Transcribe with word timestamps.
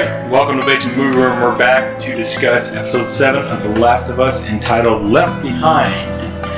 right, 0.00 0.28
welcome 0.28 0.58
to 0.58 0.66
Basement 0.66 0.98
Movie 0.98 1.16
Room. 1.16 1.40
We're 1.40 1.56
back 1.56 2.02
to 2.02 2.14
discuss 2.14 2.74
episode 2.74 3.10
7 3.10 3.44
of 3.44 3.62
The 3.62 3.80
Last 3.80 4.10
of 4.10 4.18
Us 4.18 4.48
entitled 4.48 5.08
Left 5.08 5.40
Behind. 5.40 6.10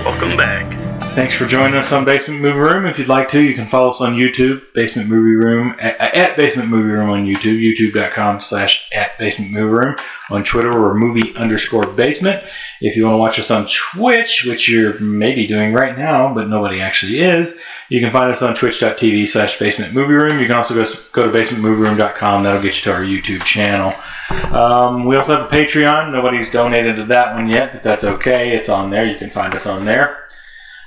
Welcome 0.07 0.39
back. 0.39 0.86
Thanks 1.17 1.35
for 1.35 1.47
joining 1.47 1.77
us 1.77 1.95
on 1.95 2.05
Basement 2.05 2.43
Movie 2.43 2.59
Room. 2.59 2.85
If 2.85 2.99
you'd 2.99 3.09
like 3.09 3.31
to, 3.31 3.41
you 3.41 3.55
can 3.55 3.65
follow 3.65 3.89
us 3.89 4.03
on 4.03 4.17
YouTube, 4.17 4.75
Basement 4.75 5.09
Movie 5.09 5.35
Room, 5.35 5.75
at, 5.81 5.99
at 5.99 6.37
Basement 6.37 6.69
Movie 6.69 6.91
Room 6.91 7.09
on 7.09 7.25
YouTube, 7.25 7.59
youtube.com 7.59 8.43
slash 8.43 8.91
at 8.93 9.17
Basement 9.17 9.51
Movie 9.51 9.73
Room. 9.73 9.97
On 10.29 10.45
Twitter, 10.45 10.71
we're 10.79 10.93
movie 10.93 11.35
underscore 11.37 11.87
basement. 11.87 12.45
If 12.83 12.99
you 12.99 13.05
want 13.05 13.15
to 13.15 13.19
watch 13.19 13.41
us 13.41 13.51
on 13.51 13.67
Twitch, 13.67 14.45
which 14.45 14.69
you're 14.69 15.01
maybe 15.01 15.47
doing 15.47 15.73
right 15.73 15.97
now, 15.97 16.35
but 16.35 16.51
nobody 16.51 16.83
actually 16.83 17.21
is, 17.21 17.63
you 17.89 18.01
can 18.01 18.13
find 18.13 18.31
us 18.31 18.43
on 18.43 18.55
twitch.tv 18.55 19.27
slash 19.27 19.59
basement 19.59 19.95
movie 19.95 20.13
room. 20.13 20.39
You 20.39 20.47
can 20.47 20.57
also 20.57 20.75
go, 20.75 20.85
go 21.13 21.33
to 21.33 21.39
basementmovieroom.com. 21.39 22.43
That'll 22.43 22.63
get 22.63 22.77
you 22.77 22.93
to 22.93 22.93
our 22.93 23.03
YouTube 23.03 23.43
channel. 23.43 23.95
Um, 24.55 25.07
we 25.07 25.17
also 25.17 25.37
have 25.37 25.51
a 25.51 25.57
Patreon. 25.57 26.13
Nobody's 26.13 26.51
donated 26.51 26.97
to 26.97 27.05
that 27.05 27.35
one 27.35 27.49
yet, 27.49 27.73
but 27.73 27.83
that's 27.83 28.05
okay. 28.05 28.55
It's 28.55 28.69
on 28.69 28.91
there. 28.91 29.07
You 29.07 29.17
can 29.17 29.31
find 29.31 29.55
us 29.55 29.67
on 29.67 29.87
there. 29.87 30.26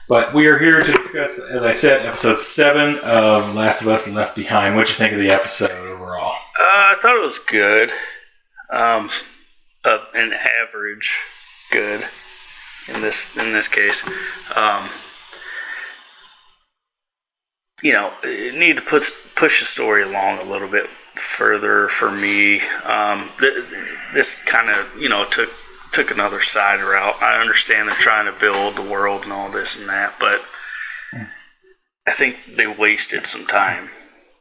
But 0.10 0.34
we 0.34 0.48
are 0.48 0.58
here 0.58 0.82
to 0.82 0.92
discuss, 0.92 1.40
as 1.52 1.62
I 1.62 1.72
said, 1.72 2.04
episode 2.04 2.40
seven 2.40 2.98
of 3.04 3.54
Last 3.54 3.84
of 3.84 3.90
Us 3.90 4.08
and 4.08 4.16
Left 4.16 4.36
Behind. 4.36 4.76
What 4.76 4.90
you 4.90 4.96
think 4.96 5.14
of 5.14 5.20
the 5.20 5.30
episode 5.30 5.70
overall? 5.70 6.32
Uh, 6.32 6.64
I 6.64 6.96
thought 7.00 7.16
it 7.16 7.22
was 7.22 7.38
good. 7.38 7.92
Um, 8.72 9.12
uh, 9.86 10.00
an 10.16 10.34
average 10.34 11.16
good 11.72 12.08
in 12.92 13.02
this 13.04 13.38
in 13.38 13.54
this 13.54 13.68
case. 13.68 14.04
Um, 14.56 14.90
you 17.84 17.94
know, 17.94 18.12
need 18.24 18.78
to 18.78 18.84
put 18.84 19.14
push 19.36 19.60
the 19.60 19.68
story 19.68 20.02
along 20.02 20.40
a 20.40 20.44
little 20.44 20.70
bit 20.70 20.88
further 21.18 21.88
for 21.88 22.10
me. 22.10 22.62
Um, 22.84 23.30
th- 23.40 23.64
this 24.16 24.38
kind 24.44 24.72
of 24.72 24.92
you 25.00 25.08
know 25.08 25.26
took 25.26 25.52
took 26.00 26.12
another 26.12 26.40
side 26.40 26.80
route. 26.80 27.22
I 27.22 27.42
understand 27.42 27.90
they're 27.90 27.96
trying 27.96 28.26
to 28.34 28.40
build 28.40 28.78
the 28.78 28.90
world 28.90 29.24
and 29.24 29.34
all 29.34 29.52
this 29.52 29.78
and 29.78 29.90
that, 29.90 30.16
but 30.18 30.42
I 32.08 32.12
think 32.12 32.46
they 32.46 32.68
wasted 32.68 33.26
some 33.26 33.46
time 33.46 33.90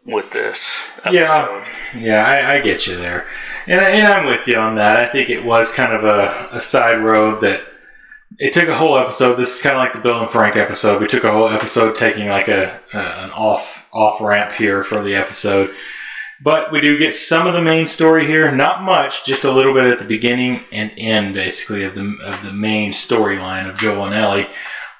with 0.06 0.31
this 0.31 0.86
episode. 1.05 1.67
Yeah, 1.97 1.98
yeah, 1.98 2.25
I, 2.25 2.55
I 2.55 2.61
get 2.61 2.86
you 2.86 2.97
there, 2.97 3.27
and, 3.67 3.81
and 3.81 4.06
I'm 4.06 4.27
with 4.27 4.47
you 4.47 4.56
on 4.56 4.77
that. 4.77 4.98
I 4.98 5.09
think 5.09 5.31
it 5.31 5.45
was 5.45 5.73
kind 5.73 5.92
of 5.92 6.05
a, 6.05 6.56
a 6.56 6.61
side 6.61 7.03
road 7.03 7.41
that 7.41 7.61
it 8.39 8.55
took 8.55 8.69
a 8.69 8.77
whole 8.77 8.97
episode. 8.97 9.34
This 9.34 9.56
is 9.56 9.62
kind 9.62 9.75
of 9.75 9.81
like 9.81 9.95
the 9.95 10.01
Bill 10.01 10.20
and 10.20 10.31
Frank 10.31 10.56
episode. 10.56 11.03
We 11.03 11.09
took 11.09 11.25
a 11.25 11.33
whole 11.33 11.48
episode 11.48 11.97
taking 11.97 12.29
like 12.29 12.47
a, 12.47 12.81
a 12.95 12.98
an 12.98 13.31
off 13.33 13.89
off 13.92 14.20
ramp 14.20 14.55
here 14.55 14.84
for 14.84 15.03
the 15.03 15.17
episode. 15.17 15.75
But 16.41 16.70
we 16.70 16.81
do 16.81 16.98
get 16.98 17.17
some 17.17 17.47
of 17.48 17.55
the 17.55 17.62
main 17.62 17.89
story 17.89 18.27
here, 18.27 18.55
not 18.55 18.83
much, 18.83 19.27
just 19.27 19.44
a 19.44 19.50
little 19.50 19.75
bit 19.75 19.92
at 19.92 19.98
the 19.98 20.06
beginning 20.06 20.61
and 20.70 20.92
end, 20.97 21.34
basically, 21.34 21.83
of 21.83 21.95
the 21.97 22.17
of 22.25 22.45
the 22.45 22.53
main 22.53 22.92
storyline 22.92 23.69
of 23.69 23.77
Joel 23.77 24.06
and 24.06 24.14
Ellie. 24.14 24.47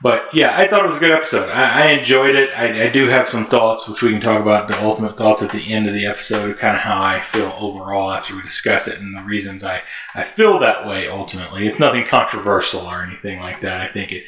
But 0.00 0.33
yeah, 0.33 0.56
I 0.56 0.67
thought 0.67 0.84
it 0.84 0.89
was 0.89 0.97
a 0.97 1.00
good 1.00 1.11
episode. 1.11 1.48
I, 1.50 1.86
I 1.86 1.91
enjoyed 1.91 2.36
it. 2.36 2.50
I, 2.56 2.84
I, 2.84 2.89
do 2.89 3.06
have 3.06 3.28
some 3.28 3.45
thoughts, 3.45 3.89
which 3.89 4.00
we 4.00 4.12
can 4.12 4.20
talk 4.20 4.41
about 4.41 4.69
the 4.69 4.80
ultimate 4.84 5.17
thoughts 5.17 5.42
at 5.42 5.50
the 5.50 5.72
end 5.72 5.89
of 5.89 5.95
the 5.95 6.06
episode, 6.06 6.56
kind 6.58 6.77
of 6.77 6.83
how 6.83 7.03
I 7.03 7.19
feel 7.19 7.52
overall 7.58 8.12
after 8.12 8.36
we 8.36 8.42
discuss 8.42 8.86
it 8.86 9.00
and 9.00 9.17
the 9.17 9.23
reasons 9.23 9.67
I, 9.67 9.80
I 10.14 10.23
feel 10.23 10.61
that 10.61 10.86
way 10.86 11.08
ultimately. 11.08 11.67
It's 11.67 11.80
nothing 11.80 12.05
controversial 12.05 12.83
or 12.83 13.02
anything 13.02 13.41
like 13.41 13.61
that. 13.62 13.80
I 13.80 13.89
think 13.89 14.12
it. 14.12 14.23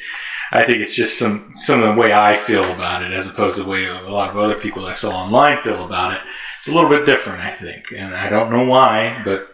I 0.53 0.65
think 0.65 0.79
it's 0.79 0.95
just 0.95 1.17
some 1.17 1.53
some 1.55 1.81
of 1.81 1.95
the 1.95 2.01
way 2.01 2.11
I 2.11 2.35
feel 2.35 2.69
about 2.73 3.05
it, 3.05 3.13
as 3.13 3.29
opposed 3.29 3.55
to 3.55 3.63
the 3.63 3.69
way 3.69 3.85
a 3.85 4.09
lot 4.09 4.29
of 4.29 4.37
other 4.37 4.55
people 4.55 4.85
I 4.85 4.93
saw 4.93 5.23
online 5.23 5.59
feel 5.59 5.85
about 5.85 6.15
it 6.15 6.21
it's 6.61 6.69
a 6.69 6.75
little 6.75 6.91
bit 6.91 7.07
different, 7.07 7.41
I 7.41 7.49
think, 7.49 7.91
and 7.91 8.13
I 8.13 8.29
don't 8.29 8.51
know 8.51 8.63
why, 8.63 9.19
but 9.25 9.49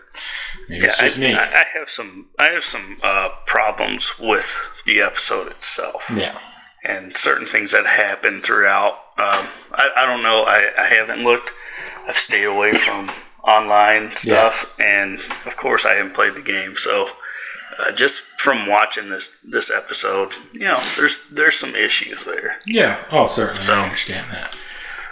maybe 0.67 0.83
yeah, 0.83 0.89
it's 0.89 0.99
just 0.99 1.17
I, 1.17 1.21
me. 1.21 1.33
I, 1.33 1.61
I 1.61 1.63
have 1.73 1.89
some 1.89 2.27
I 2.37 2.47
have 2.47 2.65
some 2.65 2.97
uh, 3.01 3.29
problems 3.45 4.19
with 4.19 4.67
the 4.85 4.99
episode 4.99 5.47
itself. 5.47 6.11
Yeah, 6.13 6.37
and 6.83 7.15
certain 7.15 7.47
things 7.47 7.71
that 7.71 7.85
happen 7.85 8.41
throughout. 8.41 8.91
Um, 9.17 9.47
I, 9.71 9.89
I 9.95 10.05
don't 10.05 10.21
know. 10.21 10.43
I, 10.49 10.69
I 10.77 10.87
haven't 10.87 11.23
looked. 11.23 11.53
I've 12.09 12.17
stayed 12.17 12.43
away 12.43 12.73
from 12.73 13.09
online 13.43 14.13
stuff, 14.17 14.75
yeah. 14.77 15.03
and 15.03 15.19
of 15.45 15.55
course, 15.55 15.85
I 15.85 15.93
haven't 15.93 16.13
played 16.13 16.33
the 16.33 16.41
game. 16.41 16.75
So, 16.75 17.07
uh, 17.79 17.93
just 17.93 18.23
from 18.37 18.67
watching 18.67 19.07
this 19.07 19.39
this 19.49 19.71
episode, 19.71 20.33
you 20.55 20.65
know, 20.65 20.79
there's 20.97 21.25
there's 21.29 21.55
some 21.55 21.73
issues 21.73 22.25
there. 22.25 22.59
Yeah. 22.65 23.05
Oh, 23.11 23.27
certainly. 23.27 23.61
So, 23.61 23.75
I 23.75 23.83
understand 23.85 24.29
that. 24.33 24.59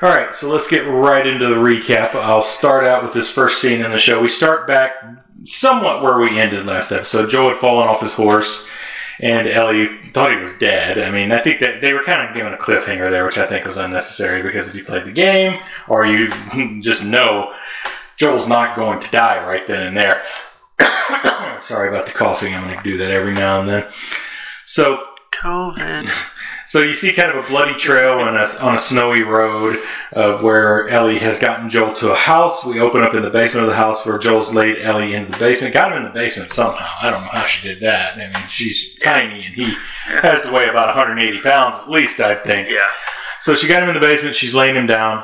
All 0.06 0.12
right, 0.12 0.36
so 0.36 0.50
let's 0.50 0.70
get 0.70 0.88
right 0.88 1.26
into 1.26 1.48
the 1.48 1.56
recap. 1.56 2.14
I'll 2.14 2.44
start 2.44 2.84
out 2.84 3.02
with 3.02 3.14
this 3.14 3.32
first 3.32 3.60
scene 3.60 3.84
in 3.84 3.90
the 3.90 3.98
show. 3.98 4.22
We 4.22 4.30
start 4.30 4.68
back 4.68 4.94
somewhat 5.46 6.04
where 6.04 6.20
we 6.20 6.40
ended 6.40 6.68
last 6.68 6.92
episode. 6.92 7.32
Joel 7.32 7.50
had 7.50 7.58
fallen 7.58 7.88
off 7.88 8.02
his 8.02 8.14
horse, 8.14 8.70
and 9.20 9.48
Ellie 9.48 9.88
thought 9.88 10.32
he 10.32 10.38
was 10.38 10.56
dead. 10.60 11.00
I 11.00 11.10
mean, 11.10 11.32
I 11.32 11.40
think 11.40 11.60
that 11.62 11.82
they 11.82 11.92
were 11.92 12.04
kind 12.04 12.30
of 12.30 12.36
giving 12.36 12.54
a 12.54 12.56
cliffhanger 12.56 13.10
there, 13.10 13.26
which 13.26 13.40
I 13.40 13.48
think 13.48 13.66
was 13.66 13.80
unnecessary 13.80 14.44
because 14.44 14.70
if 14.70 14.76
you 14.76 14.84
played 14.84 15.06
the 15.06 15.12
game 15.12 15.60
or 15.88 16.06
you 16.06 16.30
just 16.84 17.04
know 17.04 17.56
Joel's 18.16 18.48
not 18.48 18.76
going 18.76 19.00
to 19.00 19.10
die 19.10 19.44
right 19.44 19.66
then 19.66 19.88
and 19.88 19.98
there. 19.98 20.22
Sorry 21.60 21.90
about 21.90 22.06
the 22.06 22.14
coughing. 22.14 22.54
I'm 22.54 22.66
going 22.66 22.78
to 22.78 22.84
do 22.84 23.00
that 23.00 23.10
every 23.10 23.34
now 23.34 23.60
and 23.60 23.68
then. 23.68 23.88
So, 24.68 25.04
COVID. 25.32 26.32
So 26.68 26.81
you 26.81 26.94
see 26.94 27.14
kind 27.14 27.31
of 27.31 27.46
a 27.46 27.48
bloody 27.48 27.76
trail 27.76 28.14
on 28.20 28.36
a, 28.36 28.48
on 28.62 28.76
a 28.76 28.81
snowy 28.81 29.22
road 29.22 29.78
of 30.12 30.42
where 30.42 30.88
Ellie 30.90 31.20
has 31.20 31.40
gotten 31.40 31.70
Joel 31.70 31.94
to 31.96 32.12
a 32.12 32.16
house. 32.16 32.66
We 32.66 32.80
open 32.80 33.03
up 33.03 33.14
in 33.14 33.22
the 33.22 33.30
basement 33.30 33.66
of 33.66 33.70
the 33.70 33.78
house 33.78 34.06
where 34.06 34.18
Joel's 34.18 34.53
laid 34.53 34.80
Ellie 34.80 35.14
in 35.14 35.30
the 35.30 35.38
basement. 35.38 35.74
Got 35.74 35.92
him 35.92 36.00
in 36.00 36.04
the 36.04 36.09
basement 36.09 36.52
somehow. 36.52 36.90
I 37.02 37.12
don't 37.12 37.22
know 37.22 37.30
how 37.30 37.46
she 37.46 37.68
did 37.68 37.81
that. 37.81 38.16
I 38.16 38.18
mean, 38.18 38.50
she's 38.50 38.98
tiny 39.00 39.46
and 39.46 39.56
he 39.56 39.75
has 40.08 40.44
to 40.44 40.52
weigh 40.52 40.68
about 40.68 40.88
180 40.88 41.42
pounds 41.42 41.80
at 41.80 41.90
least, 41.90 42.20
I 42.20 42.36
think. 42.36 42.70
Yeah. 42.70 42.90
So 43.40 43.54
she 43.54 43.68
got 43.68 43.84
him 43.84 43.90
in 43.90 43.96
the 43.96 44.02
basement. 44.02 44.36
She's 44.36 44.56
laying 44.56 44.75
him 44.75 44.88
down. 44.88 45.24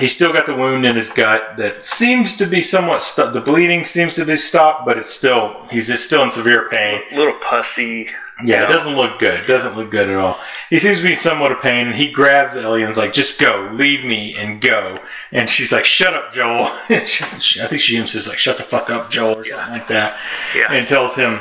He's 0.00 0.12
still 0.12 0.32
got 0.32 0.46
the 0.46 0.56
wound 0.56 0.84
in 0.84 0.96
his 0.96 1.08
gut 1.08 1.56
that 1.58 1.84
seems 1.84 2.36
to 2.38 2.46
be 2.46 2.62
somewhat 2.62 3.04
stopped. 3.04 3.32
the 3.32 3.40
bleeding 3.40 3.84
seems 3.84 4.16
to 4.16 4.24
be 4.24 4.36
stopped, 4.36 4.84
but 4.84 4.98
it's 4.98 5.10
still 5.10 5.64
he's 5.70 5.86
just 5.86 6.04
still 6.04 6.24
in 6.24 6.32
severe 6.32 6.68
pain. 6.68 7.00
A 7.12 7.16
little 7.16 7.38
pussy. 7.40 8.08
Yeah, 8.42 8.60
know? 8.60 8.66
it 8.66 8.68
doesn't 8.72 8.96
look 8.96 9.18
good. 9.20 9.40
It 9.40 9.46
doesn't 9.46 9.76
look 9.76 9.90
good 9.90 10.08
at 10.08 10.16
all. 10.16 10.40
He 10.68 10.80
seems 10.80 10.98
to 10.98 11.04
be 11.04 11.14
somewhat 11.14 11.52
of 11.52 11.60
pain, 11.60 11.86
and 11.86 11.96
he 11.96 12.10
grabs 12.10 12.56
Ellie 12.56 12.82
and's 12.82 12.98
like, 12.98 13.12
"Just 13.12 13.40
go, 13.40 13.70
leave 13.72 14.04
me, 14.04 14.34
and 14.36 14.60
go." 14.60 14.96
And 15.30 15.48
she's 15.48 15.72
like, 15.72 15.84
"Shut 15.84 16.14
up, 16.14 16.32
Joel." 16.32 16.64
I 16.88 16.98
think 17.04 17.80
she 17.80 17.94
even 17.94 18.08
says 18.08 18.28
like, 18.28 18.38
"Shut 18.38 18.56
the 18.56 18.64
fuck 18.64 18.90
up, 18.90 19.10
Joel," 19.10 19.38
or 19.38 19.46
yeah. 19.46 19.52
something 19.52 19.74
like 19.74 19.88
that. 19.88 20.18
Yeah. 20.56 20.72
And 20.72 20.88
tells 20.88 21.14
him 21.14 21.38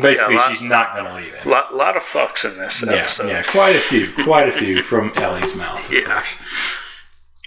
basically 0.00 0.34
yeah, 0.34 0.40
lot, 0.40 0.50
she's 0.50 0.62
not 0.62 0.94
going 0.94 1.06
to 1.06 1.14
leave 1.14 1.34
him. 1.34 1.48
A 1.48 1.50
lot, 1.50 1.74
lot, 1.74 1.96
of 1.96 2.02
fucks 2.02 2.44
in 2.44 2.58
this 2.58 2.82
yeah, 2.82 2.92
episode. 2.92 3.28
Yeah, 3.28 3.42
quite 3.42 3.76
a 3.76 3.80
few, 3.80 4.08
quite 4.24 4.48
a 4.48 4.52
few 4.52 4.82
from 4.82 5.12
Ellie's 5.16 5.54
mouth. 5.54 5.90
yeah. 5.92 6.22
Course. 6.22 6.36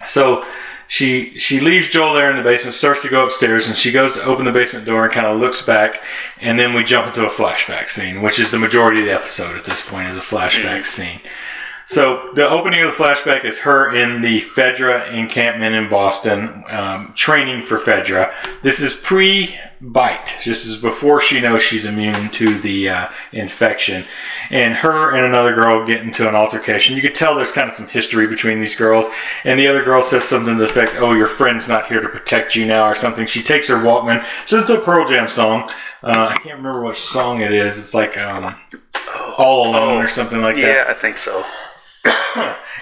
So 0.06 0.46
she 0.88 1.38
she 1.38 1.60
leaves 1.60 1.90
Joel 1.90 2.14
there 2.14 2.32
in 2.32 2.38
the 2.38 2.44
basement, 2.44 2.74
starts 2.74 3.02
to 3.02 3.10
go 3.10 3.26
upstairs, 3.26 3.68
and 3.68 3.78
she 3.78 3.92
goes 3.92 4.16
to 4.16 4.24
open 4.24 4.46
the 4.46 4.52
basement 4.52 4.86
door 4.86 5.04
and 5.04 5.14
kind 5.14 5.28
of 5.28 5.40
looks 5.40 5.62
back, 5.62 6.02
and 6.40 6.58
then 6.58 6.74
we 6.74 6.84
jump 6.84 7.08
into 7.08 7.26
a 7.26 7.30
flashback 7.30 7.90
scene, 7.90 8.22
which 8.22 8.40
is 8.40 8.52
the 8.52 8.60
majority 8.60 9.02
of 9.02 9.06
the 9.06 9.14
episode 9.14 9.58
at 9.58 9.66
this 9.66 9.88
point 9.88 10.08
is 10.08 10.18
a 10.18 10.22
flashback 10.22 10.82
mm. 10.82 10.86
scene. 10.86 11.20
So 11.88 12.32
the 12.34 12.48
opening 12.48 12.82
of 12.82 12.90
the 12.90 13.02
flashback 13.02 13.46
is 13.46 13.60
her 13.60 13.96
in 13.96 14.22
the 14.22 14.42
Fedra 14.42 15.10
encampment 15.14 15.74
in 15.74 15.90
Boston, 15.90 16.66
um, 16.68 17.14
training 17.14 17.62
for 17.62 17.78
Fedra. 17.78 18.34
This 18.62 18.82
is 18.82 18.94
pre-bite. 18.94 20.36
This 20.44 20.66
is 20.66 20.82
before 20.82 21.22
she 21.22 21.40
knows 21.40 21.64
she's 21.64 21.86
immune 21.86 22.28
to 22.32 22.60
the 22.60 22.90
uh, 22.90 23.08
infection. 23.32 24.04
And 24.50 24.76
her 24.76 25.16
and 25.16 25.26
another 25.26 25.56
girl 25.56 25.86
get 25.86 26.02
into 26.02 26.28
an 26.28 26.36
altercation. 26.36 26.98
You 26.98 27.02
can 27.02 27.14
tell 27.14 27.36
there's 27.36 27.54
kind 27.54 27.70
of 27.70 27.74
some 27.74 27.88
history 27.88 28.28
between 28.28 28.60
these 28.60 28.76
girls. 28.76 29.08
And 29.46 29.58
the 29.58 29.68
other 29.68 29.86
girl 29.86 30.02
says 30.02 30.26
something 30.26 30.56
to 30.56 30.60
the 30.60 30.66
effect, 30.66 30.96
"Oh, 30.98 31.14
your 31.14 31.28
friend's 31.28 31.70
not 31.70 31.88
here 31.88 32.02
to 32.02 32.10
protect 32.10 32.54
you 32.54 32.66
now," 32.66 32.86
or 32.86 32.96
something. 32.96 33.26
She 33.26 33.42
takes 33.42 33.70
her 33.70 33.76
Walkman. 33.78 34.26
So 34.46 34.60
it's 34.60 34.70
a 34.70 34.80
Pearl 34.80 35.08
Jam 35.08 35.30
song. 35.30 35.70
Uh, 36.04 36.34
I 36.34 36.38
can't 36.40 36.58
remember 36.58 36.84
which 36.84 37.00
song 37.00 37.40
it 37.40 37.54
is. 37.54 37.80
It's 37.80 37.94
like 37.94 38.18
um, 38.18 38.56
All 39.38 39.70
Alone 39.70 39.94
oh, 39.94 40.00
or 40.00 40.10
something 40.10 40.42
like 40.42 40.58
yeah, 40.58 40.66
that. 40.66 40.86
Yeah, 40.88 40.92
I 40.92 40.94
think 40.94 41.16
so. 41.16 41.46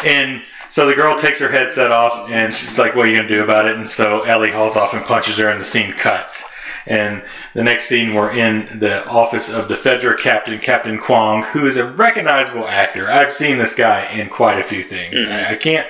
And 0.05 0.41
so 0.69 0.87
the 0.87 0.95
girl 0.95 1.17
takes 1.17 1.39
her 1.39 1.49
headset 1.49 1.91
off 1.91 2.29
and 2.29 2.53
she's 2.53 2.77
like, 2.77 2.95
What 2.95 3.05
are 3.05 3.09
you 3.09 3.17
going 3.17 3.27
to 3.27 3.35
do 3.35 3.43
about 3.43 3.67
it? 3.67 3.75
And 3.75 3.89
so 3.89 4.23
Ellie 4.23 4.51
hauls 4.51 4.77
off 4.77 4.93
and 4.93 5.03
punches 5.03 5.37
her, 5.37 5.49
and 5.49 5.61
the 5.61 5.65
scene 5.65 5.91
cuts. 5.93 6.51
And 6.87 7.23
the 7.53 7.63
next 7.63 7.85
scene, 7.85 8.13
we're 8.13 8.31
in 8.31 8.79
the 8.79 9.07
office 9.07 9.51
of 9.51 9.67
the 9.67 9.75
Fedra 9.75 10.19
captain, 10.19 10.59
Captain 10.59 10.99
Kwong, 10.99 11.41
who 11.43 11.65
is 11.65 11.77
a 11.77 11.85
recognizable 11.85 12.67
actor. 12.67 13.09
I've 13.09 13.33
seen 13.33 13.57
this 13.57 13.73
guy 13.73 14.07
in 14.11 14.29
quite 14.29 14.59
a 14.59 14.63
few 14.63 14.83
things. 14.83 15.23
Mm-hmm. 15.23 15.33
I, 15.33 15.53
I 15.53 15.55
can't 15.55 15.87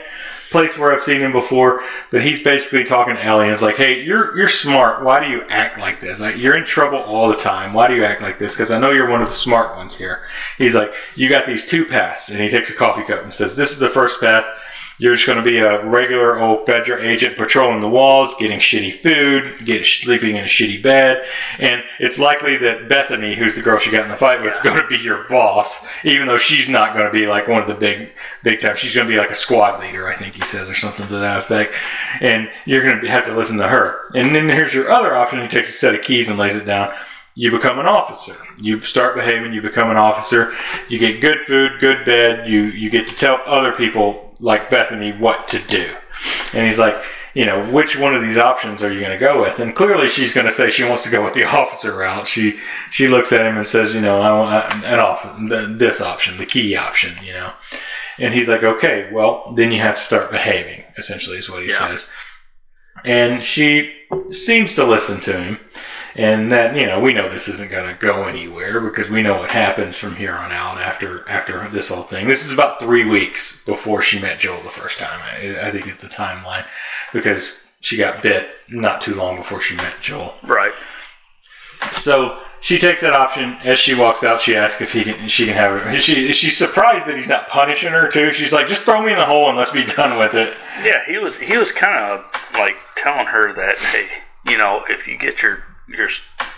place 0.55 0.77
where 0.77 0.93
I've 0.93 1.01
seen 1.01 1.19
him 1.19 1.33
before, 1.33 1.83
but 2.11 2.23
he's 2.23 2.41
basically 2.41 2.85
talking 2.85 3.15
to 3.15 3.21
Ellie 3.21 3.49
and 3.49 3.61
like, 3.61 3.75
"Hey, 3.75 4.01
you're 4.01 4.37
you're 4.37 4.47
smart. 4.47 5.03
Why 5.03 5.19
do 5.19 5.29
you 5.29 5.43
act 5.49 5.77
like 5.77 5.99
this? 5.99 6.21
Like 6.21 6.37
you're 6.37 6.55
in 6.55 6.63
trouble 6.63 6.99
all 6.99 7.27
the 7.27 7.35
time. 7.35 7.73
Why 7.73 7.89
do 7.89 7.95
you 7.95 8.05
act 8.05 8.21
like 8.21 8.39
this? 8.39 8.55
Because 8.55 8.71
I 8.71 8.79
know 8.79 8.91
you're 8.91 9.09
one 9.09 9.21
of 9.21 9.27
the 9.27 9.33
smart 9.33 9.75
ones 9.75 9.97
here." 9.97 10.21
He's 10.57 10.73
like, 10.73 10.93
"You 11.15 11.27
got 11.27 11.45
these 11.45 11.67
two 11.67 11.83
paths," 11.83 12.29
and 12.29 12.39
he 12.39 12.49
takes 12.49 12.69
a 12.69 12.73
coffee 12.73 13.03
cup 13.03 13.23
and 13.23 13.33
says, 13.33 13.57
"This 13.57 13.71
is 13.71 13.79
the 13.79 13.89
first 13.89 14.21
path." 14.21 14.45
You're 14.97 15.15
just 15.15 15.27
going 15.27 15.37
to 15.37 15.43
be 15.43 15.57
a 15.57 15.85
regular 15.85 16.39
old 16.39 16.65
Fedra 16.65 17.03
agent 17.03 17.37
patrolling 17.37 17.81
the 17.81 17.89
walls, 17.89 18.33
getting 18.39 18.59
shitty 18.59 18.93
food, 18.93 19.65
getting 19.65 19.83
sleeping 19.83 20.37
in 20.37 20.45
a 20.45 20.47
shitty 20.47 20.81
bed, 20.81 21.25
and 21.59 21.83
it's 21.99 22.17
likely 22.17 22.55
that 22.57 22.87
Bethany, 22.87 23.35
who's 23.35 23.55
the 23.55 23.61
girl 23.61 23.77
she 23.77 23.91
got 23.91 24.05
in 24.05 24.09
the 24.09 24.15
fight 24.15 24.41
with, 24.41 24.53
is 24.53 24.61
going 24.61 24.81
to 24.81 24.87
be 24.87 24.97
your 24.97 25.25
boss, 25.27 25.89
even 26.05 26.27
though 26.27 26.37
she's 26.37 26.69
not 26.69 26.93
going 26.93 27.05
to 27.05 27.11
be 27.11 27.27
like 27.27 27.47
one 27.47 27.61
of 27.61 27.67
the 27.67 27.75
big, 27.75 28.11
big 28.43 28.61
time. 28.61 28.77
She's 28.77 28.95
going 28.95 29.07
to 29.07 29.13
be 29.13 29.19
like 29.19 29.31
a 29.31 29.35
squad 29.35 29.81
leader, 29.81 30.07
I 30.07 30.15
think 30.15 30.35
he 30.35 30.41
says, 30.41 30.71
or 30.71 30.75
something 30.75 31.07
to 31.07 31.13
that 31.17 31.39
effect. 31.39 31.73
And 32.21 32.49
you're 32.65 32.83
going 32.83 33.01
to 33.01 33.07
have 33.09 33.25
to 33.25 33.35
listen 33.35 33.57
to 33.57 33.67
her. 33.67 33.99
And 34.15 34.33
then 34.33 34.47
here's 34.47 34.73
your 34.73 34.89
other 34.89 35.13
option. 35.13 35.41
He 35.41 35.47
takes 35.47 35.69
a 35.69 35.73
set 35.73 35.95
of 35.95 36.03
keys 36.03 36.29
and 36.29 36.39
lays 36.39 36.55
it 36.55 36.65
down 36.65 36.93
you 37.37 37.51
become 37.51 37.79
an 37.79 37.85
officer. 37.85 38.33
You 38.57 38.79
start 38.79 39.15
behaving, 39.15 39.51
you 39.51 39.61
become 39.61 39.91
an 39.91 39.97
officer. 39.97 40.53
You 40.87 40.97
get 40.97 41.19
good 41.19 41.39
food, 41.39 41.81
good 41.81 42.05
bed. 42.05 42.49
You 42.49 42.63
you 42.63 42.89
get 42.89 43.09
to 43.09 43.15
tell 43.15 43.41
other 43.45 43.73
people 43.73 44.24
like 44.39 44.69
Bethany 44.69 45.11
what 45.11 45.47
to 45.49 45.59
do. 45.67 45.95
And 46.53 46.65
he's 46.65 46.79
like, 46.79 46.95
you 47.33 47.45
know, 47.45 47.69
which 47.71 47.99
one 47.99 48.15
of 48.15 48.21
these 48.21 48.37
options 48.37 48.81
are 48.81 48.91
you 48.91 49.01
going 49.01 49.11
to 49.11 49.17
go 49.17 49.41
with? 49.41 49.59
And 49.59 49.75
clearly, 49.75 50.09
she's 50.09 50.33
going 50.33 50.47
to 50.47 50.53
say 50.53 50.71
she 50.71 50.85
wants 50.85 51.03
to 51.03 51.11
go 51.11 51.23
with 51.23 51.33
the 51.33 51.43
officer 51.57 51.95
route. 51.95 52.27
She 52.27 52.59
she 52.91 53.07
looks 53.07 53.33
at 53.33 53.45
him 53.45 53.57
and 53.57 53.67
says, 53.67 53.93
you 53.93 54.01
know, 54.01 54.21
I 54.21 54.31
want 54.31 54.85
an 54.85 54.99
off 54.99 55.35
this 55.77 56.01
option, 56.01 56.37
the 56.37 56.45
key 56.45 56.75
option, 56.75 57.13
you 57.23 57.33
know. 57.33 57.51
And 58.17 58.33
he's 58.33 58.47
like, 58.47 58.63
okay, 58.63 59.09
well, 59.11 59.53
then 59.55 59.73
you 59.73 59.81
have 59.81 59.97
to 59.97 60.01
start 60.01 60.31
behaving. 60.31 60.85
Essentially, 60.97 61.37
is 61.37 61.49
what 61.49 61.63
he 61.63 61.69
yeah. 61.69 61.89
says. 61.89 62.13
And 63.03 63.43
she 63.43 63.93
seems 64.31 64.73
to 64.75 64.85
listen 64.85 65.19
to 65.21 65.37
him 65.37 65.59
and 66.15 66.51
that 66.51 66.75
you 66.75 66.85
know 66.85 66.99
we 66.99 67.13
know 67.13 67.29
this 67.29 67.47
isn't 67.49 67.71
going 67.71 67.93
to 67.93 67.99
go 67.99 68.23
anywhere 68.23 68.79
because 68.79 69.09
we 69.09 69.21
know 69.21 69.39
what 69.39 69.51
happens 69.51 69.97
from 69.97 70.15
here 70.15 70.33
on 70.33 70.51
out 70.51 70.77
after 70.77 71.27
after 71.29 71.67
this 71.67 71.89
whole 71.89 72.03
thing. 72.03 72.27
This 72.27 72.45
is 72.45 72.53
about 72.53 72.81
three 72.81 73.05
weeks 73.05 73.65
before 73.65 74.01
she 74.01 74.19
met 74.19 74.39
Joel 74.39 74.63
the 74.63 74.69
first 74.69 74.99
time. 74.99 75.19
I, 75.21 75.67
I 75.67 75.71
think 75.71 75.87
it's 75.87 76.01
the 76.01 76.07
timeline 76.07 76.65
because 77.13 77.69
she 77.81 77.97
got 77.97 78.23
bit 78.23 78.49
not 78.69 79.01
too 79.01 79.13
long 79.13 79.37
before 79.37 79.61
she 79.61 79.75
met 79.75 79.95
Joel. 80.01 80.35
Right. 80.43 80.73
So 81.91 82.39
she 82.61 82.79
takes 82.79 83.01
that 83.01 83.13
option 83.13 83.57
as 83.63 83.77
she 83.77 83.93
walks 83.93 84.23
out. 84.23 84.41
She 84.41 84.55
asks 84.55 84.81
if 84.81 84.93
he 84.93 85.03
can, 85.03 85.27
she 85.27 85.45
can 85.45 85.53
have 85.55 85.85
it. 85.85 86.01
She 86.01 86.31
she's 86.33 86.57
surprised 86.57 87.07
that 87.07 87.17
he's 87.17 87.27
not 87.27 87.49
punishing 87.49 87.91
her 87.91 88.09
too. 88.09 88.31
She's 88.31 88.53
like, 88.53 88.67
just 88.67 88.85
throw 88.85 89.03
me 89.03 89.11
in 89.11 89.17
the 89.17 89.25
hole 89.25 89.49
and 89.49 89.57
let's 89.57 89.71
be 89.71 89.85
done 89.85 90.17
with 90.17 90.33
it. 90.33 90.57
Yeah, 90.83 91.01
he 91.05 91.17
was 91.17 91.37
he 91.37 91.57
was 91.57 91.71
kind 91.71 91.95
of 91.95 92.25
like 92.53 92.77
telling 92.95 93.27
her 93.27 93.53
that 93.53 93.77
hey, 93.77 94.07
you 94.49 94.57
know, 94.57 94.83
if 94.87 95.07
you 95.07 95.17
get 95.17 95.43
your 95.43 95.63
your 95.87 96.07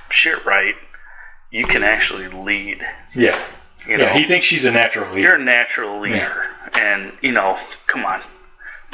shit 0.09 0.45
right, 0.45 0.75
you 1.51 1.65
can 1.65 1.83
actually 1.83 2.27
lead. 2.27 2.81
Yeah. 3.15 3.39
You 3.87 3.97
know, 3.97 4.05
yeah, 4.05 4.17
he 4.17 4.25
thinks 4.25 4.45
she's 4.45 4.65
a 4.65 4.71
natural 4.71 5.13
leader. 5.13 5.27
You're 5.27 5.35
a 5.35 5.43
natural 5.43 5.99
leader. 5.99 6.15
Yeah. 6.17 6.69
And, 6.79 7.13
you 7.21 7.31
know, 7.31 7.57
come 7.85 8.05
on. 8.05 8.21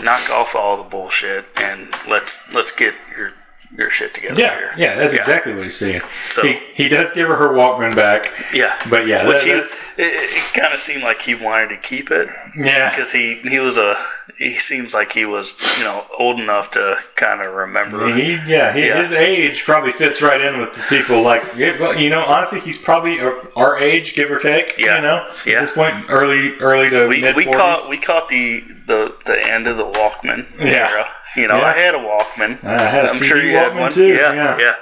Knock 0.01 0.29
off 0.29 0.55
all 0.55 0.77
the 0.77 0.83
bullshit 0.83 1.45
and 1.61 1.87
let's 2.09 2.39
let's 2.51 2.71
get 2.71 2.95
your 3.15 3.33
your 3.77 3.89
shit 3.89 4.13
together. 4.13 4.39
Yeah, 4.39 4.57
here. 4.57 4.71
yeah, 4.77 4.95
that's 4.95 5.13
yeah. 5.13 5.19
exactly 5.19 5.53
what 5.53 5.63
he's 5.63 5.77
saying. 5.77 6.01
So 6.29 6.43
he, 6.43 6.59
he 6.73 6.89
does 6.89 7.11
give 7.13 7.27
her 7.27 7.35
her 7.35 7.49
Walkman 7.49 7.95
back. 7.95 8.31
Yeah, 8.53 8.77
but 8.89 9.07
yeah, 9.07 9.27
Which 9.27 9.43
that, 9.43 9.65
he, 9.97 10.03
it, 10.03 10.07
it 10.07 10.53
kind 10.53 10.73
of 10.73 10.79
seemed 10.79 11.03
like 11.03 11.21
he 11.21 11.35
wanted 11.35 11.69
to 11.69 11.77
keep 11.77 12.11
it. 12.11 12.29
Yeah, 12.57 12.89
because 12.89 13.11
he 13.11 13.35
he 13.43 13.59
was 13.59 13.77
a 13.77 13.95
he 14.37 14.57
seems 14.57 14.93
like 14.93 15.13
he 15.13 15.25
was 15.25 15.55
you 15.79 15.85
know 15.85 16.05
old 16.17 16.39
enough 16.39 16.71
to 16.71 16.97
kind 17.15 17.41
of 17.41 17.53
remember. 17.53 18.13
He, 18.13 18.33
yeah, 18.47 18.73
he, 18.73 18.87
yeah, 18.87 19.01
his 19.01 19.11
age 19.11 19.63
probably 19.63 19.91
fits 19.91 20.21
right 20.21 20.39
in 20.39 20.59
with 20.59 20.73
the 20.73 20.83
people 20.83 21.21
like 21.23 21.43
you 21.55 22.09
know. 22.09 22.23
Honestly, 22.23 22.59
he's 22.59 22.79
probably 22.79 23.19
uh, 23.19 23.33
our 23.55 23.77
age, 23.77 24.15
give 24.15 24.31
or 24.31 24.39
take. 24.39 24.75
Yeah, 24.77 24.97
you 24.97 25.01
know, 25.01 25.29
yeah. 25.45 25.57
at 25.57 25.61
this 25.61 25.73
point, 25.73 26.05
early 26.09 26.57
early 26.59 26.89
to 26.89 27.07
we, 27.07 27.21
mid 27.21 27.35
we 27.35 27.45
caught 27.45 27.89
we 27.89 27.97
caught 27.97 28.29
the 28.29 28.61
the 28.85 29.15
the 29.25 29.39
end 29.47 29.67
of 29.67 29.77
the 29.77 29.85
Walkman 29.85 30.45
yeah. 30.59 30.89
era. 30.89 31.07
You 31.35 31.47
know, 31.47 31.57
yeah. 31.57 31.65
I 31.65 31.73
had 31.73 31.95
a 31.95 31.99
Walkman. 31.99 32.63
I 32.63 32.87
had 32.87 33.05
a 33.05 33.09
I'm 33.09 33.13
CD 33.15 33.25
sure 33.27 33.41
you 33.41 33.57
Walkman 33.57 33.71
had 33.71 33.79
one 33.79 33.91
too. 33.91 34.07
Yeah, 34.07 34.33
yeah. 34.33 34.59
yeah. 34.59 34.75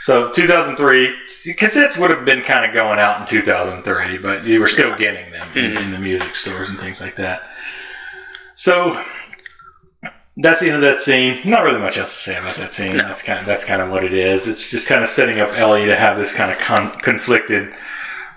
So 0.00 0.30
2003, 0.30 1.54
cassettes 1.54 1.98
would 1.98 2.10
have 2.10 2.26
been 2.26 2.42
kind 2.42 2.66
of 2.66 2.74
going 2.74 2.98
out 2.98 3.22
in 3.22 3.26
2003, 3.26 4.18
but 4.18 4.44
you 4.44 4.60
were 4.60 4.68
still 4.68 4.94
getting 4.98 5.30
them 5.30 5.48
in, 5.54 5.64
mm-hmm. 5.64 5.84
in, 5.84 5.90
the 5.92 5.98
music 5.98 6.36
stores 6.36 6.68
and 6.68 6.78
things 6.78 7.00
like 7.00 7.14
that. 7.14 7.42
So 8.54 9.02
that's 10.36 10.60
the 10.60 10.66
end 10.66 10.76
of 10.76 10.82
that 10.82 11.00
scene. 11.00 11.40
Not 11.48 11.64
really 11.64 11.78
much 11.78 11.96
else 11.96 12.14
to 12.14 12.32
say 12.32 12.38
about 12.38 12.56
that 12.56 12.70
scene. 12.70 12.98
No. 12.98 13.08
That's 13.08 13.22
kind 13.22 13.38
of 13.38 13.46
that's 13.46 13.64
kind 13.64 13.80
of 13.80 13.90
what 13.90 14.04
it 14.04 14.12
is. 14.12 14.46
It's 14.46 14.70
just 14.70 14.88
kind 14.88 15.02
of 15.02 15.08
setting 15.08 15.40
up 15.40 15.56
Ellie 15.56 15.86
to 15.86 15.96
have 15.96 16.18
this 16.18 16.34
kind 16.34 16.52
of 16.52 16.58
con- 16.58 16.98
conflicted 16.98 17.72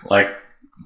like 0.06 0.30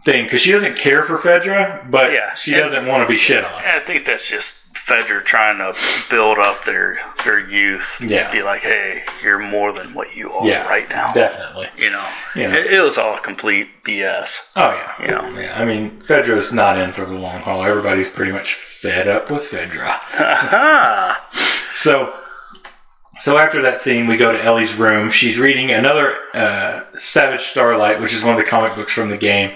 thing 0.03 0.25
because 0.25 0.41
she 0.41 0.51
doesn't 0.51 0.77
care 0.77 1.03
for 1.03 1.17
Fedra, 1.17 1.89
but 1.91 2.11
yeah. 2.11 2.33
she 2.33 2.53
and, 2.53 2.63
doesn't 2.63 2.87
want 2.87 3.07
to 3.07 3.13
be 3.13 3.19
shit 3.19 3.43
on. 3.43 3.51
I 3.51 3.79
think 3.79 4.05
that's 4.05 4.27
just 4.27 4.60
Fedra 4.85 5.23
trying 5.23 5.57
to 5.59 5.77
build 6.09 6.37
up 6.37 6.65
their 6.65 6.97
their 7.23 7.39
youth. 7.39 8.01
Yeah. 8.01 8.31
Be 8.31 8.41
like, 8.41 8.61
hey, 8.61 9.03
you're 9.23 9.39
more 9.39 9.71
than 9.71 9.93
what 9.93 10.15
you 10.15 10.31
are 10.31 10.47
yeah, 10.47 10.67
right 10.67 10.89
now. 10.89 11.13
Definitely. 11.13 11.67
You 11.77 11.91
know, 11.91 12.09
know. 12.35 12.51
It, 12.51 12.73
it, 12.73 12.81
was 12.81 12.97
all 12.97 13.17
complete 13.19 13.83
BS. 13.83 14.49
Oh 14.55 14.71
yeah. 14.71 15.01
You 15.01 15.07
know. 15.11 15.39
Yeah. 15.39 15.59
I 15.59 15.65
mean, 15.65 15.91
Fedra's 15.99 16.51
not 16.51 16.77
in 16.77 16.91
for 16.91 17.05
the 17.05 17.13
long 17.13 17.41
haul. 17.41 17.63
Everybody's 17.63 18.09
pretty 18.09 18.31
much 18.31 18.55
fed 18.55 19.07
up 19.07 19.29
with 19.29 19.43
Fedra. 19.43 19.99
so 21.71 22.13
so 23.19 23.37
after 23.37 23.61
that 23.63 23.79
scene, 23.79 24.07
we 24.07 24.17
go 24.17 24.31
to 24.31 24.41
Ellie's 24.41 24.75
room. 24.75 25.11
She's 25.11 25.37
reading 25.37 25.71
another 25.71 26.15
uh, 26.33 26.83
Savage 26.95 27.41
Starlight, 27.41 27.99
which 27.99 28.13
is 28.13 28.23
one 28.23 28.33
of 28.33 28.37
the 28.37 28.49
comic 28.49 28.73
books 28.75 28.93
from 28.93 29.09
the 29.09 29.17
game. 29.17 29.55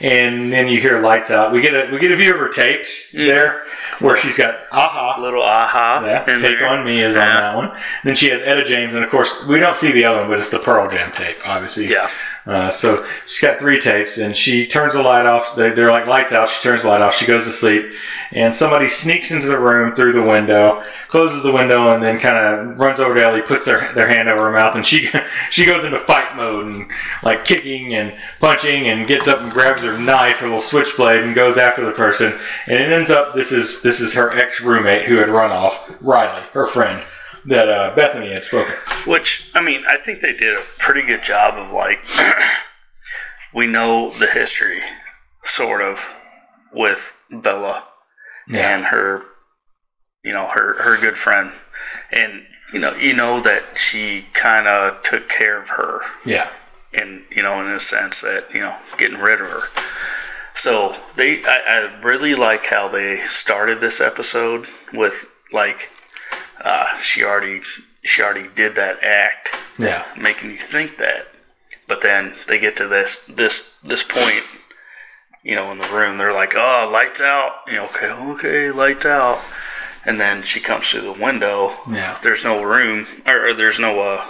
And 0.00 0.52
then 0.52 0.68
you 0.68 0.80
hear 0.80 1.00
lights 1.00 1.30
out. 1.30 1.52
We 1.52 1.60
get 1.60 1.74
a 1.74 1.92
we 1.92 1.98
get 1.98 2.12
a 2.12 2.16
view 2.16 2.32
of 2.32 2.38
her 2.38 2.48
tapes 2.48 3.12
mm. 3.12 3.18
there, 3.26 3.64
where 3.98 4.16
she's 4.16 4.38
got 4.38 4.56
aha, 4.70 5.20
little 5.20 5.42
aha. 5.42 6.02
Yeah, 6.04 6.24
take 6.24 6.58
there. 6.58 6.68
on 6.68 6.84
me 6.84 7.00
is 7.00 7.16
yeah. 7.16 7.22
on 7.22 7.34
that 7.34 7.56
one. 7.56 7.82
Then 8.04 8.14
she 8.14 8.30
has 8.30 8.42
Etta 8.42 8.64
James, 8.64 8.94
and 8.94 9.04
of 9.04 9.10
course 9.10 9.46
we 9.46 9.58
don't 9.58 9.76
see 9.76 9.92
the 9.92 10.04
other 10.04 10.20
one, 10.20 10.28
but 10.28 10.38
it's 10.38 10.50
the 10.50 10.58
Pearl 10.60 10.88
Jam 10.88 11.12
tape, 11.12 11.36
obviously. 11.46 11.88
Yeah. 11.88 12.08
Uh, 12.44 12.70
so 12.70 13.06
she's 13.26 13.40
got 13.40 13.60
three 13.60 13.80
tapes, 13.80 14.18
and 14.18 14.34
she 14.34 14.66
turns 14.66 14.94
the 14.94 15.02
light 15.02 15.26
off. 15.26 15.54
They're, 15.54 15.74
they're 15.74 15.92
like 15.92 16.06
lights 16.06 16.32
out. 16.32 16.48
She 16.48 16.62
turns 16.62 16.82
the 16.82 16.88
light 16.88 17.00
off. 17.00 17.14
She 17.14 17.26
goes 17.26 17.44
to 17.44 17.52
sleep, 17.52 17.92
and 18.32 18.52
somebody 18.52 18.88
sneaks 18.88 19.30
into 19.30 19.46
the 19.46 19.58
room 19.58 19.94
through 19.94 20.12
the 20.12 20.24
window, 20.24 20.82
closes 21.06 21.44
the 21.44 21.52
window, 21.52 21.94
and 21.94 22.02
then 22.02 22.18
kind 22.18 22.36
of 22.36 22.80
runs 22.80 22.98
over 22.98 23.14
to 23.14 23.22
Ellie, 23.22 23.42
puts 23.42 23.66
their 23.66 23.92
their 23.92 24.08
hand 24.08 24.28
over 24.28 24.46
her 24.46 24.52
mouth, 24.52 24.74
and 24.74 24.84
she 24.84 25.08
she 25.50 25.64
goes 25.64 25.84
into 25.84 25.98
fight 25.98 26.34
mode 26.34 26.66
and 26.66 26.90
like 27.22 27.44
kicking 27.44 27.94
and 27.94 28.12
punching, 28.40 28.88
and 28.88 29.06
gets 29.06 29.28
up 29.28 29.40
and 29.40 29.52
grabs 29.52 29.82
her 29.82 29.96
knife, 29.96 30.38
her 30.38 30.46
little 30.46 30.60
switchblade, 30.60 31.22
and 31.22 31.36
goes 31.36 31.58
after 31.58 31.84
the 31.84 31.92
person. 31.92 32.32
And 32.66 32.82
it 32.82 32.90
ends 32.90 33.12
up 33.12 33.34
this 33.34 33.52
is 33.52 33.82
this 33.82 34.00
is 34.00 34.14
her 34.14 34.34
ex 34.36 34.60
roommate 34.60 35.06
who 35.06 35.18
had 35.18 35.28
run 35.28 35.52
off, 35.52 35.96
Riley, 36.00 36.42
her 36.54 36.64
friend 36.64 37.04
that 37.46 37.68
uh, 37.68 37.94
Bethany 37.94 38.32
had 38.32 38.44
spoken. 38.44 38.74
Which 39.06 39.50
I 39.54 39.62
mean, 39.62 39.82
I 39.88 39.96
think 39.96 40.20
they 40.20 40.32
did 40.32 40.56
a 40.56 40.62
pretty 40.78 41.02
good 41.02 41.22
job 41.22 41.54
of 41.54 41.72
like 41.72 41.98
we 43.54 43.66
know 43.66 44.10
the 44.10 44.26
history, 44.26 44.80
sort 45.44 45.82
of, 45.82 46.14
with 46.72 47.18
Bella 47.30 47.84
yeah. 48.48 48.74
and 48.74 48.86
her, 48.86 49.22
you 50.24 50.32
know, 50.32 50.48
her 50.48 50.82
her 50.82 51.00
good 51.00 51.18
friend, 51.18 51.52
and 52.10 52.46
you 52.72 52.78
know, 52.78 52.94
you 52.94 53.14
know 53.14 53.40
that 53.40 53.76
she 53.76 54.26
kind 54.32 54.66
of 54.66 55.02
took 55.02 55.28
care 55.28 55.60
of 55.60 55.70
her. 55.70 56.00
Yeah. 56.24 56.50
And 56.94 57.24
you 57.30 57.42
know, 57.42 57.60
in 57.64 57.70
a 57.72 57.80
sense 57.80 58.20
that 58.20 58.48
you 58.52 58.60
know, 58.60 58.76
getting 58.98 59.18
rid 59.18 59.40
of 59.40 59.48
her. 59.48 59.62
So 60.54 60.94
they, 61.16 61.42
I, 61.44 61.62
I 61.66 62.00
really 62.02 62.34
like 62.34 62.66
how 62.66 62.86
they 62.86 63.16
started 63.20 63.80
this 63.80 64.00
episode 64.00 64.66
with 64.92 65.24
like 65.52 65.88
uh, 66.64 66.98
she 66.98 67.24
already 67.24 67.60
she 68.04 68.22
already 68.22 68.48
did 68.54 68.74
that 68.76 69.02
act, 69.02 69.56
yeah, 69.78 70.04
making 70.18 70.50
you 70.50 70.56
think 70.56 70.98
that. 70.98 71.28
But 71.88 72.00
then 72.00 72.34
they 72.48 72.58
get 72.58 72.76
to 72.76 72.88
this 72.88 73.24
this 73.26 73.78
this 73.82 74.02
point, 74.02 74.44
you 75.42 75.54
know, 75.54 75.70
in 75.72 75.78
the 75.78 75.88
room. 75.88 76.18
They're 76.18 76.32
like, 76.32 76.54
"Oh, 76.56 76.90
lights 76.92 77.20
out." 77.20 77.52
You 77.66 77.74
know, 77.74 77.84
okay, 77.86 78.12
okay, 78.32 78.70
lights 78.70 79.06
out. 79.06 79.40
And 80.04 80.20
then 80.20 80.42
she 80.42 80.58
comes 80.58 80.90
through 80.90 81.02
the 81.02 81.22
window. 81.22 81.74
Yeah. 81.88 82.18
There's 82.22 82.42
no 82.42 82.62
room, 82.62 83.06
or, 83.24 83.48
or 83.48 83.54
there's 83.54 83.78
no 83.78 84.00
uh, 84.00 84.26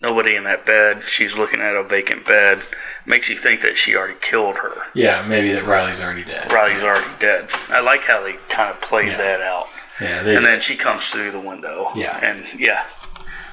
nobody 0.00 0.36
in 0.36 0.44
that 0.44 0.64
bed. 0.64 1.02
She's 1.02 1.38
looking 1.38 1.60
at 1.60 1.74
a 1.74 1.82
vacant 1.82 2.26
bed. 2.26 2.62
Makes 3.04 3.28
you 3.28 3.36
think 3.36 3.62
that 3.62 3.76
she 3.76 3.96
already 3.96 4.18
killed 4.20 4.58
her. 4.58 4.74
Yeah, 4.94 5.24
maybe 5.26 5.52
that 5.52 5.64
Riley's 5.64 6.00
already 6.00 6.24
dead. 6.24 6.52
Riley's 6.52 6.84
already 6.84 7.18
dead. 7.18 7.50
I 7.68 7.80
like 7.80 8.04
how 8.04 8.22
they 8.22 8.34
kind 8.48 8.70
of 8.70 8.80
played 8.80 9.08
yeah. 9.08 9.16
that 9.16 9.40
out. 9.40 9.66
Yeah, 10.00 10.22
they, 10.22 10.36
and 10.36 10.44
then 10.44 10.60
she 10.60 10.76
comes 10.76 11.10
through 11.10 11.32
the 11.32 11.40
window. 11.40 11.88
Yeah, 11.94 12.18
and 12.22 12.46
yeah, 12.58 12.86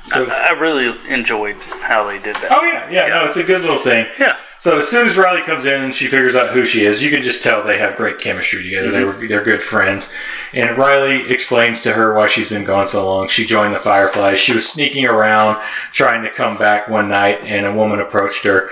so 0.09 0.25
I, 0.25 0.49
I, 0.49 0.51
really 0.51 0.95
enjoyed 1.09 1.55
how 1.81 2.05
they 2.07 2.17
did 2.19 2.35
that. 2.37 2.49
Oh 2.51 2.63
yeah, 2.63 2.89
yeah, 2.89 3.07
yeah, 3.07 3.13
no, 3.15 3.25
it's 3.25 3.37
a 3.37 3.43
good 3.43 3.61
little 3.61 3.79
thing. 3.79 4.07
Yeah. 4.19 4.37
So 4.57 4.77
as 4.79 4.89
soon 4.89 5.07
as 5.07 5.17
Riley 5.17 5.41
comes 5.43 5.65
in 5.65 5.81
and 5.81 5.95
she 5.95 6.07
figures 6.07 6.35
out 6.35 6.49
who 6.49 6.65
she 6.65 6.83
is, 6.83 7.01
you 7.01 7.09
can 7.09 7.23
just 7.23 7.45
tell 7.45 7.63
they 7.63 7.77
have 7.77 7.95
great 7.95 8.19
chemistry 8.19 8.61
together. 8.61 8.89
Mm-hmm. 8.89 8.99
They 8.99 9.05
were 9.05 9.27
they're 9.27 9.43
good 9.43 9.63
friends. 9.63 10.13
And 10.51 10.77
Riley 10.77 11.31
explains 11.31 11.81
to 11.83 11.93
her 11.93 12.13
why 12.13 12.27
she's 12.27 12.49
been 12.49 12.65
gone 12.65 12.89
so 12.89 13.05
long. 13.05 13.29
She 13.29 13.45
joined 13.45 13.73
the 13.73 13.79
Fireflies. 13.79 14.39
She 14.39 14.53
was 14.53 14.67
sneaking 14.67 15.05
around 15.05 15.61
trying 15.93 16.23
to 16.23 16.29
come 16.29 16.57
back 16.57 16.89
one 16.89 17.07
night, 17.07 17.39
and 17.43 17.65
a 17.65 17.73
woman 17.73 17.99
approached 17.99 18.43
her 18.43 18.69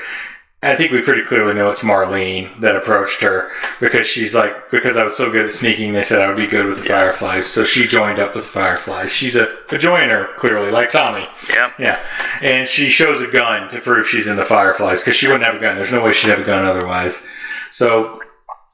I 0.63 0.75
think 0.75 0.91
we 0.91 1.03
pretty 1.03 1.21
clearly 1.21 1.53
know 1.53 1.69
it's 1.69 1.83
Marlene 1.83 2.59
that 2.61 2.75
approached 2.75 3.21
her 3.21 3.49
because 3.79 4.07
she's 4.07 4.33
like, 4.33 4.71
because 4.71 4.97
I 4.97 5.03
was 5.03 5.15
so 5.15 5.31
good 5.31 5.45
at 5.45 5.53
sneaking, 5.53 5.93
they 5.93 6.03
said 6.03 6.19
I 6.19 6.27
would 6.27 6.37
be 6.37 6.47
good 6.47 6.65
with 6.65 6.79
the 6.79 6.85
Fireflies. 6.85 7.45
So 7.45 7.63
she 7.63 7.85
joined 7.85 8.17
up 8.17 8.33
with 8.33 8.45
the 8.45 8.49
Fireflies. 8.49 9.11
She's 9.11 9.35
a, 9.35 9.55
a 9.69 9.77
joiner, 9.77 10.29
clearly, 10.37 10.71
like 10.71 10.91
Tommy. 10.91 11.27
Yeah. 11.53 11.71
Yeah. 11.77 11.99
And 12.41 12.67
she 12.67 12.89
shows 12.89 13.21
a 13.21 13.31
gun 13.31 13.69
to 13.69 13.79
prove 13.79 14.07
she's 14.07 14.27
in 14.27 14.35
the 14.35 14.45
Fireflies 14.45 15.03
because 15.03 15.15
she 15.15 15.27
wouldn't 15.27 15.45
have 15.45 15.55
a 15.55 15.59
gun. 15.59 15.75
There's 15.75 15.91
no 15.91 16.03
way 16.03 16.13
she'd 16.13 16.29
have 16.29 16.41
a 16.41 16.43
gun 16.43 16.65
otherwise. 16.65 17.23
So 17.71 18.19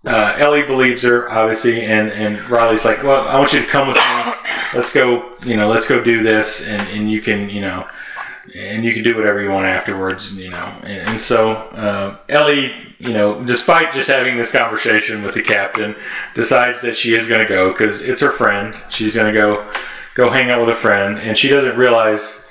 uh, 0.05 0.35
Ellie 0.37 0.63
believes 0.63 1.03
her, 1.03 1.29
obviously, 1.29 1.81
and, 1.81 2.09
and 2.11 2.39
Riley's 2.49 2.85
like, 2.85 3.03
well, 3.03 3.27
I 3.27 3.37
want 3.37 3.51
you 3.51 3.61
to 3.61 3.67
come 3.67 3.89
with 3.89 3.97
me. 3.97 4.33
Let's 4.73 4.93
go, 4.93 5.29
you 5.45 5.57
know, 5.57 5.69
let's 5.69 5.89
go 5.89 6.01
do 6.01 6.23
this, 6.23 6.67
and, 6.67 6.81
and 6.97 7.11
you 7.11 7.21
can, 7.21 7.49
you 7.49 7.61
know, 7.61 7.87
and 8.55 8.83
you 8.83 8.93
can 8.93 9.03
do 9.03 9.15
whatever 9.15 9.41
you 9.41 9.49
want 9.49 9.65
afterwards, 9.65 10.37
you 10.37 10.49
know. 10.49 10.75
And, 10.83 11.09
and 11.09 11.21
so 11.21 11.51
uh, 11.51 12.17
Ellie, 12.29 12.73
you 12.99 13.13
know, 13.13 13.43
despite 13.45 13.93
just 13.93 14.09
having 14.09 14.37
this 14.37 14.51
conversation 14.51 15.23
with 15.23 15.35
the 15.35 15.41
captain, 15.41 15.95
decides 16.35 16.81
that 16.81 16.97
she 16.97 17.13
is 17.13 17.29
going 17.29 17.45
to 17.45 17.51
go 17.51 17.71
because 17.71 18.01
it's 18.01 18.21
her 18.21 18.31
friend. 18.31 18.75
She's 18.89 19.15
going 19.15 19.33
to 19.33 19.37
go 19.37 19.71
go 20.15 20.29
hang 20.29 20.49
out 20.49 20.59
with 20.61 20.69
a 20.69 20.75
friend, 20.75 21.17
and 21.19 21.37
she 21.37 21.49
doesn't 21.49 21.77
realize. 21.77 22.41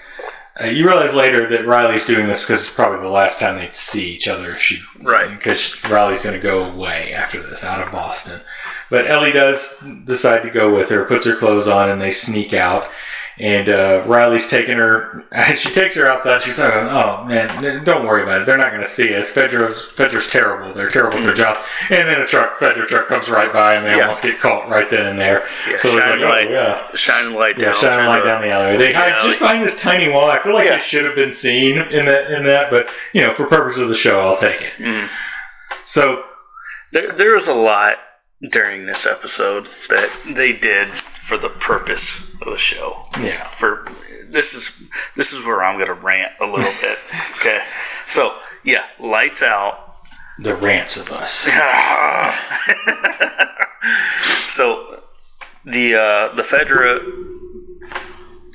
Uh, 0.62 0.66
you 0.66 0.86
realize 0.86 1.14
later 1.14 1.48
that 1.48 1.66
Riley's 1.66 2.06
doing 2.06 2.26
this 2.26 2.42
because 2.42 2.60
it's 2.60 2.74
probably 2.74 3.00
the 3.00 3.08
last 3.08 3.40
time 3.40 3.56
they'd 3.56 3.74
see 3.74 4.14
each 4.14 4.28
other. 4.28 4.54
She 4.56 4.80
Right. 5.00 5.30
because 5.30 5.82
Riley's 5.88 6.24
going 6.24 6.36
to 6.36 6.42
go 6.42 6.64
away 6.64 7.14
after 7.14 7.42
this 7.42 7.64
out 7.64 7.84
of 7.84 7.90
Boston. 7.90 8.40
But 8.90 9.06
Ellie 9.06 9.32
does 9.32 9.80
decide 10.04 10.42
to 10.42 10.50
go 10.50 10.74
with 10.74 10.90
her, 10.90 11.06
puts 11.06 11.26
her 11.26 11.34
clothes 11.34 11.68
on, 11.68 11.88
and 11.88 12.02
they 12.02 12.10
sneak 12.10 12.52
out. 12.52 12.86
And 13.38 13.68
uh, 13.70 14.04
Riley's 14.06 14.48
taking 14.48 14.76
her. 14.76 15.24
She 15.56 15.70
takes 15.70 15.96
her 15.96 16.06
outside. 16.06 16.42
She's 16.42 16.60
like, 16.60 16.72
"Oh 16.74 17.24
man, 17.26 17.82
don't 17.84 18.06
worry 18.06 18.22
about 18.22 18.42
it. 18.42 18.46
They're 18.46 18.58
not 18.58 18.70
going 18.70 18.82
to 18.82 18.88
see 18.88 19.14
us. 19.14 19.32
Fedra's 19.32 19.88
Fedra's 19.96 20.28
terrible. 20.28 20.74
They're 20.74 20.90
terrible 20.90 21.18
at 21.18 21.24
their 21.24 21.34
job." 21.34 21.56
And 21.90 22.08
then 22.08 22.20
a 22.20 22.26
truck, 22.26 22.58
Fedra 22.58 22.86
truck, 22.86 23.08
comes 23.08 23.30
right 23.30 23.50
by, 23.52 23.74
and 23.76 23.86
they 23.86 23.96
Yeah. 23.96 24.02
almost 24.02 24.22
get 24.22 24.38
caught 24.38 24.68
right 24.68 24.88
then 24.90 25.06
and 25.06 25.18
there. 25.18 25.42
Yeah, 25.68 25.76
so 25.78 25.88
it's 25.88 25.96
like, 25.96 26.20
light, 26.20 26.48
"Oh 26.48 26.52
yeah." 26.52 26.86
shine 26.94 27.34
light 27.34 27.58
Yeah, 27.58 27.66
down. 27.72 27.74
shining 27.76 27.98
through 27.98 28.08
light 28.08 28.24
down 28.24 28.42
the 28.42 28.50
alleyway. 28.50 28.76
They 28.76 28.92
hide 28.92 29.08
Yeah, 29.08 29.22
just 29.22 29.40
behind 29.40 29.64
this 29.64 29.80
tiny 29.80 30.08
wall. 30.10 30.30
I 30.30 30.38
feel 30.42 30.52
like 30.54 30.66
Yeah. 30.68 30.76
it 30.76 30.82
should 30.82 31.04
have 31.06 31.14
been 31.14 31.32
seen 31.32 31.78
in 31.78 32.04
that 32.06 32.30
in 32.30 32.44
that, 32.44 32.70
but 32.70 32.90
you 33.14 33.22
know, 33.22 33.32
for 33.32 33.46
purpose 33.46 33.78
of 33.78 33.88
the 33.88 33.94
show, 33.96 34.20
I'll 34.20 34.36
take 34.36 34.60
it. 34.60 34.72
Mm. 34.78 35.08
So 35.84 36.24
There, 36.92 37.10
there 37.12 37.32
was 37.32 37.48
a 37.48 37.54
lot 37.54 37.96
during 38.42 38.84
this 38.86 39.06
episode 39.06 39.64
that 39.88 40.10
they 40.34 40.52
did 40.52 40.90
for 40.90 41.38
the 41.38 41.48
purpose 41.48 42.20
of 42.42 42.52
the 42.52 42.58
show. 42.58 43.06
yeah, 43.20 43.48
For 43.48 43.86
this 44.28 44.54
is 44.54 44.88
this 45.16 45.32
is 45.32 45.44
where 45.44 45.62
I'm 45.62 45.78
gonna 45.78 45.94
rant 45.94 46.32
a 46.40 46.46
little 46.46 46.72
bit. 46.80 46.98
Okay, 47.38 47.60
so 48.06 48.36
yeah, 48.62 48.84
lights 49.00 49.42
out. 49.42 49.94
the 50.38 50.54
rants 50.54 50.96
of 50.96 51.10
us. 51.10 51.32
so 54.48 55.02
the 55.64 55.94
uh, 55.94 56.34
the 56.36 56.42
Fedra 56.42 57.00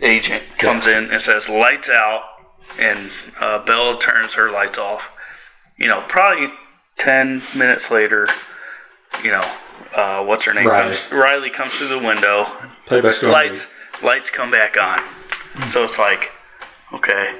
agent 0.01 0.43
comes 0.57 0.87
in 0.87 1.09
and 1.11 1.21
says 1.21 1.49
lights 1.49 1.89
out, 1.89 2.23
and 2.79 3.11
uh, 3.41 3.63
Bella 3.65 3.99
turns 3.99 4.35
her 4.35 4.49
lights 4.49 4.77
off. 4.77 5.11
You 5.77 5.87
know, 5.87 6.03
probably 6.07 6.49
ten 6.97 7.41
minutes 7.57 7.91
later, 7.91 8.27
you 9.23 9.31
know, 9.31 9.43
uh, 9.95 10.23
what's 10.23 10.45
her 10.45 10.53
name? 10.53 10.67
Riley. 10.67 10.83
Comes, 10.83 11.11
Riley 11.11 11.49
comes 11.49 11.77
through 11.77 11.99
the 11.99 12.05
window. 12.07 12.45
Play 12.85 13.01
by 13.01 13.11
Storm. 13.11 13.33
Lights 13.33 13.67
lights 14.03 14.29
come 14.29 14.51
back 14.51 14.75
on. 14.81 14.99
So 15.69 15.83
it's 15.83 15.97
like, 15.99 16.31
okay, 16.93 17.39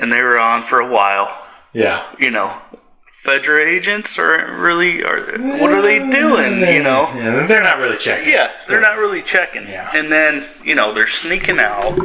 and 0.00 0.10
they 0.12 0.22
were 0.22 0.38
on 0.38 0.62
for 0.62 0.80
a 0.80 0.88
while. 0.90 1.38
Yeah. 1.74 2.02
You 2.18 2.30
know, 2.30 2.56
federal 3.04 3.66
agents 3.66 4.18
are 4.18 4.56
really 4.60 5.02
are. 5.04 5.20
What 5.58 5.72
are 5.72 5.82
they 5.82 5.98
doing? 5.98 6.60
You 6.74 6.82
know. 6.82 7.10
Yeah, 7.14 7.46
they're 7.46 7.62
not 7.62 7.78
really 7.78 7.98
checking. 7.98 8.28
Yeah, 8.30 8.50
they're 8.68 8.80
not 8.80 8.98
really 8.98 9.22
checking. 9.22 9.64
Yeah. 9.66 9.90
And 9.94 10.10
then, 10.10 10.44
you 10.64 10.74
know, 10.74 10.92
they're 10.92 11.06
sneaking 11.06 11.58
out, 11.58 11.98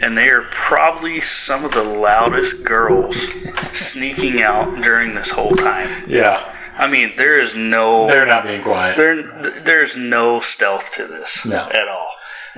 and 0.00 0.16
they 0.16 0.28
are 0.30 0.42
probably 0.50 1.20
some 1.20 1.64
of 1.64 1.72
the 1.72 1.82
loudest 1.84 2.64
girls 2.64 3.16
sneaking 3.72 4.40
out 4.42 4.82
during 4.82 5.14
this 5.14 5.30
whole 5.30 5.54
time. 5.56 6.04
Yeah. 6.08 6.54
I 6.76 6.88
mean, 6.88 7.14
there 7.16 7.40
is 7.40 7.56
no 7.56 8.06
They're 8.06 8.24
not 8.24 8.44
being 8.44 8.62
quiet. 8.62 8.96
there 8.96 9.20
there's 9.62 9.96
no 9.96 10.38
stealth 10.38 10.92
to 10.94 11.06
this 11.08 11.44
No. 11.44 11.68
at 11.72 11.88
all. 11.88 12.08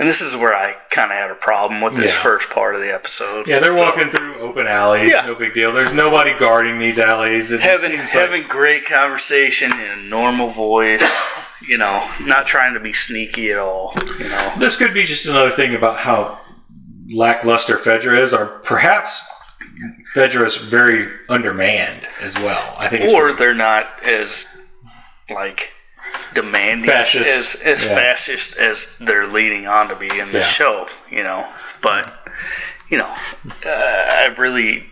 And 0.00 0.08
this 0.08 0.22
is 0.22 0.34
where 0.34 0.54
I 0.54 0.72
kind 0.88 1.12
of 1.12 1.18
had 1.18 1.30
a 1.30 1.34
problem 1.34 1.82
with 1.82 1.94
this 1.94 2.10
Yeah. 2.14 2.20
first 2.22 2.48
part 2.48 2.74
of 2.74 2.80
the 2.80 2.90
episode. 2.92 3.46
yeah, 3.46 3.58
they're 3.58 3.76
So, 3.76 3.84
walking 3.84 4.10
through 4.10 4.40
open 4.40 4.66
alleys. 4.66 5.12
Yeah. 5.12 5.26
No 5.26 5.34
big 5.34 5.52
deal. 5.52 5.72
There's 5.72 5.92
nobody 5.92 6.32
guarding 6.32 6.78
these 6.78 6.98
alleys. 6.98 7.52
It 7.52 7.60
just 7.60 7.84
having 8.14 8.40
like- 8.42 8.48
great 8.48 8.86
conversation 8.86 9.70
in 9.72 9.78
a 9.90 9.96
normal 9.96 10.48
voice, 10.48 11.04
you 11.60 11.76
know, 11.76 12.02
not 12.20 12.46
trying 12.46 12.72
to 12.72 12.80
be 12.80 12.94
sneaky 12.94 13.52
at 13.52 13.58
all, 13.58 13.94
you 14.18 14.26
know. 14.30 14.52
this 14.56 14.74
could 14.76 14.94
be 14.94 15.04
just 15.04 15.26
another 15.26 15.50
thing 15.50 15.74
about 15.74 15.98
how 15.98 16.38
lackluster 17.12 17.76
Fedra 17.76 18.18
is, 18.18 18.32
or 18.32 18.46
perhaps 18.46 19.22
Fedra 20.16 20.46
is 20.46 20.56
very 20.56 21.08
undermanned 21.28 22.08
as 22.22 22.34
well. 22.38 22.74
I 22.78 22.88
think 22.88 23.12
or 23.12 23.34
they're 23.34 23.52
not 23.52 23.86
as 24.04 24.46
like 25.28 25.72
demanding 26.34 26.90
Fascist. 26.90 27.28
as 27.28 27.62
as 27.62 27.86
Yeah. 27.86 27.94
fascist 27.94 28.56
as 28.56 28.96
they're 28.98 29.26
leading 29.26 29.66
on 29.66 29.88
to 29.88 29.96
be 29.96 30.08
in 30.18 30.32
the 30.32 30.38
Yeah. 30.38 30.44
show, 30.44 30.86
you 31.10 31.22
know. 31.22 31.46
But 31.80 32.12
you 32.88 32.98
know, 32.98 33.14
uh, 33.66 33.70
I 33.70 34.34
really 34.36 34.90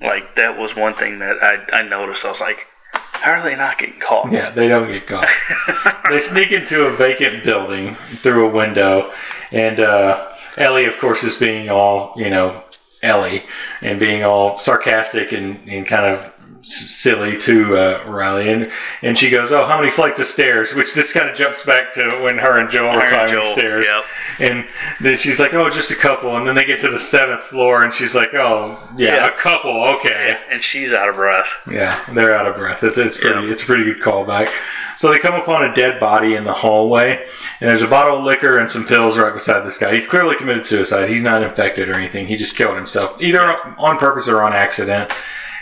like 0.00 0.34
that 0.36 0.56
was 0.56 0.74
one 0.76 0.94
thing 0.94 1.18
that 1.20 1.36
I 1.42 1.78
I 1.78 1.82
noticed. 1.82 2.24
I 2.24 2.28
was 2.28 2.40
like, 2.40 2.66
how 3.12 3.32
are 3.32 3.42
they 3.42 3.56
not 3.56 3.78
getting 3.78 4.00
caught? 4.00 4.32
Yeah, 4.32 4.50
they 4.50 4.68
don't 4.68 4.88
get 4.90 5.06
caught. 5.06 5.28
they 6.10 6.20
sneak 6.20 6.52
into 6.52 6.86
a 6.86 6.90
vacant 6.90 7.44
building 7.44 7.94
through 7.94 8.46
a 8.46 8.50
window, 8.50 9.12
and 9.52 9.78
uh, 9.80 10.24
Ellie, 10.56 10.86
of 10.86 10.98
course, 10.98 11.22
is 11.24 11.36
being 11.38 11.68
all 11.68 12.14
you 12.16 12.30
know, 12.30 12.64
Ellie, 13.02 13.44
and 13.82 13.98
being 14.00 14.24
all 14.24 14.58
sarcastic 14.58 15.32
and, 15.32 15.60
and 15.68 15.86
kind 15.86 16.06
of 16.06 16.34
silly 16.62 17.38
to 17.38 17.76
uh, 17.76 18.04
Riley, 18.06 18.48
and 18.50 18.70
and 19.02 19.16
she 19.18 19.30
goes, 19.30 19.52
"Oh, 19.52 19.64
how 19.66 19.78
many 19.78 19.90
flights 19.90 20.20
of 20.20 20.26
stairs?" 20.26 20.74
Which 20.74 20.94
this 20.94 21.12
kind 21.12 21.28
of 21.28 21.36
jumps 21.36 21.64
back 21.64 21.92
to 21.94 22.20
when 22.22 22.38
her 22.38 22.58
and 22.58 22.68
Joel 22.70 22.92
Her 22.92 23.00
and 23.00 23.08
climbing 23.08 23.32
Joel, 23.32 23.44
stairs, 23.46 23.86
yep. 23.86 24.04
and 24.40 24.68
then 25.00 25.16
she's 25.16 25.40
like, 25.40 25.54
"Oh, 25.54 25.70
just 25.70 25.90
a 25.90 25.96
couple," 25.96 26.36
and 26.36 26.46
then 26.46 26.54
they 26.54 26.64
get 26.64 26.80
to 26.80 26.90
the 26.90 26.98
seventh 26.98 27.44
floor, 27.44 27.82
and 27.84 27.92
she's 27.92 28.14
like, 28.14 28.34
"Oh, 28.34 28.78
yeah, 28.96 29.16
Yeah. 29.16 29.28
a 29.28 29.32
couple, 29.32 29.82
okay." 29.96 30.38
And 30.50 30.62
she's 30.62 30.92
out 30.92 31.08
of 31.08 31.14
breath. 31.16 31.62
Yeah, 31.70 31.98
they're 32.12 32.34
out 32.34 32.46
of 32.46 32.56
breath. 32.56 32.82
It's, 32.82 32.98
it's 32.98 33.18
pretty. 33.18 33.46
Yeah. 33.46 33.52
It's 33.52 33.62
a 33.62 33.66
pretty 33.66 33.84
good 33.84 34.00
callback. 34.00 34.48
So 34.96 35.10
they 35.10 35.18
come 35.18 35.32
upon 35.34 35.64
a 35.64 35.74
dead 35.74 35.98
body 35.98 36.34
in 36.34 36.44
the 36.44 36.52
hallway, 36.52 37.12
and 37.60 37.70
there's 37.70 37.80
a 37.80 37.86
bottle 37.88 38.18
of 38.18 38.24
liquor 38.24 38.58
and 38.58 38.70
some 38.70 38.86
pills 38.86 39.16
right 39.18 39.32
beside 39.32 39.60
this 39.66 39.78
guy. 39.78 39.94
He's 39.94 40.06
clearly 40.06 40.36
committed 40.36 40.66
suicide. 40.66 41.08
He's 41.08 41.24
not 41.24 41.42
infected 41.42 41.88
or 41.88 41.94
anything. 41.94 42.26
He 42.26 42.36
just 42.36 42.54
killed 42.54 42.76
himself, 42.76 43.16
either 43.22 43.40
on 43.78 43.96
purpose 43.96 44.28
or 44.28 44.42
on 44.42 44.52
accident. 44.52 45.10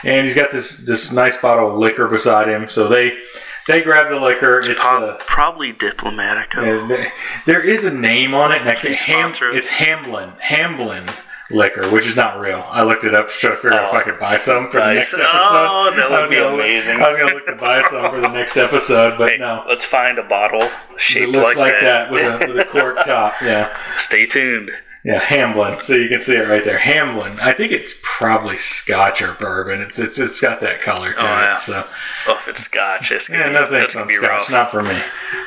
And 0.04 0.26
he's 0.26 0.34
got 0.36 0.50
this 0.50 0.84
this 0.86 1.12
nice 1.12 1.38
bottle 1.40 1.72
of 1.72 1.78
liquor 1.78 2.06
beside 2.08 2.48
him. 2.48 2.68
So 2.68 2.86
they 2.88 3.18
they 3.66 3.82
grab 3.82 4.08
the 4.10 4.18
liquor. 4.20 4.58
It's 4.60 4.68
Prob- 4.74 5.02
uh, 5.02 5.16
probably 5.26 5.72
diplomatic. 5.72 6.56
uh, 6.56 6.86
th- 6.88 7.08
there 7.46 7.60
is 7.62 7.84
a 7.84 7.92
name 7.94 8.32
on 8.34 8.52
it 8.52 8.64
next 8.64 8.82
to 8.82 8.92
Ham. 9.12 9.32
It's 9.54 9.68
Hamblin. 9.70 10.32
Hamblin 10.40 11.06
liquor, 11.50 11.88
which 11.90 12.06
is 12.06 12.14
not 12.14 12.38
real. 12.38 12.62
I 12.68 12.82
looked 12.82 13.04
it 13.04 13.14
up 13.14 13.28
to 13.28 13.34
try 13.34 13.50
to 13.50 13.56
figure 13.56 13.72
out 13.72 13.88
if 13.88 13.94
Oh. 13.94 13.96
I 13.98 14.02
could 14.02 14.18
buy 14.20 14.36
some 14.36 14.70
for 14.70 14.78
the 14.80 14.92
next 14.94 15.14
episode. 15.14 15.26
Oh, 15.30 15.92
that 15.96 16.10
would 16.10 16.28
be 16.30 16.36
gonna 16.36 16.54
amazing. 16.54 17.00
I 17.00 17.08
was 17.08 17.16
going 17.18 17.28
to 17.30 17.34
look 17.36 17.46
to 17.46 17.56
buy 17.56 17.80
some 17.82 18.10
for 18.10 18.20
the 18.20 18.28
next 18.28 18.56
episode, 18.58 19.16
but 19.16 19.30
Hey, 19.32 19.38
no. 19.38 19.64
let's 19.66 19.84
find 19.86 20.18
a 20.18 20.22
bottle 20.24 20.60
It 20.60 21.30
looks 21.30 21.56
like, 21.58 21.72
like, 21.72 21.80
that, 21.80 22.10
with, 22.10 22.26
a, 22.42 22.46
with 22.52 22.66
a 22.66 22.70
cork 22.70 22.98
top. 23.06 23.32
Yeah. 23.42 23.74
Stay 23.96 24.26
tuned. 24.26 24.70
Yeah, 25.04 25.20
Hamblin. 25.20 25.78
So 25.78 25.94
you 25.94 26.08
can 26.08 26.18
see 26.18 26.34
it 26.36 26.48
right 26.48 26.64
there. 26.64 26.78
Hamblin. 26.78 27.38
I 27.40 27.52
think 27.52 27.70
it's 27.72 27.98
probably 28.02 28.56
Scotch 28.56 29.22
or 29.22 29.32
bourbon. 29.34 29.80
It's 29.80 29.98
it's 29.98 30.18
it's 30.18 30.40
got 30.40 30.60
that 30.60 30.80
color 30.80 31.10
to 31.10 31.20
Oh, 31.20 31.22
yeah. 31.24 31.52
it. 31.54 31.58
So 31.58 31.84
Oh, 32.26 32.36
if 32.36 32.48
it's 32.48 32.60
scotch, 32.62 33.12
it's 33.12 33.28
gonna 33.28 33.42
yeah, 33.44 33.48
be, 33.48 33.54
no 33.54 33.66
thanks 33.68 33.94
on 33.96 34.08
Scotch. 34.08 34.28
rough. 34.28 34.50
Not 34.50 34.70
for 34.72 34.82
me. 34.82 35.00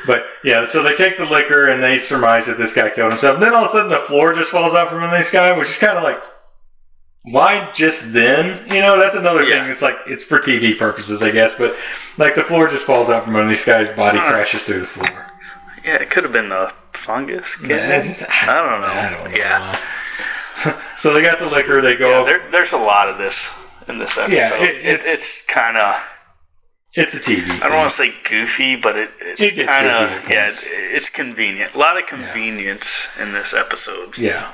But 0.06 0.24
yeah, 0.42 0.64
so 0.64 0.82
they 0.82 0.96
take 0.96 1.18
the 1.18 1.26
liquor 1.26 1.68
and 1.68 1.82
they 1.82 1.98
surmise 1.98 2.46
that 2.46 2.56
this 2.58 2.74
guy 2.74 2.90
killed 2.90 3.12
himself. 3.12 3.34
And 3.34 3.42
then 3.42 3.54
all 3.54 3.64
of 3.64 3.68
a 3.68 3.72
sudden 3.72 3.88
the 3.90 3.98
floor 3.98 4.32
just 4.32 4.50
falls 4.50 4.74
out 4.74 4.88
from 4.88 5.02
under 5.02 5.16
this 5.18 5.30
guy, 5.30 5.56
which 5.56 5.68
is 5.68 5.78
kind 5.78 5.98
of 5.98 6.02
like. 6.04 6.22
Why 7.24 7.70
just 7.72 8.12
then? 8.12 8.66
You 8.68 8.80
know, 8.80 8.98
that's 8.98 9.14
another 9.14 9.44
Yeah. 9.44 9.60
thing. 9.62 9.70
It's 9.70 9.82
like 9.82 9.94
it's 10.08 10.24
for 10.24 10.40
TV 10.40 10.76
purposes, 10.76 11.22
I 11.22 11.30
guess. 11.30 11.54
But 11.56 11.76
like 12.18 12.34
the 12.34 12.42
floor 12.42 12.68
just 12.68 12.84
falls 12.84 13.10
out 13.10 13.24
from 13.24 13.36
under 13.36 13.48
this 13.48 13.64
guy's 13.64 13.88
body, 13.90 14.18
crashes 14.18 14.64
through 14.64 14.80
the 14.80 14.86
floor. 14.88 15.28
Yeah, 15.84 15.96
it 16.02 16.10
could 16.10 16.24
have 16.24 16.32
been 16.32 16.48
the 16.48 16.72
fungus. 16.92 17.56
Yeah, 17.60 18.00
it. 18.00 18.24
I 18.30 18.46
don't 18.46 18.80
know. 18.80 18.86
I 18.86 19.10
don't 19.10 19.30
know. 19.32 19.36
Yeah, 19.36 19.76
So 20.96 21.12
they 21.12 21.22
got 21.22 21.38
the 21.38 21.46
liquor. 21.48 21.80
They 21.80 21.96
go. 21.96 22.20
yeah. 22.20 22.24
There, 22.24 22.50
there's 22.50 22.72
a 22.72 22.78
lot 22.78 23.08
of 23.08 23.18
this 23.18 23.52
in 23.88 23.98
this 23.98 24.16
episode. 24.18 24.34
Yeah, 24.36 24.54
it- 24.62 24.76
it, 24.76 24.84
it's- 24.84 25.12
it's 25.12 25.42
kind 25.46 25.76
of. 25.76 26.00
it's 26.94 27.16
a 27.16 27.20
TV. 27.20 27.50
I 27.62 27.68
don't 27.68 27.78
want 27.78 27.90
to 27.90 27.96
say 27.96 28.12
goofy, 28.28 28.76
but 28.76 28.96
it, 28.96 29.10
it's 29.20 29.56
It 29.56 29.66
kind 29.66 29.86
of 29.88 30.10
yeah. 30.28 30.44
points. 30.44 30.62
It's, 30.64 30.68
it's 30.94 31.08
convenient. 31.08 31.74
A 31.74 31.78
lot 31.78 31.98
of 31.98 32.06
convenience 32.06 33.08
in 33.20 33.32
this 33.32 33.52
episode. 33.54 34.16
Yeah. 34.18 34.52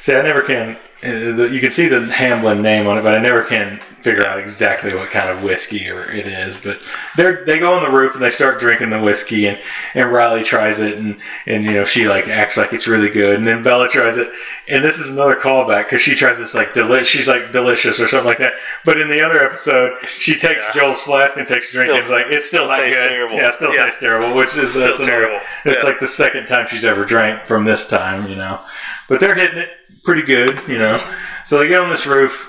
See, 0.00 0.14
I 0.14 0.22
never 0.22 0.40
can. 0.42 0.76
Uh, 1.04 1.44
you 1.46 1.60
can 1.60 1.70
see 1.70 1.88
the 1.88 2.00
Hamblin 2.06 2.62
name 2.62 2.86
on 2.86 2.96
it, 2.98 3.02
but 3.02 3.14
I 3.14 3.18
never 3.22 3.42
can 3.42 3.78
figure 3.78 4.26
out 4.26 4.38
exactly 4.40 4.92
what 4.94 5.10
kind 5.10 5.30
of 5.30 5.44
whiskey 5.44 5.88
or 5.90 6.10
it 6.10 6.26
is. 6.26 6.60
But 6.60 6.80
they 7.16 7.36
they 7.44 7.58
go 7.58 7.72
on 7.74 7.82
the 7.84 7.96
roof 7.96 8.14
and 8.14 8.22
they 8.22 8.30
start 8.30 8.60
drinking 8.60 8.90
the 8.90 9.00
whiskey, 9.02 9.46
and, 9.46 9.60
and 9.94 10.12
Riley 10.12 10.44
tries 10.44 10.80
it, 10.80 10.98
and 10.98 11.18
and 11.46 11.64
you 11.64 11.72
know 11.72 11.84
she 11.84 12.08
like 12.08 12.28
acts 12.28 12.56
like 12.56 12.72
it's 12.72 12.86
really 12.86 13.10
good, 13.10 13.36
and 13.36 13.46
then 13.46 13.62
Bella 13.62 13.88
tries 13.88 14.16
it, 14.18 14.28
and 14.68 14.84
this 14.84 14.98
is 14.98 15.12
another 15.12 15.34
callback 15.36 15.84
because 15.84 16.02
she 16.02 16.14
tries 16.14 16.38
this 16.38 16.54
like 16.54 16.72
deli- 16.74 17.04
she's 17.04 17.28
like 17.28 17.50
delicious 17.52 18.00
or 18.00 18.06
something 18.08 18.26
like 18.28 18.38
that. 18.38 18.54
But 18.84 19.00
in 19.00 19.08
the 19.08 19.20
other 19.20 19.42
episode, 19.44 19.98
she 20.06 20.38
takes 20.38 20.66
Yeah. 20.66 20.72
Joel's 20.72 21.02
flask 21.02 21.36
and 21.36 21.46
takes 21.48 21.70
a 21.70 21.72
drink, 21.72 21.86
Still- 21.86 21.96
and 21.96 22.02
it's 22.04 22.12
like 22.12 22.26
it's 22.30 22.46
still, 22.46 22.58
still 22.66 22.68
not 22.68 22.76
tastes 22.78 23.00
good. 23.00 23.08
terrible. 23.08 23.34
Yeah, 23.36 23.50
still 23.50 23.74
Yeah. 23.74 23.84
tastes 23.84 24.00
terrible, 24.00 24.34
which 24.36 24.56
is 24.56 24.70
Still 24.72 24.86
that's 24.86 24.98
another- 25.00 25.10
terrible. 25.10 25.40
It's 25.64 25.82
Yeah. 25.82 25.88
like 25.88 25.98
the 26.00 26.08
second 26.08 26.46
time 26.46 26.66
she's 26.68 26.84
ever 26.84 27.04
drank 27.04 27.46
from 27.46 27.64
this 27.64 27.88
time, 27.88 28.28
you 28.28 28.36
know. 28.36 28.60
But 29.08 29.20
they're 29.20 29.34
hitting 29.34 29.58
it 29.58 29.70
pretty 30.04 30.22
good, 30.22 30.60
you 30.68 30.78
know. 30.78 30.98
So 31.44 31.58
they 31.58 31.68
get 31.68 31.80
on 31.80 31.90
this 31.90 32.06
roof 32.06 32.48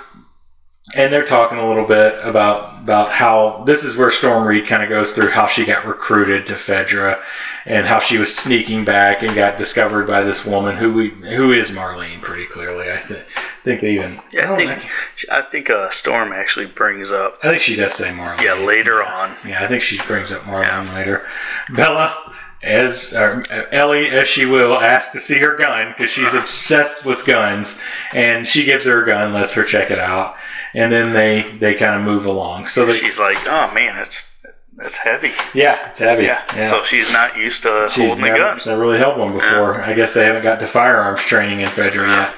and 0.97 1.11
they're 1.11 1.25
talking 1.25 1.57
a 1.57 1.67
little 1.67 1.87
bit 1.87 2.15
about 2.23 2.81
about 2.83 3.11
how 3.11 3.63
this 3.65 3.83
is 3.83 3.97
where 3.97 4.11
Storm 4.11 4.45
Reed 4.47 4.67
kind 4.67 4.83
of 4.83 4.89
goes 4.89 5.13
through 5.13 5.29
how 5.29 5.47
she 5.47 5.65
got 5.65 5.85
recruited 5.85 6.45
to 6.47 6.53
Fedra 6.53 7.21
and 7.65 7.87
how 7.87 7.99
she 7.99 8.17
was 8.17 8.35
sneaking 8.35 8.83
back 8.83 9.23
and 9.23 9.33
got 9.33 9.57
discovered 9.57 10.05
by 10.05 10.21
this 10.23 10.45
woman 10.45 10.75
who 10.75 10.93
we 10.93 11.09
who 11.09 11.51
is 11.53 11.71
Marlene 11.71 12.21
pretty 12.21 12.45
clearly. 12.45 12.91
I 12.91 12.97
th- 12.97 13.21
think 13.63 13.79
they 13.79 13.93
even 13.93 14.19
Yeah, 14.33 14.43
I 14.43 14.45
don't 14.47 14.57
think 14.57 15.29
I 15.31 15.41
think 15.41 15.69
uh, 15.69 15.89
Storm 15.89 16.33
actually 16.33 16.65
brings 16.65 17.11
up 17.13 17.37
I 17.41 17.47
think 17.49 17.61
she 17.61 17.77
does 17.77 17.93
say 17.93 18.09
Marlene. 18.09 18.41
yeah 18.43 18.53
later 18.65 19.01
on. 19.01 19.31
Yeah, 19.47 19.63
I 19.63 19.67
think 19.67 19.81
she 19.81 19.97
brings 20.05 20.31
up 20.33 20.41
Marlon 20.41 20.93
later. 20.93 21.25
Bella, 21.73 22.32
as 22.63 23.13
or 23.13 23.43
Ellie, 23.71 24.07
as 24.07 24.27
she 24.27 24.45
will, 24.45 24.79
asks 24.79 25.13
to 25.13 25.19
see 25.19 25.39
her 25.39 25.55
gun 25.57 25.89
because 25.89 26.11
she's 26.11 26.33
uh-huh. 26.33 26.39
obsessed 26.43 27.05
with 27.05 27.25
guns, 27.25 27.81
and 28.13 28.47
she 28.47 28.63
gives 28.63 28.85
her 28.85 29.03
a 29.03 29.05
gun, 29.05 29.33
lets 29.33 29.53
her 29.53 29.63
check 29.63 29.91
it 29.91 29.99
out, 29.99 30.35
and 30.73 30.91
then 30.91 31.13
they 31.13 31.41
they 31.41 31.75
kind 31.75 31.95
of 31.95 32.01
move 32.01 32.25
along. 32.25 32.67
So 32.67 32.85
they, 32.85 32.93
She's 32.93 33.19
like, 33.19 33.37
oh 33.45 33.71
man, 33.73 34.01
it's." 34.01 34.31
that's 34.75 34.97
heavy. 34.97 35.29
yeah, 35.53 35.87
it's 35.89 35.99
heavy. 35.99 36.23
Yeah. 36.23 36.45
So 36.61 36.81
she's 36.81 37.13
not 37.13 37.37
used 37.37 37.61
to 37.63 37.89
She's 37.91 38.07
holding 38.07 38.25
a 38.25 38.27
never, 38.27 38.37
gun. 38.39 38.57
she's 38.57 38.65
never 38.65 38.81
really 38.81 38.97
held 38.97 39.19
one 39.19 39.33
before. 39.33 39.79
I 39.79 39.93
guess 39.93 40.15
they 40.15 40.25
haven't 40.25 40.41
got 40.41 40.59
to 40.61 40.67
firearms 40.67 41.21
training 41.23 41.59
in 41.59 41.67
Fedra 41.67 42.07
yet. 42.07 42.35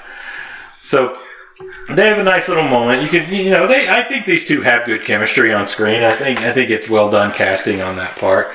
So 0.81 1.17
they 1.89 2.07
have 2.07 2.17
a 2.17 2.23
nice 2.23 2.49
little 2.49 2.63
moment. 2.67 3.01
You 3.03 3.07
can, 3.09 3.33
you 3.33 3.49
know, 3.49 3.67
they. 3.67 3.87
I 3.89 4.01
think 4.03 4.25
these 4.25 4.45
two 4.45 4.61
have 4.61 4.85
good 4.85 5.05
chemistry 5.05 5.53
on 5.53 5.67
screen. 5.67 6.03
I 6.03 6.11
think, 6.11 6.39
I 6.41 6.51
think 6.51 6.69
it's 6.69 6.89
well 6.89 7.09
done 7.09 7.31
casting 7.33 7.81
on 7.81 7.95
that 7.97 8.17
part. 8.17 8.47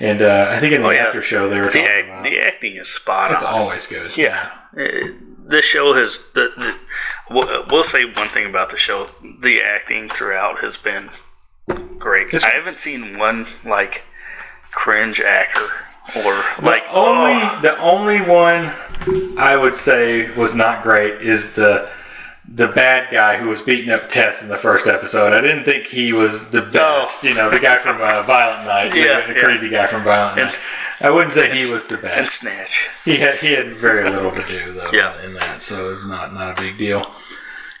And 0.00 0.22
uh, 0.22 0.48
I 0.50 0.58
think 0.60 0.72
in 0.72 0.82
the 0.82 0.88
Oh, 0.88 0.90
yeah. 0.90 1.04
after 1.06 1.22
show 1.22 1.48
they 1.48 1.58
were 1.60 1.70
The, 1.70 1.82
act, 1.82 2.08
about. 2.08 2.24
the 2.24 2.38
acting 2.40 2.76
is 2.76 2.88
spot 2.88 3.32
It's 3.32 3.44
on. 3.44 3.50
It's 3.54 3.60
always 3.60 3.86
good. 3.86 4.16
Yeah. 4.16 4.50
Uh, 4.76 5.08
This 5.48 5.64
show 5.64 5.92
has 5.94 6.18
the, 6.34 6.52
the 6.56 6.78
we'll, 7.30 7.64
we'll 7.68 7.82
say 7.84 8.04
one 8.04 8.28
thing 8.28 8.48
about 8.48 8.70
the 8.70 8.76
show. 8.76 9.06
The 9.40 9.60
acting 9.62 10.08
throughout 10.08 10.60
has 10.60 10.76
been 10.76 11.10
great. 11.98 12.30
This- 12.30 12.44
I 12.44 12.50
haven't 12.50 12.78
seen 12.78 13.18
one 13.18 13.46
like 13.64 14.04
cringe 14.70 15.20
actor 15.20 15.66
or 16.16 16.42
like 16.62 16.84
only 16.90 17.32
oh, 17.34 17.58
the 17.62 17.76
only 17.80 18.20
one 18.20 18.72
I 19.38 19.56
would 19.56 19.74
say 19.74 20.30
was 20.36 20.54
not 20.54 20.82
great 20.82 21.20
is 21.22 21.54
the 21.54 21.90
the 22.50 22.68
bad 22.68 23.12
guy 23.12 23.36
who 23.36 23.48
was 23.48 23.60
beating 23.62 23.90
up 23.90 24.08
Tess 24.08 24.42
in 24.42 24.48
the 24.48 24.56
first 24.56 24.88
episode. 24.88 25.32
I 25.32 25.40
didn't 25.40 25.64
think 25.64 25.86
he 25.86 26.12
was 26.12 26.50
the 26.50 26.62
best. 26.62 27.22
You 27.22 27.34
know, 27.34 27.50
the 27.50 27.60
guy 27.60 27.78
from 27.78 27.96
uh, 28.00 28.22
Violent 28.22 28.66
Night, 28.66 28.90
the- 28.92 28.98
Yeah, 29.00 29.26
the, 29.26 29.34
yeah. 29.34 29.40
crazy 29.42 29.68
guy 29.70 29.86
from 29.86 30.02
Violent 30.02 30.36
Night. 30.38 30.58
I 31.00 31.10
wouldn't 31.10 31.32
say 31.32 31.50
he 31.50 31.72
was 31.72 31.86
the 31.86 31.94
and 31.94 32.02
best. 32.02 32.40
Snatch. 32.40 32.88
He 33.04 33.16
had 33.18 33.36
he 33.36 33.52
had 33.52 33.68
very 33.68 34.08
little 34.10 34.32
to 34.32 34.42
do 34.42 34.72
though 34.72 34.90
Yeah. 34.92 35.20
in 35.24 35.34
that, 35.34 35.62
so 35.62 35.90
it's 35.90 36.08
not 36.08 36.32
not 36.34 36.58
a 36.58 36.62
big 36.62 36.76
deal. 36.78 37.02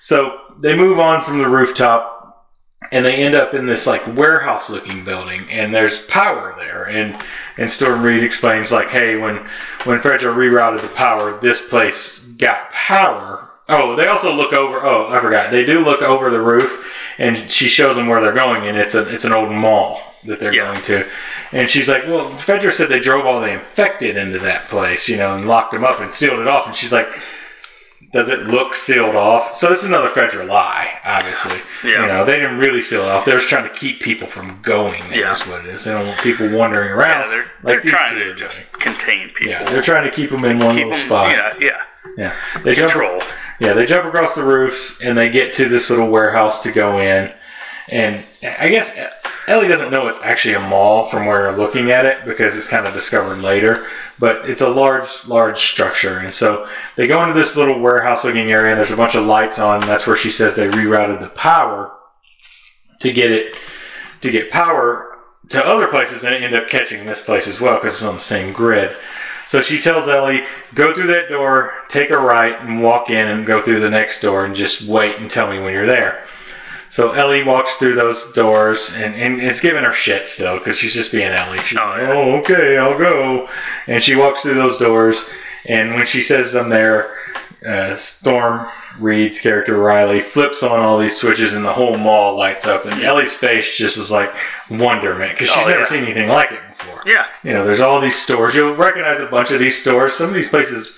So 0.00 0.40
they 0.60 0.76
move 0.76 0.98
on 1.00 1.24
from 1.24 1.38
the 1.38 1.48
rooftop 1.48 2.46
and 2.92 3.04
they 3.04 3.16
end 3.16 3.34
up 3.34 3.54
in 3.54 3.66
this 3.66 3.86
like 3.88 4.06
warehouse 4.16 4.70
looking 4.70 5.04
building 5.04 5.42
and 5.50 5.74
there's 5.74 6.06
power 6.06 6.54
there 6.58 6.88
and 6.88 7.20
and 7.56 7.70
Storm 7.72 8.02
Reed 8.02 8.22
explains 8.22 8.70
like 8.70 8.88
hey 8.88 9.16
when 9.16 9.36
when 9.84 9.98
Fedra 9.98 10.32
rerouted 10.32 10.82
the 10.82 10.88
power 10.88 11.38
this 11.40 11.68
place 11.68 12.24
got 12.34 12.70
power 12.70 13.47
oh 13.68 13.94
they 13.96 14.06
also 14.06 14.34
look 14.34 14.52
over 14.52 14.78
oh 14.82 15.08
I 15.08 15.20
forgot 15.20 15.50
they 15.50 15.64
do 15.64 15.80
look 15.80 16.02
over 16.02 16.30
the 16.30 16.40
roof 16.40 16.84
and 17.18 17.50
she 17.50 17.68
shows 17.68 17.96
them 17.96 18.06
where 18.08 18.20
they're 18.20 18.32
going 18.32 18.66
and 18.66 18.76
it's 18.76 18.94
a 18.94 19.12
it's 19.12 19.24
an 19.24 19.32
old 19.32 19.50
mall 19.52 20.02
that 20.24 20.40
they're 20.40 20.54
Yeah. 20.54 20.72
going 20.72 20.82
to 20.86 21.08
and 21.52 21.68
she's 21.68 21.88
like 21.88 22.04
well 22.06 22.28
Fedra 22.30 22.72
said 22.72 22.88
they 22.88 23.00
drove 23.00 23.26
all 23.26 23.40
the 23.40 23.50
infected 23.52 24.16
into 24.16 24.38
that 24.40 24.68
place 24.68 25.08
you 25.08 25.16
know 25.16 25.34
and 25.36 25.46
locked 25.46 25.72
them 25.72 25.84
up 25.84 26.00
and 26.00 26.12
sealed 26.12 26.40
it 26.40 26.48
off 26.48 26.66
and 26.66 26.74
she's 26.76 26.92
like 26.92 27.08
does 28.10 28.30
it 28.30 28.46
look 28.46 28.74
sealed 28.74 29.14
off? 29.14 29.54
So 29.54 29.68
this 29.68 29.80
is 29.82 29.88
another 29.90 30.08
Fedra 30.08 30.48
lie, 30.48 30.98
obviously. 31.04 31.58
Yeah. 31.84 32.00
You 32.02 32.08
know, 32.08 32.24
they 32.24 32.36
didn't 32.36 32.56
really 32.56 32.80
seal 32.80 33.02
it 33.02 33.10
off. 33.10 33.26
They're 33.26 33.36
just 33.36 33.50
trying 33.50 33.68
to 33.68 33.74
keep 33.74 34.00
people 34.00 34.26
from 34.26 34.60
going. 34.62 35.02
There 35.10 35.20
Yeah. 35.20 35.34
is 35.34 35.46
what 35.46 35.66
it 35.66 35.74
is. 35.74 35.84
They 35.84 35.92
don't 35.92 36.06
want 36.06 36.18
people 36.20 36.48
wandering 36.56 36.90
around. 36.90 37.24
Yeah, 37.24 37.28
they're 37.28 37.44
like 37.74 37.82
they're 37.82 37.90
trying 37.92 38.14
to 38.18 38.34
just 38.34 38.60
doing. 38.60 38.94
contain 38.94 39.28
people. 39.34 39.48
Yeah, 39.48 39.62
they're 39.64 39.82
trying 39.82 40.04
to 40.08 40.10
keep 40.10 40.30
them 40.30 40.42
in 40.46 40.58
one 40.58 40.68
Keep 40.74 40.86
little 40.86 40.90
them, 40.92 40.98
spot. 41.06 41.30
yeah, 41.32 41.52
yeah. 41.60 41.82
Yeah. 42.16 42.34
They 42.62 42.74
jump, 42.74 42.92
Control. 42.92 43.20
yeah, 43.60 43.72
they 43.74 43.86
jump 43.86 44.06
across 44.06 44.34
the 44.34 44.44
roofs 44.44 45.02
and 45.02 45.16
they 45.16 45.30
get 45.30 45.54
to 45.54 45.68
this 45.68 45.90
little 45.90 46.10
warehouse 46.10 46.62
to 46.62 46.72
go 46.72 46.98
in. 47.00 47.32
And 47.90 48.24
I 48.60 48.68
guess 48.68 48.98
Ellie 49.46 49.68
doesn't 49.68 49.90
know 49.90 50.08
it's 50.08 50.20
actually 50.22 50.54
a 50.54 50.60
mall 50.60 51.06
from 51.06 51.26
where 51.26 51.50
we're 51.50 51.56
looking 51.56 51.90
at 51.90 52.04
it 52.04 52.24
because 52.26 52.56
it's 52.56 52.68
kind 52.68 52.86
of 52.86 52.92
discovered 52.92 53.40
later. 53.42 53.86
But 54.20 54.48
it's 54.50 54.62
a 54.62 54.68
large, 54.68 55.08
large 55.26 55.58
structure. 55.58 56.18
And 56.18 56.34
so 56.34 56.68
they 56.96 57.06
go 57.06 57.22
into 57.22 57.34
this 57.34 57.56
little 57.56 57.80
warehouse 57.80 58.24
looking 58.24 58.50
area 58.50 58.72
and 58.72 58.78
there's 58.78 58.90
a 58.90 58.96
bunch 58.96 59.14
of 59.14 59.24
lights 59.24 59.58
on. 59.58 59.80
That's 59.80 60.06
where 60.06 60.16
she 60.16 60.30
says 60.30 60.56
they 60.56 60.68
rerouted 60.68 61.20
the 61.20 61.28
power 61.28 61.96
to 63.00 63.12
get 63.12 63.30
it, 63.30 63.54
to 64.20 64.30
get 64.30 64.50
power 64.50 65.16
to 65.50 65.64
other 65.64 65.86
places 65.86 66.24
and 66.24 66.34
end 66.34 66.54
up 66.54 66.68
catching 66.68 67.06
this 67.06 67.22
place 67.22 67.48
as 67.48 67.60
well 67.60 67.76
because 67.76 67.94
it's 67.94 68.04
on 68.04 68.16
the 68.16 68.20
same 68.20 68.52
grid. 68.52 68.94
So 69.48 69.62
she 69.62 69.80
tells 69.80 70.08
Ellie, 70.10 70.42
go 70.74 70.94
through 70.94 71.06
that 71.06 71.30
door, 71.30 71.72
take 71.88 72.10
a 72.10 72.18
right, 72.18 72.60
and 72.60 72.82
walk 72.82 73.08
in 73.08 73.28
and 73.28 73.46
go 73.46 73.62
through 73.62 73.80
the 73.80 73.88
next 73.88 74.20
door 74.20 74.44
and 74.44 74.54
just 74.54 74.86
wait 74.86 75.16
and 75.18 75.30
tell 75.30 75.50
me 75.50 75.58
when 75.58 75.72
you're 75.72 75.86
there. 75.86 76.22
So 76.90 77.12
Ellie 77.12 77.42
walks 77.44 77.76
through 77.76 77.94
those 77.94 78.30
doors 78.34 78.94
and, 78.94 79.14
and 79.14 79.40
it's 79.40 79.62
giving 79.62 79.84
her 79.84 79.92
shit 79.94 80.28
still 80.28 80.58
because 80.58 80.76
she's 80.76 80.92
just 80.94 81.12
being 81.12 81.32
Ellie. 81.32 81.58
She's 81.60 81.78
Oh, 81.78 81.82
like, 81.86 81.98
yeah. 82.02 82.08
oh, 82.12 82.36
okay, 82.40 82.76
I'll 82.78 82.98
go. 82.98 83.48
And 83.86 84.02
she 84.02 84.16
walks 84.16 84.42
through 84.42 84.54
those 84.54 84.76
doors. 84.78 85.28
And 85.64 85.94
when 85.94 86.06
she 86.06 86.20
says 86.22 86.54
I'm 86.54 86.68
there, 86.68 87.10
uh, 87.66 87.94
Storm 87.94 88.66
Reed's 88.98 89.40
character 89.40 89.76
Riley 89.78 90.20
flips 90.20 90.62
on 90.62 90.78
all 90.80 90.98
these 90.98 91.16
switches 91.16 91.54
and 91.54 91.64
the 91.64 91.72
whole 91.72 91.96
mall 91.96 92.36
lights 92.36 92.66
up. 92.66 92.84
And 92.84 93.00
Ellie's 93.02 93.36
face 93.36 93.76
just 93.76 93.96
is 93.98 94.10
like 94.10 94.30
wonderment 94.70 95.32
because 95.32 95.48
she's 95.50 95.64
Oh, 95.64 95.68
never 95.68 95.80
yeah. 95.80 95.86
seen 95.86 96.04
anything 96.04 96.28
like 96.28 96.52
it 96.52 96.60
before. 96.70 97.02
Yeah. 97.06 97.26
You 97.42 97.52
know, 97.52 97.64
there's 97.64 97.80
all 97.80 98.00
these 98.00 98.16
stores. 98.20 98.54
You'll 98.54 98.74
recognize 98.74 99.20
a 99.20 99.26
bunch 99.26 99.50
of 99.50 99.60
these 99.60 99.80
stores. 99.80 100.14
Some 100.14 100.28
of 100.28 100.34
these 100.34 100.48
places 100.48 100.94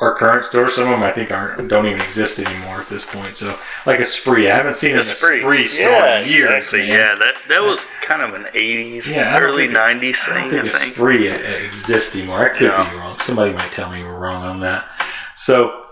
are 0.00 0.14
current 0.14 0.44
stores. 0.46 0.74
Some 0.76 0.84
of 0.86 0.90
them 0.92 1.02
I 1.02 1.12
think 1.12 1.30
aren't 1.30 1.68
don't 1.68 1.86
even 1.86 2.00
exist 2.00 2.38
anymore 2.38 2.80
at 2.80 2.88
this 2.88 3.04
point. 3.04 3.34
So, 3.34 3.58
like 3.86 4.00
a 4.00 4.06
spree, 4.06 4.50
I 4.50 4.56
haven't 4.56 4.76
seen 4.76 4.96
a 4.96 5.02
Spree. 5.02 5.40
spree 5.40 5.66
store 5.66 5.90
yeah, 5.90 6.20
in 6.20 6.28
years. 6.30 6.50
exactly. 6.50 6.88
Yeah, 6.88 7.14
that 7.16 7.34
that 7.48 7.62
was 7.62 7.86
kind 8.00 8.22
of 8.22 8.32
an 8.32 8.44
'80s, 8.54 9.14
Yeah, 9.14 9.36
I 9.36 9.40
early 9.40 9.66
think- 9.66 9.76
'90s 9.78 10.26
I 10.28 10.40
thing. 10.40 10.50
think 10.50 10.64
I 10.64 10.66
a 10.66 10.70
think. 10.70 10.94
spree 10.94 11.28
exists 11.28 12.16
anymore. 12.16 12.46
I 12.46 12.56
could 12.56 12.68
No. 12.68 12.84
be 12.90 12.96
wrong. 12.96 13.18
Somebody 13.18 13.52
might 13.52 13.70
tell 13.72 13.90
me 13.90 14.02
we're 14.02 14.14
wrong 14.18 14.42
on 14.42 14.60
that. 14.60 14.86
So, 15.34 15.84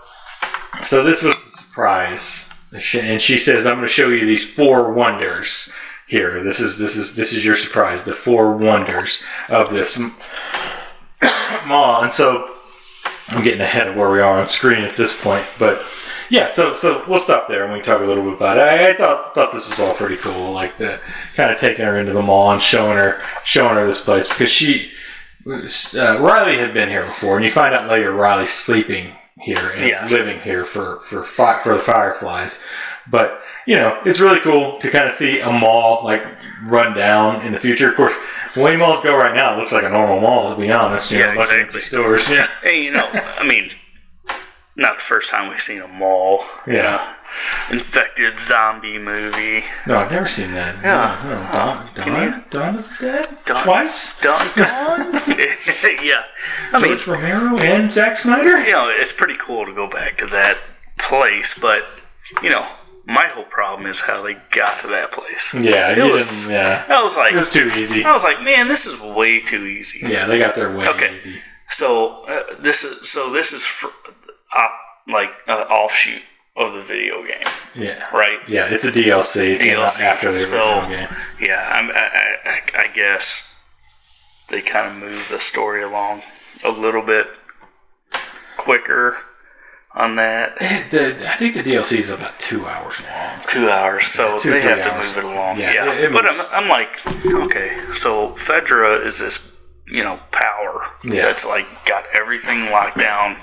so 0.83 1.03
this 1.03 1.23
was 1.23 1.35
a 1.35 1.37
surprise, 1.37 2.49
and 2.95 3.21
she 3.21 3.37
says, 3.37 3.65
"I'm 3.65 3.75
going 3.75 3.87
to 3.87 3.93
show 3.93 4.09
you 4.09 4.25
these 4.25 4.51
four 4.51 4.93
wonders." 4.93 5.73
Here, 6.07 6.43
this 6.43 6.59
is 6.59 6.79
this 6.79 6.97
is 6.97 7.15
this 7.15 7.33
is 7.33 7.45
your 7.45 7.55
surprise. 7.55 8.03
The 8.03 8.13
four 8.13 8.55
wonders 8.57 9.21
of 9.47 9.71
this 9.71 9.99
mall, 11.67 12.03
and 12.03 12.11
so 12.11 12.49
I'm 13.29 13.43
getting 13.43 13.61
ahead 13.61 13.87
of 13.87 13.95
where 13.95 14.09
we 14.09 14.19
are 14.19 14.39
on 14.39 14.49
screen 14.49 14.83
at 14.83 14.97
this 14.97 15.19
point, 15.19 15.45
but 15.59 15.83
yeah, 16.29 16.47
so 16.47 16.73
so 16.73 17.03
we'll 17.07 17.19
stop 17.19 17.47
there 17.47 17.63
and 17.63 17.73
we 17.73 17.79
can 17.79 17.87
talk 17.87 18.01
a 18.01 18.05
little 18.05 18.23
bit 18.23 18.37
about 18.37 18.57
it. 18.57 18.61
I, 18.61 18.89
I 18.89 18.93
thought 18.93 19.35
thought 19.35 19.51
this 19.51 19.69
was 19.69 19.79
all 19.79 19.93
pretty 19.93 20.15
cool, 20.15 20.51
like 20.51 20.77
the 20.77 20.99
kind 21.35 21.51
of 21.51 21.59
taking 21.59 21.85
her 21.85 21.97
into 21.97 22.13
the 22.13 22.21
mall 22.21 22.51
and 22.51 22.61
showing 22.61 22.97
her 22.97 23.21
showing 23.43 23.75
her 23.75 23.85
this 23.85 24.01
place 24.01 24.29
because 24.29 24.51
she 24.51 24.91
uh, 25.47 26.19
Riley 26.19 26.57
had 26.57 26.73
been 26.73 26.89
here 26.89 27.05
before, 27.05 27.35
and 27.35 27.45
you 27.45 27.51
find 27.51 27.73
out 27.73 27.89
later 27.89 28.11
Riley's 28.11 28.51
sleeping 28.51 29.15
here 29.41 29.71
and 29.75 29.85
Yeah. 29.85 30.05
living 30.07 30.39
here 30.41 30.63
for 30.65 30.97
for 31.01 31.23
fi- 31.23 31.59
for 31.59 31.73
the 31.73 31.81
Fireflies, 31.81 32.65
but. 33.09 33.43
You 33.65 33.75
know, 33.75 34.01
it's 34.03 34.19
really 34.19 34.39
cool 34.39 34.79
to 34.79 34.89
kind 34.89 35.07
of 35.07 35.13
see 35.13 35.41
a 35.41 35.51
mall 35.51 36.01
like 36.03 36.25
run 36.65 36.95
down 36.97 37.41
in 37.45 37.51
the 37.53 37.59
future. 37.59 37.89
Of 37.89 37.95
course, 37.97 38.15
the 38.55 38.61
way 38.61 38.75
malls 38.77 39.03
go 39.03 39.15
right 39.15 39.35
now, 39.35 39.53
it 39.53 39.57
looks 39.59 39.71
like 39.71 39.83
a 39.83 39.89
normal 39.89 40.19
mall. 40.19 40.49
To 40.55 40.59
be 40.59 40.71
honest, 40.71 41.11
you 41.11 41.19
Yeah, 41.19 41.33
know, 41.35 41.41
exactly. 41.41 41.79
stores. 41.81 42.31
Yeah, 42.31 42.47
Hey, 42.63 42.81
you 42.81 42.91
know, 42.91 43.07
I 43.37 43.47
mean, 43.47 43.69
not 44.75 44.95
the 44.95 45.01
first 45.01 45.29
time 45.29 45.49
we've 45.49 45.61
seen 45.61 45.81
a 45.81 45.87
mall. 45.87 46.43
you 46.65 46.77
Yeah. 46.77 46.81
know, 46.83 47.07
infected 47.71 48.39
zombie 48.39 48.97
movie. 48.99 49.63
No, 49.87 49.97
I've 49.97 50.11
never 50.11 50.27
seen 50.27 50.53
that. 50.53 50.75
Yeah. 50.83 51.19
No, 51.23 51.29
no. 51.29 51.51
Dawn, 51.53 51.87
Can 51.95 52.31
Dawn, 52.31 52.43
Dawn 52.49 52.75
of 52.75 52.97
the 52.99 53.05
Dead? 53.05 53.37
Dawn- 53.45 53.63
Twice? 53.63 54.19
Dun 54.21 54.47
dun. 54.55 55.13
yeah, 56.03 56.23
I 56.73 56.79
mean, 56.81 56.97
George 56.97 57.07
Romero 57.07 57.57
and 57.57 57.91
Zack 57.91 58.17
Snyder? 58.17 58.63
you 58.63 58.71
know, 58.71 58.89
it's 58.89 59.13
pretty 59.13 59.35
cool 59.39 59.65
to 59.65 59.73
go 59.73 59.87
back 59.89 60.17
to 60.17 60.25
that 60.27 60.57
place, 60.97 61.57
but 61.57 61.85
you 62.43 62.49
know, 62.49 62.67
my 63.05 63.25
whole 63.27 63.43
problem 63.45 63.87
is 63.89 64.01
how 64.01 64.21
they 64.21 64.35
got 64.51 64.79
to 64.81 64.87
that 64.87 65.11
place. 65.11 65.51
Yeah, 65.53 65.91
It 65.97 66.11
was- 66.11 66.47
yeah. 66.47 66.85
I 66.89 67.01
was 67.01 67.17
like, 67.17 67.33
It 67.33 67.37
was 67.37 67.49
too 67.49 67.69
easy. 67.75 68.03
I 68.05 68.13
was 68.13 68.23
like, 68.23 68.41
man, 68.43 68.67
this 68.67 68.85
is 68.85 68.99
way 68.99 69.39
too 69.39 69.65
easy. 69.65 69.99
Yeah, 70.07 70.27
they 70.27 70.37
got 70.37 70.55
their 70.55 70.75
way 70.75 70.87
Okay. 70.89 71.15
easy. 71.15 71.39
So 71.69 72.23
uh, 72.27 72.55
this 72.59 72.83
is 72.83 73.07
so 73.09 73.31
this 73.31 73.53
is 73.53 73.63
fr- 73.65 73.87
uh, 74.55 74.67
like 75.07 75.29
an 75.47 75.59
offshoot 75.67 76.21
of 76.59 76.73
the 76.73 76.81
video 76.81 77.23
game, 77.23 77.47
Yeah. 77.75 78.03
right? 78.15 78.39
Yeah, 78.47 78.67
it's 78.69 78.85
a 78.85 78.91
DLC. 78.91 79.55
It 79.55 79.61
came 79.61 79.79
out 79.79 79.89
DLC. 79.89 80.01
after 80.01 80.31
the 80.31 80.39
original 80.39 80.81
So- 80.81 80.87
game. 80.87 81.07
Yeah, 81.39 81.71
I'm, 81.73 81.89
I, 81.89 82.37
I, 82.45 82.61
I- 82.83 82.87
guess 82.93 83.55
they 84.49 84.61
kind 84.61 84.87
of 84.91 84.97
move 85.09 85.29
the 85.29 85.39
story 85.39 85.81
along 85.83 86.21
a 86.63 86.69
little 86.71 87.01
bit 87.03 87.27
quicker 88.57 89.15
on 89.93 90.15
that. 90.17 90.57
The, 90.91 91.15
I 91.27 91.37
think 91.37 91.55
the 91.55 91.63
DLC 91.63 91.99
is 91.99 92.11
about 92.11 92.39
two 92.39 92.65
hours 92.65 93.03
long. 93.05 93.39
Two 93.47 93.69
hours, 93.69 94.05
so 94.05 94.37
two, 94.39 94.49
they 94.51 94.61
have 94.61 94.83
to 94.83 94.97
move 94.97 95.17
it 95.17 95.23
along. 95.23 95.59
Yeah, 95.59 95.73
Yeah, 95.73 95.93
it- 95.93 96.03
it 96.05 96.11
but. 96.11 96.25
I'm, 96.25 96.41
I'm 96.51 96.69
like, 96.69 96.99
okay, 97.25 97.77
so 97.93 98.31
Fedra 98.31 99.05
is 99.05 99.19
this, 99.19 99.51
you 99.87 100.03
know, 100.03 100.19
power 100.31 100.87
Yeah. 101.03 101.21
that's 101.21 101.45
like 101.45 101.65
got 101.85 102.05
everything 102.13 102.69
locked 102.71 102.97
down. 102.97 103.37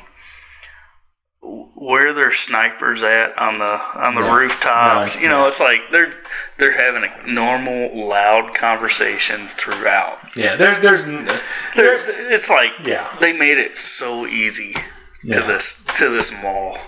Where 1.42 2.12
their 2.12 2.32
snipers 2.32 3.02
at 3.02 3.36
on 3.38 3.58
the 3.58 3.80
on 3.94 4.14
the 4.14 4.22
Yeah. 4.22 4.36
rooftops? 4.36 5.14
Right, 5.14 5.22
You 5.22 5.28
know, 5.28 5.42
yeah. 5.42 5.48
it's 5.48 5.60
like 5.60 5.80
they're 5.92 6.10
they're 6.58 6.72
having 6.76 7.04
a 7.08 7.26
normal, 7.30 8.08
loud 8.08 8.54
conversation 8.54 9.46
throughout. 9.48 10.18
Yeah, 10.34 10.56
there, 10.56 10.80
there's. 10.80 11.04
They're, 11.04 12.32
it's 12.32 12.50
like 12.50 12.72
Yeah. 12.84 13.06
they 13.20 13.32
made 13.32 13.58
it 13.58 13.76
so 13.78 14.26
easy 14.26 14.74
Yeah. 15.22 15.40
to 15.40 15.46
this 15.46 15.84
to 15.98 16.08
this 16.08 16.32
mall, 16.42 16.78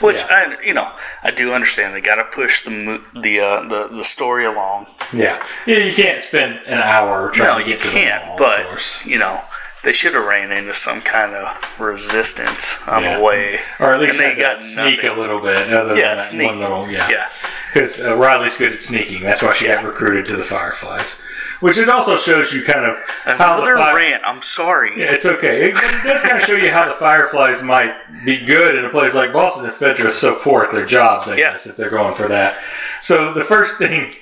which. 0.00 0.24
I 0.28 0.56
you 0.64 0.74
know 0.74 0.90
I 1.22 1.30
do 1.30 1.52
understand. 1.52 1.94
They 1.94 2.00
got 2.00 2.16
to 2.16 2.24
push 2.24 2.62
the 2.62 2.70
mo- 2.70 3.04
the 3.20 3.38
uh, 3.40 3.68
the 3.68 3.88
the 3.88 4.04
story 4.04 4.46
along. 4.46 4.86
Yeah. 5.12 5.44
yeah, 5.66 5.76
you 5.78 5.94
can't 5.94 6.24
spend 6.24 6.60
an 6.66 6.78
hour 6.78 7.30
trying 7.32 7.58
No, 7.60 7.64
to 7.64 7.70
you 7.70 7.76
to 7.76 7.88
can't. 7.88 8.36
but 8.38 9.02
you 9.04 9.18
know 9.18 9.40
they 9.84 9.92
should 9.92 10.14
have 10.14 10.24
ran 10.26 10.50
into 10.52 10.74
some 10.74 11.00
kind 11.00 11.34
of 11.34 11.80
resistance 11.80 12.76
on 12.88 13.02
Yeah. 13.02 13.18
the 13.18 13.22
way, 13.24 13.60
or 13.80 13.92
at 13.94 14.00
least 14.00 14.20
and 14.20 14.36
they 14.36 14.40
got 14.42 14.60
sneak 14.62 15.02
nothing. 15.02 15.10
a 15.10 15.20
little 15.20 15.40
bit. 15.40 15.72
Other 15.72 15.96
Yeah, 15.96 16.14
than 16.14 16.16
sneak. 16.24 16.48
one 16.48 16.58
little, 16.60 16.88
yeah, 16.90 17.08
Yeah, 17.08 17.26
Because 17.72 18.04
uh, 18.04 18.16
Riley's 18.16 18.56
good 18.56 18.72
at 18.72 18.80
sneaking. 18.80 19.22
That's 19.22 19.42
why 19.42 19.54
she 19.54 19.66
got 19.66 19.84
recruited 19.84 20.26
to 20.26 20.36
the 20.36 20.44
Fireflies. 20.44 21.20
Which 21.60 21.76
it 21.76 21.88
also 21.88 22.16
shows 22.18 22.52
you 22.52 22.62
kind 22.62 22.84
of 22.86 22.96
how 23.24 23.56
the 23.56 23.62
another 23.62 23.76
Fire- 23.76 23.96
rant. 23.96 24.22
I'm 24.24 24.42
sorry. 24.42 24.92
Yeah, 24.96 25.06
it's 25.12 25.26
okay. 25.26 25.64
It, 25.64 25.70
it 25.76 26.04
does 26.04 26.22
kind 26.22 26.40
of 26.40 26.46
show 26.46 26.54
you 26.54 26.70
how 26.70 26.84
the 26.86 26.94
Fireflies 26.94 27.64
might 27.64 27.94
be 28.24 28.44
good 28.44 28.76
in 28.76 28.84
a 28.84 28.90
place 28.90 29.16
like 29.16 29.32
Boston 29.32 29.66
if 29.66 29.76
Fedra 29.78 30.06
is 30.06 30.14
so 30.16 30.36
poor 30.36 30.62
at 30.64 30.72
their 30.72 30.86
jobs, 30.86 31.28
I 31.28 31.36
Yeah. 31.36 31.50
guess, 31.52 31.66
if 31.66 31.76
they're 31.76 31.90
going 31.90 32.14
for 32.14 32.28
that. 32.28 32.56
So 33.00 33.32
the 33.34 33.42
first 33.42 33.76
thing 33.78 34.12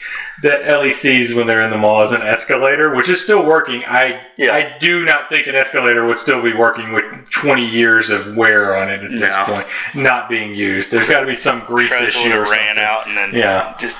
that 0.42 0.66
Ellie 0.68 0.92
sees 0.92 1.32
when 1.34 1.46
they're 1.46 1.62
in 1.62 1.70
the 1.70 1.78
mall 1.78 2.02
is 2.02 2.12
an 2.12 2.20
escalator, 2.22 2.94
which 2.94 3.08
is 3.08 3.22
still 3.22 3.44
working. 3.44 3.82
I 3.86 4.20
Yeah. 4.36 4.54
I 4.54 4.76
do 4.78 5.04
not 5.04 5.28
think 5.30 5.46
an 5.46 5.54
escalator 5.54 6.04
would 6.06 6.18
still 6.18 6.42
be 6.42 6.52
working 6.52 6.92
with 6.92 7.30
20 7.30 7.64
years 7.64 8.10
of 8.10 8.36
wear 8.36 8.76
on 8.76 8.88
it 8.90 9.02
at 9.02 9.10
this 9.10 9.36
point, 9.38 9.66
not 9.94 10.28
being 10.28 10.54
used. 10.54 10.92
There's 10.92 11.08
got 11.08 11.20
to 11.20 11.26
be 11.26 11.34
some 11.34 11.60
grease 11.60 11.88
Treadle 11.88 12.06
issue 12.08 12.32
or 12.32 12.42
ran 12.42 12.76
something. 12.76 12.78
out 12.84 13.06
and 13.08 13.16
then 13.16 13.34
Yeah. 13.34 13.74
just 13.78 13.96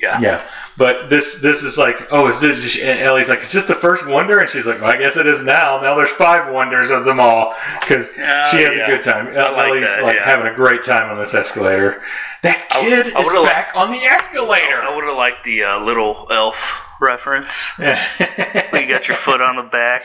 yeah. 0.00 0.18
Yeah, 0.20 0.40
but 0.78 1.10
this 1.10 1.40
this 1.42 1.64
is 1.64 1.76
like, 1.76 1.96
oh, 2.12 2.28
is 2.28 2.40
this? 2.40 2.78
And 2.80 3.00
Ellie's 3.00 3.28
like, 3.28 3.40
it's 3.40 3.52
just 3.52 3.68
the 3.68 3.74
first 3.74 4.06
wonder, 4.06 4.38
and 4.38 4.48
she's 4.48 4.66
like, 4.66 4.80
well, 4.80 4.90
I 4.90 4.96
guess 4.96 5.16
it 5.16 5.26
is 5.26 5.42
now. 5.42 5.80
Now 5.82 5.94
there's 5.96 6.12
five 6.12 6.52
wonders 6.52 6.90
of 6.90 7.04
them 7.04 7.18
all 7.20 7.54
because 7.80 8.16
Yeah, 8.16 8.48
she 8.50 8.62
has 8.62 8.76
yeah. 8.76 8.84
a 8.84 8.86
good 8.88 9.02
time. 9.02 9.26
I 9.28 9.50
like 9.50 9.68
Ellie's 9.70 9.96
that, 9.96 10.04
like 10.04 10.16
yeah. 10.16 10.24
having 10.24 10.46
a 10.50 10.54
great 10.54 10.84
time 10.84 11.10
on 11.10 11.18
this 11.18 11.34
escalator. 11.34 12.00
That 12.42 12.68
kid 12.70 13.12
I 13.14 13.20
is 13.20 13.26
would've 13.26 13.42
li- 13.42 13.46
back 13.48 13.72
on 13.74 13.90
the 13.90 13.98
escalator. 13.98 14.80
I 14.80 14.94
would 14.94 15.04
have 15.04 15.16
liked 15.16 15.42
the 15.44 15.64
uh, 15.64 15.84
little 15.84 16.26
elf 16.30 16.84
reference. 17.00 17.72
You 18.78 18.94
got 18.94 19.06
your 19.08 19.16
foot 19.16 19.42
on 19.42 19.56
the 19.56 19.64
back, 19.64 20.04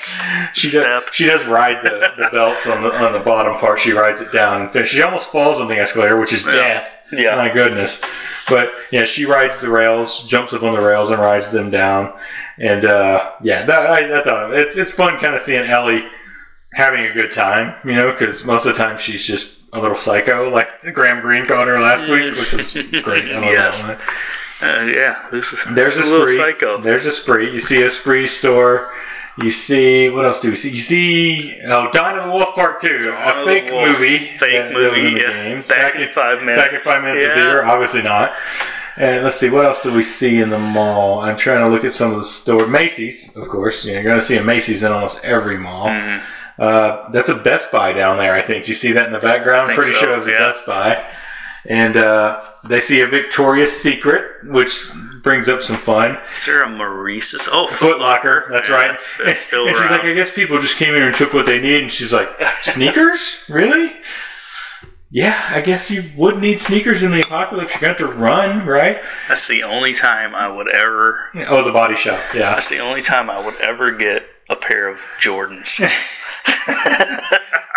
she 0.53 0.67
step. 0.67 0.83
does, 1.05 1.15
she 1.15 1.25
does 1.25 1.47
ride 1.47 1.77
the, 1.83 2.11
the 2.17 2.27
belts 2.33 2.67
on 2.67 2.83
the 2.83 2.89
on 3.05 3.13
the 3.13 3.19
bottom 3.19 3.55
part. 3.57 3.79
She 3.79 3.91
rides 3.93 4.19
it 4.19 4.33
down 4.33 4.61
and 4.61 4.69
finishes. 4.71 4.95
She 4.97 5.01
almost 5.01 5.31
falls 5.31 5.61
on 5.61 5.69
the 5.69 5.77
escalator, 5.77 6.19
which 6.19 6.33
is 6.33 6.43
death. 6.43 7.02
Yeah. 7.17 7.35
My 7.37 7.51
goodness. 7.51 8.01
But 8.49 8.73
yeah, 8.91 9.05
she 9.05 9.25
rides 9.25 9.61
the 9.61 9.69
rails, 9.69 10.27
jumps 10.27 10.53
up 10.53 10.63
on 10.63 10.73
the 10.73 10.81
rails, 10.81 11.11
and 11.11 11.19
rides 11.21 11.51
them 11.51 11.69
down. 11.71 12.13
And 12.57 12.85
uh, 12.85 13.31
yeah, 13.41 13.65
that, 13.65 13.89
I, 13.89 14.19
I 14.19 14.23
thought 14.23 14.53
it's 14.53 14.77
it's 14.77 14.91
fun 14.91 15.19
kind 15.19 15.33
of 15.35 15.41
seeing 15.41 15.65
Ellie 15.65 16.05
having 16.75 17.05
a 17.05 17.13
good 17.13 17.31
time, 17.31 17.75
you 17.85 17.95
know, 17.95 18.11
because 18.11 18.45
most 18.45 18.65
of 18.65 18.75
the 18.75 18.83
time 18.83 18.97
she's 18.97 19.25
just 19.25 19.69
a 19.73 19.79
little 19.81 19.97
psycho, 19.97 20.49
like 20.49 20.67
Graham 20.93 21.21
Greene 21.21 21.45
caught 21.45 21.67
her 21.67 21.79
last 21.79 22.09
week, 22.09 22.35
which 22.35 22.53
was 22.53 22.71
great. 23.03 23.25
I 23.25 23.41
Yes. 23.41 23.81
that. 23.81 23.99
Uh, 24.61 24.85
yeah, 24.85 25.27
this 25.31 25.51
is 25.51 25.63
There's 25.75 25.95
a 25.95 25.99
this 25.99 26.05
is 26.07 26.11
little 26.11 26.27
spree. 26.27 26.37
psycho. 26.37 26.77
There's 26.77 27.05
a 27.05 27.11
spree. 27.11 27.51
You 27.53 27.59
see 27.59 27.81
a 27.83 27.89
spree 27.89 28.27
store. 28.27 28.89
You 29.41 29.49
see 29.49 30.09
what 30.09 30.25
else 30.25 30.41
do 30.41 30.51
we 30.51 30.55
see? 30.55 30.69
You 30.69 30.81
see 30.81 31.59
oh, 31.65 31.89
Dawn 31.91 32.17
of 32.17 32.25
the 32.25 32.31
Wolf 32.31 32.53
Part 32.53 32.79
Two, 32.79 32.99
Dawn 32.99 33.13
a 33.13 33.45
fake 33.45 33.71
Wolf, 33.71 33.87
movie, 33.87 34.17
fake 34.17 34.71
movie, 34.71 35.19
yeah. 35.19 35.31
games. 35.31 35.67
Back 35.67 35.95
in 35.95 36.07
five 36.09 36.41
minutes. 36.41 36.61
Back 36.61 36.73
in 36.73 36.79
five 36.79 37.01
minutes 37.01 37.23
Yeah. 37.23 37.29
of 37.29 37.35
theater. 37.35 37.65
Obviously 37.65 38.03
not. 38.03 38.31
And 38.95 39.23
let's 39.23 39.37
see 39.37 39.49
what 39.49 39.65
else 39.65 39.81
do 39.81 39.91
we 39.91 40.03
see 40.03 40.39
in 40.39 40.51
the 40.51 40.59
mall. 40.59 41.19
I'm 41.21 41.35
trying 41.35 41.65
to 41.65 41.67
look 41.67 41.83
at 41.83 41.93
some 41.93 42.11
of 42.11 42.17
the 42.17 42.23
store. 42.23 42.67
Macy's, 42.67 43.35
of 43.35 43.47
course. 43.49 43.83
Yeah, 43.83 43.93
you're 43.93 44.03
going 44.03 44.19
to 44.19 44.25
see 44.25 44.37
a 44.37 44.43
Macy's 44.43 44.83
in 44.83 44.91
almost 44.91 45.25
every 45.25 45.57
mall. 45.57 45.87
Mm-hmm. 45.87 46.61
Uh, 46.61 47.09
that's 47.09 47.29
a 47.29 47.35
Best 47.35 47.71
Buy 47.71 47.93
down 47.93 48.17
there. 48.17 48.35
I 48.35 48.43
think. 48.43 48.65
Do 48.65 48.71
you 48.71 48.75
see 48.75 48.91
that 48.91 49.07
in 49.07 49.13
the 49.13 49.19
background? 49.19 49.67
Pretty 49.69 49.95
so, 49.95 49.99
sure 49.99 50.17
it's 50.17 50.27
a 50.27 50.31
yeah. 50.31 50.39
Best 50.39 50.67
Buy. 50.67 51.03
And 51.67 51.97
uh, 51.97 52.43
they 52.65 52.81
see 52.81 53.01
a 53.01 53.07
Victoria's 53.07 53.71
Secret, 53.71 54.43
which 54.43 54.91
brings 55.23 55.49
up 55.49 55.63
some 55.63 55.77
fun. 55.77 56.17
Is 56.35 56.45
there 56.45 56.63
a 56.63 56.69
Maurice's? 56.69 57.49
Oh, 57.51 57.65
Foot 57.65 57.99
Locker, 57.99 58.45
that's 58.49 58.69
Yeah, 58.69 58.75
right. 58.75 58.91
It's, 58.91 59.19
it's 59.19 59.39
still 59.39 59.67
and 59.67 59.75
she's 59.75 59.89
like, 59.89 60.03
I 60.03 60.13
guess 60.13 60.31
people 60.31 60.59
just 60.59 60.77
came 60.77 60.93
here 60.93 61.07
and 61.07 61.15
took 61.15 61.33
what 61.33 61.45
they 61.47 61.59
need. 61.59 61.81
And 61.83 61.91
she's 61.91 62.13
like, 62.13 62.29
sneakers? 62.61 63.45
really? 63.49 63.91
Yeah, 65.09 65.39
I 65.51 65.61
guess 65.61 65.89
you 65.91 66.03
would 66.17 66.39
need 66.41 66.59
sneakers 66.59 67.03
in 67.03 67.11
the 67.11 67.21
apocalypse. 67.21 67.73
You're 67.73 67.81
going 67.81 67.95
to 67.95 68.01
have 68.07 68.15
to 68.15 68.19
run, 68.19 68.65
right? 68.67 68.97
That's 69.27 69.47
the 69.47 69.61
only 69.61 69.93
time 69.93 70.33
I 70.33 70.51
would 70.51 70.67
ever. 70.67 71.29
Oh, 71.47 71.63
the 71.63 71.71
body 71.71 71.95
shop. 71.95 72.19
Yeah. 72.33 72.53
That's 72.53 72.69
the 72.69 72.79
only 72.79 73.01
time 73.01 73.29
I 73.29 73.39
would 73.43 73.55
ever 73.61 73.91
get 73.91 74.25
a 74.49 74.55
pair 74.55 74.87
of 74.87 75.05
Jordans. 75.19 75.79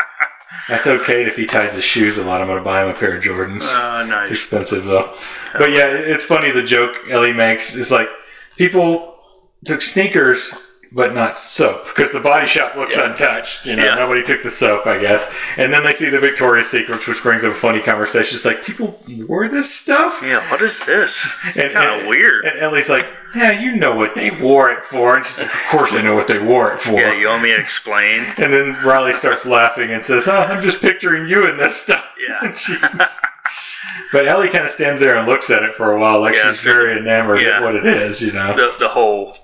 That's 0.69 0.87
okay 0.87 1.25
if 1.25 1.37
he 1.37 1.47
ties 1.47 1.75
his 1.75 1.85
shoes 1.85 2.19
a 2.19 2.25
lot. 2.25 2.41
I'm 2.41 2.47
going 2.49 2.59
to 2.59 2.65
buy 2.65 2.83
him 2.83 2.89
a 2.89 2.95
pair 2.95 3.17
of 3.17 3.23
Jordans. 3.23 3.61
Oh, 3.63 4.21
It's 4.23 4.31
expensive 4.33 4.85
though. 4.85 5.13
But 5.57 5.71
yeah, 5.71 5.89
it's 5.91 6.25
funny 6.25 6.51
the 6.51 6.63
joke 6.63 6.97
Ellie 7.09 7.33
makes 7.33 7.75
is 7.75 7.91
like 7.93 8.09
people 8.57 9.19
took 9.65 9.83
sneakers 9.83 10.53
but 10.97 11.15
not 11.15 11.39
soap 11.39 11.85
because 11.85 12.11
the 12.11 12.21
body 12.21 12.47
shop 12.47 12.75
looks 12.75 12.97
Yeah. 12.97 13.11
untouched. 13.11 13.67
You 13.67 13.77
know, 13.77 13.85
Yeah. 13.85 13.95
nobody 13.97 14.23
took 14.23 14.43
the 14.43 14.51
soap, 14.51 14.87
I 14.87 14.97
guess. 14.99 15.31
And 15.59 15.71
then 15.73 15.85
they 15.85 15.93
see 15.93 16.09
the 16.09 16.19
Victoria's 16.19 16.71
Secrets, 16.71 17.07
which 17.07 17.23
brings 17.23 17.45
up 17.45 17.53
a 17.53 17.55
funny 17.55 17.81
conversation. 17.83 18.35
It's 18.37 18.47
like 18.47 18.65
people 18.65 18.99
wore 19.29 19.47
this 19.49 19.73
stuff. 19.73 20.23
Yeah, 20.25 20.41
what 20.51 20.63
is 20.63 20.85
this? 20.87 21.27
It's 21.55 21.75
kind 21.81 22.01
of 22.01 22.07
weird. 22.09 22.47
And 22.47 22.59
Ellie's 22.61 22.89
like, 22.89 23.07
"Yeah, 23.35 23.51
you 23.61 23.77
know 23.77 23.95
what 23.95 24.15
they 24.15 24.31
wore 24.31 24.71
it 24.71 24.85
for." 24.87 25.17
And 25.17 25.27
she's 25.27 25.43
like, 25.43 25.53
"Of 25.55 25.67
course 25.69 25.93
I 25.93 26.01
know 26.01 26.15
what 26.15 26.29
they 26.29 26.39
wore 26.39 26.73
it 26.73 26.81
for." 26.81 26.93
Yeah, 26.99 27.13
you 27.13 27.29
want 27.29 27.43
me 27.43 27.51
to 27.51 27.59
explain? 27.61 28.25
and 28.39 28.53
then 28.55 28.75
Riley 28.83 29.13
starts 29.13 29.45
laughing 29.47 29.91
and 29.93 30.03
says, 30.03 30.27
"Oh, 30.29 30.41
I'm 30.51 30.63
just 30.63 30.81
picturing 30.81 31.29
you 31.29 31.47
in 31.47 31.59
this 31.59 31.77
stuff." 31.77 32.05
Yeah. 32.19 32.51
She- 32.53 32.75
but 34.13 34.27
Ellie 34.27 34.49
kind 34.49 34.65
of 34.65 34.71
stands 34.71 35.01
there 35.03 35.17
and 35.17 35.29
looks 35.29 35.51
at 35.51 35.63
it 35.63 35.75
for 35.75 35.93
a 35.93 35.99
while, 36.01 36.21
like 36.21 36.35
Yeah, 36.35 36.53
she's 36.53 36.63
very 36.65 36.99
enamored 36.99 37.43
yeah. 37.43 37.59
at 37.59 37.63
what 37.63 37.77
it 37.77 37.85
is, 37.87 38.23
you 38.23 38.33
know. 38.33 38.55
The, 38.55 38.73
the 38.79 38.89
whole 38.89 39.37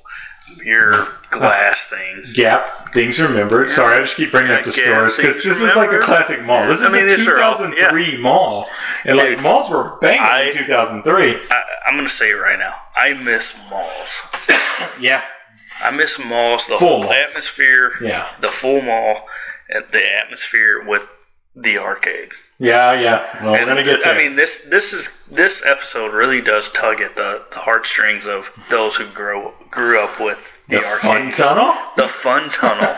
mirror 0.65 1.09
glass 1.33 1.87
thing. 1.89 2.23
Gap, 2.35 2.93
things 2.93 3.19
remembered. 3.21 3.71
Sorry, 3.71 3.97
I 3.99 4.01
just 4.03 4.17
keep 4.17 4.31
bringing 4.31 4.53
up 4.53 4.65
the 4.65 4.73
stores 4.73 5.17
because 5.17 5.43
this 5.43 5.61
is 5.61 5.75
like 5.75 5.91
a 5.91 5.99
classic 5.99 6.43
mall. 6.45 6.67
This 6.69 6.83
I 6.83 6.87
is 6.89 6.93
mean, 6.93 7.03
a 7.03 7.07
these 7.07 7.27
are 7.27 7.41
all- 7.43 7.55
2003 7.55 8.19
mall, 8.23 8.69
and 9.05 9.17
like 9.17 9.29
Dude, 9.31 9.43
malls 9.43 9.71
were 9.71 9.99
banging 10.01 10.21
I- 10.23 10.43
in 10.49 10.55
2003. 10.55 11.37
I, 11.51 11.63
I'm 11.87 11.95
going 11.95 12.07
to 12.07 12.13
say 12.13 12.31
it 12.31 12.35
right 12.35 12.59
now. 12.59 12.75
I 12.95 13.15
miss 13.15 13.59
malls. 13.71 14.21
Yeah, 15.01 15.23
I 15.83 15.91
miss 15.91 16.19
malls, 16.25 16.67
the 16.67 16.77
Full 16.77 16.89
whole 16.89 17.01
malls. 17.03 17.15
atmosphere, 17.15 17.93
yeah, 18.01 18.29
the 18.41 18.49
full 18.49 18.83
mall, 18.83 19.27
and 19.69 19.85
the 19.93 20.03
atmosphere 20.17 20.83
with 20.85 21.09
the 21.55 21.79
arcade. 21.79 22.31
yeah, 22.59 22.93
yeah. 22.93 23.43
Well, 23.43 23.53
we're 23.53 23.59
And 23.59 23.67
gonna 23.69 23.85
get 23.85 24.03
there. 24.05 24.15
I 24.15 24.19
mean, 24.19 24.37
this 24.37 24.65
this 24.71 24.93
is 24.93 25.27
this 25.27 25.65
episode 25.65 26.13
really 26.15 26.41
does 26.41 26.69
tug 26.71 27.01
at 27.01 27.17
the, 27.17 27.45
the 27.53 27.59
heartstrings 27.61 28.27
of 28.27 28.51
those 28.71 28.97
who 28.97 29.07
grow 29.07 29.55
grew 29.71 30.01
up 30.01 30.19
with 30.21 30.59
the, 30.73 30.79
the 30.81 30.99
fun 31.01 31.31
tunnel. 31.31 31.75
The 31.97 32.09
fun 32.09 32.51
tunnel 32.51 32.95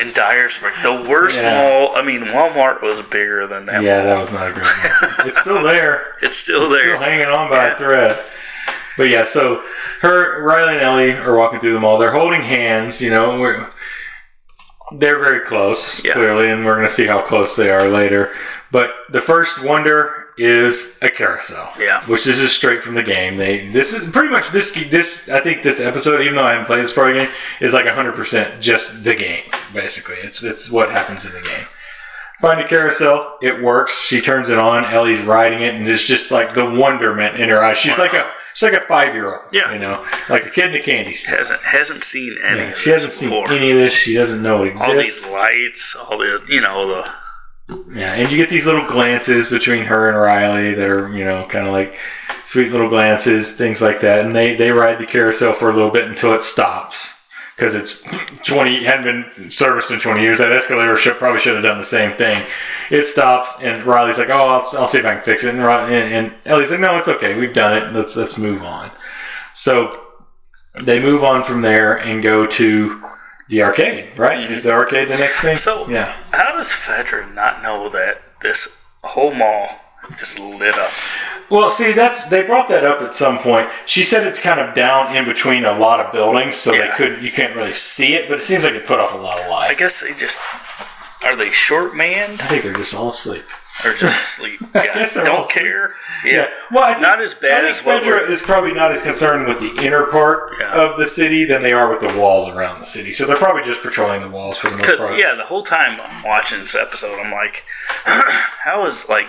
in 0.00 0.12
Dyersburg. 0.12 0.82
The 0.82 1.08
worst 1.08 1.40
Yeah. 1.40 1.62
mall. 1.64 1.96
I 1.96 2.02
mean, 2.02 2.22
Walmart 2.22 2.82
was 2.82 3.02
bigger 3.02 3.46
than 3.46 3.66
that. 3.66 3.82
Yeah, 3.82 3.98
mall. 4.02 4.14
that 4.14 4.20
was 4.20 4.32
not 4.32 4.50
a 4.50 4.52
great 4.52 4.66
one. 4.66 5.26
It's 5.28 5.40
still 5.40 5.62
there. 5.62 6.12
It's 6.22 6.36
still 6.36 6.64
It's 6.64 6.72
there. 6.74 6.96
Still 6.96 6.98
hanging 7.08 7.26
on 7.26 7.48
by 7.50 7.66
Yeah. 7.68 7.74
a 7.74 7.78
thread. 7.78 8.24
But 8.96 9.08
yeah, 9.08 9.24
so 9.24 9.62
her, 10.00 10.42
Riley 10.42 10.74
and 10.74 10.82
Ellie 10.82 11.12
are 11.12 11.36
walking 11.36 11.60
through 11.60 11.74
the 11.74 11.80
mall. 11.80 11.98
They're 11.98 12.12
holding 12.12 12.42
hands, 12.42 13.00
you 13.02 13.10
know. 13.10 13.38
We're, 13.40 13.68
they're 14.92 15.18
very 15.18 15.40
close, 15.40 16.04
Yeah. 16.04 16.12
clearly, 16.14 16.50
and 16.50 16.64
we're 16.64 16.76
going 16.76 16.86
to 16.88 16.92
see 16.92 17.06
how 17.06 17.20
close 17.20 17.56
they 17.56 17.70
are 17.70 17.88
later. 17.88 18.32
But 18.70 18.92
the 19.10 19.20
first 19.20 19.62
wonder 19.62 20.25
is 20.38 20.98
a 21.02 21.08
carousel. 21.10 21.72
Yeah. 21.78 22.02
Which 22.04 22.26
is 22.26 22.38
just 22.38 22.56
straight 22.56 22.82
from 22.82 22.94
the 22.94 23.02
game. 23.02 23.36
They 23.36 23.68
this 23.68 23.92
is 23.92 24.10
pretty 24.10 24.30
much 24.30 24.50
this 24.50 24.72
this 24.90 25.28
I 25.28 25.40
think 25.40 25.62
this 25.62 25.80
episode, 25.80 26.20
even 26.22 26.36
though 26.36 26.44
I 26.44 26.52
haven't 26.52 26.66
played 26.66 26.84
this 26.84 26.92
part 26.92 27.10
of 27.10 27.14
the 27.14 27.24
game, 27.24 27.34
is 27.60 27.74
like 27.74 27.86
hundred 27.86 28.14
percent 28.14 28.60
just 28.60 29.04
the 29.04 29.14
game. 29.14 29.42
Basically, 29.72 30.16
it's 30.16 30.42
it's 30.44 30.70
what 30.70 30.90
happens 30.90 31.24
in 31.24 31.32
the 31.32 31.40
game. 31.40 31.66
Find 32.40 32.60
a 32.60 32.68
carousel. 32.68 33.38
It 33.40 33.62
works. 33.62 34.04
She 34.04 34.20
turns 34.20 34.50
it 34.50 34.58
on. 34.58 34.84
Ellie's 34.84 35.22
riding 35.22 35.62
it, 35.62 35.74
and 35.74 35.88
it's 35.88 36.06
just 36.06 36.30
like 36.30 36.52
the 36.52 36.68
wonderment 36.68 37.36
in 37.40 37.48
her 37.48 37.64
eyes. 37.64 37.78
She's 37.78 37.98
like 37.98 38.12
a 38.12 38.30
she's 38.52 38.70
like 38.70 38.82
a 38.82 38.86
five 38.86 39.14
year 39.14 39.34
old. 39.34 39.50
Yeah. 39.52 39.72
you 39.72 39.78
know, 39.78 40.06
like 40.28 40.44
a 40.44 40.50
kid 40.50 40.74
in 40.74 40.80
a 40.80 40.84
candy 40.84 41.14
store. 41.14 41.38
hasn't 41.38 41.62
hasn't 41.62 42.04
seen 42.04 42.36
any. 42.44 42.60
Yeah, 42.60 42.74
she 42.74 42.90
hasn't 42.90 43.14
seen 43.14 43.32
any 43.32 43.70
of 43.70 43.78
this. 43.78 43.94
She 43.94 44.12
doesn't 44.12 44.42
know 44.42 44.64
it 44.64 44.68
exists. 44.68 44.88
all 44.90 44.96
these 44.96 45.26
lights, 45.26 45.96
all 45.96 46.18
the 46.18 46.44
you 46.46 46.60
know 46.60 46.86
the 46.86 47.10
Yeah, 47.68 48.14
and 48.14 48.30
you 48.30 48.36
get 48.36 48.48
these 48.48 48.66
little 48.66 48.86
glances 48.86 49.48
between 49.48 49.84
her 49.84 50.08
and 50.08 50.16
Riley 50.16 50.74
that 50.74 50.88
are, 50.88 51.08
you 51.16 51.24
know, 51.24 51.46
kind 51.46 51.66
of 51.66 51.72
like 51.72 51.98
sweet 52.44 52.70
little 52.70 52.88
glances, 52.88 53.56
things 53.56 53.82
like 53.82 54.00
that. 54.00 54.24
And 54.24 54.36
they, 54.36 54.54
they 54.54 54.70
ride 54.70 54.98
the 54.98 55.06
carousel 55.06 55.52
for 55.52 55.68
a 55.68 55.72
little 55.72 55.90
bit 55.90 56.08
until 56.08 56.32
it 56.34 56.42
stops. 56.42 57.12
Because 57.56 57.74
it's 57.74 58.02
20, 58.48 58.84
hadn't 58.84 59.34
been 59.34 59.50
serviced 59.50 59.90
in 59.90 59.98
20 59.98 60.20
years. 60.20 60.38
That 60.38 60.52
escalator 60.52 60.96
should, 60.96 61.16
probably 61.16 61.40
should 61.40 61.54
have 61.54 61.64
done 61.64 61.78
the 61.78 61.84
same 61.84 62.12
thing. 62.12 62.40
It 62.90 63.04
stops, 63.04 63.60
and 63.62 63.82
Riley's 63.82 64.18
like, 64.18 64.28
oh, 64.30 64.46
I'll, 64.46 64.78
I'll 64.78 64.86
see 64.86 64.98
if 64.98 65.06
I 65.06 65.14
can 65.14 65.24
fix 65.24 65.44
it. 65.44 65.54
And, 65.54 65.64
Riley, 65.64 65.94
and, 65.94 66.26
and 66.26 66.34
Ellie's 66.44 66.70
like, 66.70 66.80
no, 66.80 66.98
it's 66.98 67.08
okay. 67.08 67.36
We've 67.38 67.54
done 67.54 67.76
it. 67.76 67.92
Let's, 67.92 68.16
let's 68.16 68.38
move 68.38 68.62
on. 68.62 68.90
So 69.54 70.02
they 70.82 71.00
move 71.00 71.24
on 71.24 71.42
from 71.42 71.62
there 71.62 71.98
and 71.98 72.22
go 72.22 72.46
to 72.46 73.02
the 73.48 73.62
arcade, 73.62 74.18
right? 74.18 74.38
Is 74.50 74.64
the 74.64 74.72
arcade 74.72 75.08
the 75.08 75.16
next 75.18 75.40
thing? 75.40 75.56
So- 75.56 75.88
yeah. 75.88 76.16
How 76.32 76.52
does 76.56 76.68
Fedra 76.72 77.32
not 77.34 77.62
know 77.62 77.88
that 77.90 78.22
this 78.40 78.84
whole 79.04 79.32
mall 79.34 79.68
is 80.20 80.38
lit 80.38 80.76
up? 80.76 80.90
Well, 81.48 81.70
see, 81.70 81.92
that's 81.92 82.28
they 82.28 82.44
brought 82.44 82.68
that 82.70 82.84
up 82.84 83.00
at 83.02 83.14
some 83.14 83.38
point. 83.38 83.68
She 83.86 84.02
said 84.02 84.26
it's 84.26 84.40
kind 84.40 84.58
of 84.58 84.74
down 84.74 85.14
in 85.14 85.24
between 85.24 85.64
a 85.64 85.78
lot 85.78 86.00
of 86.04 86.12
buildings, 86.12 86.56
so 86.56 86.72
Yeah. 86.72 86.90
they 86.90 86.96
could 86.96 87.22
you 87.22 87.30
can't 87.30 87.54
really 87.54 87.72
see 87.72 88.14
it, 88.14 88.28
but 88.28 88.38
it 88.38 88.42
seems 88.42 88.64
like 88.64 88.74
it 88.74 88.84
put 88.86 88.98
off 88.98 89.14
a 89.14 89.16
lot 89.16 89.38
of 89.40 89.48
light. 89.48 89.70
I 89.70 89.74
guess 89.74 90.00
they 90.00 90.12
just 90.12 90.40
are 91.24 91.36
they 91.36 91.50
short 91.52 91.94
manned 91.94 92.40
I 92.40 92.46
think 92.46 92.64
they're 92.64 92.72
just 92.74 92.94
all 92.96 93.10
asleep. 93.10 93.44
Or 93.84 93.92
just 93.94 94.02
asleep? 94.38 94.60
Yeah, 94.74 94.94
guess 94.94 95.14
don't 95.14 95.48
care. 95.50 95.90
Yeah. 96.24 96.48
Well, 96.70 96.84
I 96.84 96.92
think, 96.92 97.02
Not 97.02 97.20
as 97.22 97.34
bad 97.34 97.64
I 97.64 97.68
as 97.70 97.80
think 97.80 98.04
what 98.04 98.30
is 98.30 98.42
probably 98.42 98.72
not 98.72 98.92
as 98.92 99.02
concerned 99.02 99.46
with 99.48 99.60
the 99.60 99.84
inner 99.84 100.04
part 100.04 100.52
Yeah. 100.60 100.72
of 100.84 100.98
the 100.98 101.06
city 101.06 101.44
than 101.44 101.62
they 101.62 101.72
are 101.72 101.88
with 101.90 102.00
the 102.00 102.18
walls 102.18 102.48
around 102.48 102.78
the 102.80 102.84
city. 102.86 103.12
So 103.12 103.26
they're 103.26 103.36
probably 103.36 103.62
just 103.62 103.82
patrolling 103.82 104.20
the 104.22 104.28
walls 104.30 104.58
for 104.58 104.70
the 104.70 104.76
most 104.76 104.98
part. 104.98 105.18
yeah, 105.18 105.34
the 105.34 105.44
whole 105.44 105.62
time 105.62 105.98
I'm 106.02 106.22
watching 106.24 106.58
this 106.60 106.74
episode, 106.74 107.18
I'm 107.18 107.32
like, 107.32 107.62
how 108.64 108.84
is 108.86 109.08
like 109.08 109.26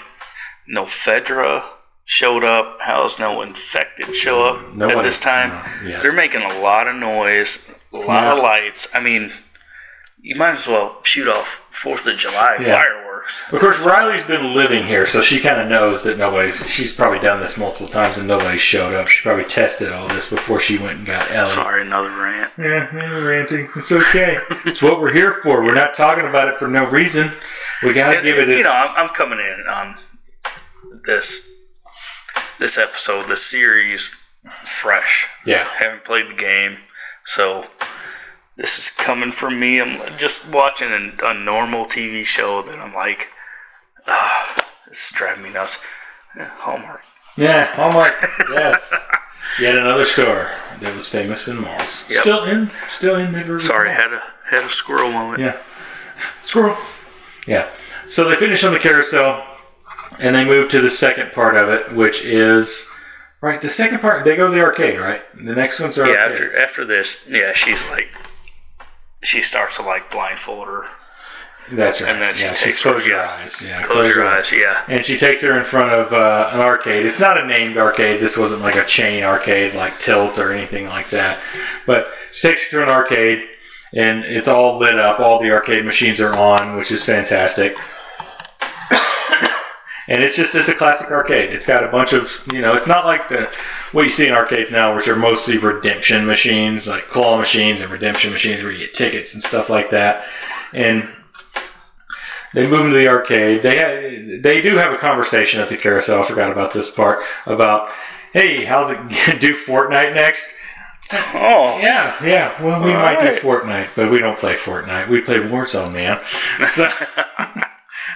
no 0.67 0.85
Fedra 0.85 1.63
showed 2.05 2.43
up? 2.43 2.77
How 2.81 3.03
is 3.05 3.19
no 3.19 3.41
infected 3.41 4.15
show 4.15 4.45
up 4.45 4.63
at 4.69 4.75
Nobody- 4.75 5.01
this 5.01 5.19
time? 5.19 5.49
no, 5.83 5.89
yeah. 5.89 5.99
They're 6.01 6.11
making 6.13 6.41
a 6.41 6.59
lot 6.59 6.87
of 6.87 6.95
noise, 6.95 7.73
a 7.93 7.97
lot 7.97 8.37
of 8.37 8.43
lights. 8.43 8.87
I 8.93 9.01
mean, 9.01 9.31
you 10.21 10.35
might 10.35 10.55
as 10.55 10.67
well 10.67 10.99
shoot 11.03 11.27
off 11.27 11.65
Fourth 11.69 12.05
of 12.07 12.17
July 12.17 12.57
Yeah. 12.59 12.67
Fireworks. 13.27 13.53
Of 13.53 13.59
course, 13.59 13.85
Riley's 13.85 14.23
been 14.25 14.53
living 14.55 14.83
here, 14.83 15.05
so 15.07 15.21
she 15.21 15.39
kind 15.39 15.61
of 15.61 15.67
knows 15.67 16.03
that 16.03 16.17
nobody's. 16.17 16.67
She's 16.69 16.93
probably 16.93 17.19
done 17.19 17.39
this 17.39 17.57
multiple 17.57 17.87
times 17.87 18.17
and 18.17 18.27
nobody 18.27 18.57
showed 18.57 18.93
up. 18.93 19.07
She 19.07 19.21
probably 19.23 19.45
tested 19.45 19.91
all 19.91 20.07
this 20.07 20.29
before 20.29 20.59
she 20.59 20.77
went 20.77 20.97
and 20.99 21.07
got 21.07 21.29
Ellie. 21.31 21.47
Sorry, 21.47 21.81
another 21.85 22.09
rant. 22.09 22.51
Yeah, 22.57 22.89
yeah, 22.93 23.25
ranting. 23.25 23.69
It's 23.75 23.91
okay. 23.91 24.35
it's 24.65 24.81
what 24.81 24.99
we're 24.99 25.13
here 25.13 25.33
for. 25.43 25.63
We're 25.63 25.73
not 25.75 25.93
talking 25.93 26.25
about 26.25 26.47
it 26.47 26.57
for 26.57 26.67
no 26.67 26.89
reason. 26.89 27.29
We 27.83 27.93
gotta 27.93 28.17
And, 28.17 28.25
give 28.25 28.37
it. 28.39 28.47
you 28.47 28.55
Its, 28.55 28.63
know, 28.63 28.73
I'm, 28.73 29.05
I'm 29.05 29.09
coming 29.13 29.39
in 29.39 29.65
on 29.71 29.95
this 31.05 31.45
this 32.59 32.77
episode, 32.77 33.27
this 33.29 33.45
series, 33.45 34.09
fresh. 34.63 35.29
yeah, 35.45 35.67
haven't 35.77 36.03
played 36.03 36.27
the 36.29 36.33
game, 36.33 36.77
so 37.25 37.65
this 38.57 38.77
is 38.77 38.89
coming 38.89 39.31
from 39.31 39.59
me. 39.59 39.79
I'm 39.79 40.17
just 40.17 40.51
watching 40.51 40.89
a, 40.89 41.11
a 41.23 41.33
normal 41.33 41.85
TV 41.85 42.25
show 42.25 42.61
that 42.63 42.77
I'm 42.79 42.93
like, 42.93 43.29
ah, 44.07 44.67
this 44.87 45.05
is 45.05 45.11
driving 45.11 45.43
me 45.43 45.53
nuts. 45.53 45.77
Yeah, 46.35 46.49
Hallmark. 46.57 47.01
yeah. 47.37 47.65
Hallmark. 47.75 48.11
yes. 48.51 49.09
Yet 49.59 49.77
another 49.77 50.05
store 50.05 50.51
that 50.81 50.93
was 50.93 51.09
famous 51.09 51.47
in 51.47 51.61
malls. 51.61 52.09
Yep. 52.09 52.19
Still 52.19 52.43
in. 52.43 52.69
Still 52.89 53.15
in 53.15 53.31
Mid 53.31 53.61
Sorry, 53.61 53.89
had 53.89 54.13
a 54.13 54.21
had 54.49 54.65
a 54.65 54.69
squirrel 54.69 55.11
moment. 55.11 55.39
Yeah. 55.39 55.57
Squirrel. 56.43 56.77
Yeah. 57.47 57.69
So 58.07 58.29
they 58.29 58.35
finish 58.35 58.63
on 58.63 58.73
the 58.73 58.79
carousel, 58.79 59.45
and 60.19 60.35
they 60.35 60.45
move 60.45 60.69
to 60.71 60.81
the 60.81 60.91
second 60.91 61.31
part 61.31 61.55
of 61.55 61.69
it, 61.69 61.91
which 61.93 62.23
is 62.23 62.93
right. 63.41 63.61
The 63.61 63.69
second 63.69 63.99
part, 63.99 64.25
they 64.25 64.35
go 64.35 64.49
to 64.49 64.55
the 64.55 64.61
arcade, 64.61 64.99
right? 64.99 65.21
The 65.33 65.55
next 65.55 65.79
one's 65.79 65.97
arcade. 65.99 66.15
Yeah, 66.15 66.25
after 66.25 66.57
after 66.57 66.85
this, 66.85 67.25
yeah, 67.29 67.53
she's 67.53 67.87
like, 67.89 68.09
she 69.23 69.41
starts 69.41 69.77
to 69.77 69.83
like 69.83 70.11
blindfold 70.11 70.67
her, 70.67 70.83
That's 71.71 72.01
right. 72.01 72.11
and 72.11 72.21
then 72.21 72.33
she 72.33 72.45
yeah, 72.45 72.53
takes 72.53 72.83
close 72.83 73.03
her, 73.03 73.09
your 73.09 73.19
yeah. 73.19 73.37
eyes. 73.41 73.65
Yeah, 73.65 73.81
close 73.81 74.09
your 74.09 74.25
eyes, 74.25 74.51
yeah. 74.51 74.83
And 74.87 75.03
she 75.03 75.17
takes 75.17 75.41
her 75.41 75.57
in 75.57 75.65
front 75.65 75.91
of 75.91 76.13
uh, 76.13 76.49
an 76.53 76.61
arcade. 76.61 77.05
It's 77.05 77.19
not 77.19 77.37
a 77.37 77.45
named 77.45 77.77
arcade. 77.77 78.19
This 78.19 78.37
wasn't 78.37 78.61
like 78.61 78.75
a 78.75 78.85
chain 78.85 79.23
arcade 79.23 79.73
like 79.75 79.97
Tilt 79.99 80.37
or 80.39 80.51
anything 80.51 80.87
like 80.87 81.09
that. 81.09 81.39
But 81.85 82.09
she 82.31 82.49
takes 82.49 82.71
her 82.71 82.77
to 82.77 82.83
an 82.83 82.89
arcade, 82.89 83.49
and 83.93 84.23
it's 84.23 84.47
all 84.47 84.77
lit 84.77 84.99
up. 84.99 85.19
All 85.19 85.41
the 85.41 85.51
arcade 85.51 85.85
machines 85.85 86.21
are 86.21 86.35
on, 86.35 86.77
which 86.77 86.91
is 86.91 87.05
fantastic. 87.05 87.75
And 90.07 90.23
it's 90.23 90.35
just 90.37 90.55
it's 90.55 90.69
a 90.69 90.73
classic 90.73 91.11
arcade. 91.11 91.53
It's 91.53 91.67
got 91.67 91.83
a 91.83 91.87
bunch 91.87 92.13
of 92.13 92.45
you 92.53 92.61
know. 92.61 92.73
It's 92.73 92.87
not 92.87 93.05
like 93.05 93.29
the 93.29 93.49
what 93.91 94.03
you 94.03 94.09
see 94.09 94.27
in 94.27 94.33
arcades 94.33 94.71
now, 94.71 94.95
which 94.95 95.07
are 95.07 95.15
mostly 95.15 95.57
redemption 95.57 96.25
machines, 96.25 96.87
like 96.87 97.03
claw 97.03 97.37
machines 97.37 97.81
and 97.81 97.91
redemption 97.91 98.31
machines 98.31 98.63
where 98.63 98.71
you 98.71 98.79
get 98.79 98.93
tickets 98.93 99.33
and 99.35 99.43
stuff 99.43 99.69
like 99.69 99.89
that. 99.91 100.25
And 100.73 101.09
they 102.53 102.67
move 102.69 102.85
into 102.85 102.97
the 102.97 103.07
arcade. 103.09 103.61
They 103.61 103.77
ha- 103.77 104.39
they 104.41 104.61
do 104.61 104.77
have 104.77 104.93
a 104.93 104.97
conversation 104.97 105.59
at 105.61 105.69
the 105.69 105.77
carousel. 105.77 106.23
I 106.23 106.25
forgot 106.25 106.51
about 106.51 106.73
this 106.73 106.89
part 106.89 107.19
about, 107.45 107.89
hey, 108.33 108.63
how's 108.65 108.89
it 108.91 108.97
do 109.41 109.53
Fortnite 109.55 110.13
next? 110.15 110.53
Oh, 111.11 111.77
Yeah, 111.81 112.15
yeah. 112.23 112.61
Well, 112.63 112.83
we 112.83 112.91
All 112.91 113.01
might 113.01 113.17
right. 113.19 113.35
do 113.35 113.39
Fortnite, 113.39 113.89
but 113.95 114.11
we 114.11 114.19
don't 114.19 114.37
play 114.37 114.55
Fortnite. 114.55 115.07
We 115.07 115.21
play 115.21 115.37
Warzone, 115.37 115.93
man. 115.93 116.19
So, 116.67 116.89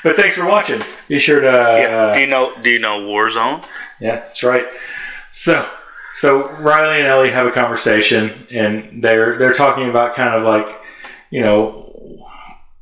but 0.03 0.15
thanks 0.15 0.35
for 0.37 0.45
watching. 0.45 0.81
Be 1.07 1.19
sure 1.19 1.39
to. 1.41 1.47
yeah. 1.47 1.95
Uh, 1.97 2.13
do 2.13 2.21
you 2.21 2.27
know 2.27 2.53
Do 2.61 2.69
you 2.71 2.79
know 2.79 2.99
Warzone? 2.99 3.63
yeah, 3.99 4.15
that's 4.15 4.43
right. 4.43 4.65
So, 5.31 5.67
so 6.15 6.49
Riley 6.57 6.97
and 6.99 7.07
Ellie 7.07 7.31
have 7.31 7.47
a 7.47 7.51
conversation, 7.51 8.45
and 8.51 9.03
they're 9.03 9.37
they're 9.37 9.53
talking 9.53 9.89
about 9.89 10.15
kind 10.15 10.33
of 10.35 10.43
like, 10.43 10.67
you 11.29 11.41
know, 11.41 11.87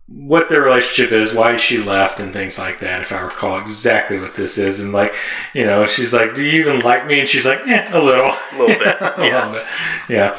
what 0.08 0.50
their 0.50 0.62
relationship 0.62 1.12
is, 1.12 1.34
why 1.34 1.56
she 1.58 1.78
left, 1.78 2.20
and 2.20 2.34
things 2.34 2.58
like 2.58 2.80
that. 2.80 3.02
If 3.02 3.12
I 3.12 3.22
recall 3.22 3.60
exactly 3.60 4.20
what 4.20 4.34
this 4.36 4.58
is, 4.58 4.82
and 4.82 4.92
like, 4.94 5.14
you 5.54 5.66
know, 5.66 5.86
she's 5.86 6.14
like, 6.14 6.34
"Do 6.34 6.44
you 6.44 6.60
even 6.62 6.80
like 6.80 7.06
me?" 7.06 7.20
And 7.20 7.30
she's 7.30 7.46
like, 7.46 7.60
"Yeah, 7.68 7.96
a 7.96 8.02
little, 8.02 8.32
A 8.32 8.58
little 8.58 8.68
bit, 8.80 8.98
a 9.02 9.14
yeah. 9.20 9.46
little 9.46 9.52
bit, 9.54 9.66
yeah." 10.10 10.36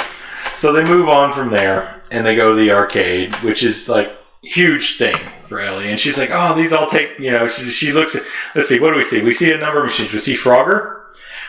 So 0.55 0.73
they 0.73 0.83
move 0.85 1.09
on 1.09 1.33
from 1.33 1.51
there, 1.51 2.01
and 2.11 2.27
they 2.27 2.35
go 2.35 2.51
to 2.57 2.61
the 2.61 2.73
arcade, 2.73 3.37
which 3.37 3.63
is 3.63 3.89
like 3.89 4.11
huge 4.43 4.97
thing 4.99 5.17
Ellie, 5.59 5.91
and 5.91 5.99
she's 5.99 6.19
like, 6.19 6.31
"Oh, 6.33 6.55
these 6.55 6.73
all 6.73 6.89
take," 6.89 7.19
you 7.19 7.33
know. 7.33 7.49
She, 7.49 7.71
she 7.71 7.93
looks 7.93 8.15
at. 8.15 8.23
Let's 8.55 8.69
see, 8.69 8.79
what 8.79 8.91
do 8.91 8.97
we 8.97 9.05
see? 9.05 9.25
We 9.25 9.35
see 9.35 9.53
a 9.53 9.59
number 9.59 9.81
of 9.81 9.87
machines. 9.87 10.13
We 10.13 10.21
see 10.21 10.35
Frogger. 10.35 11.01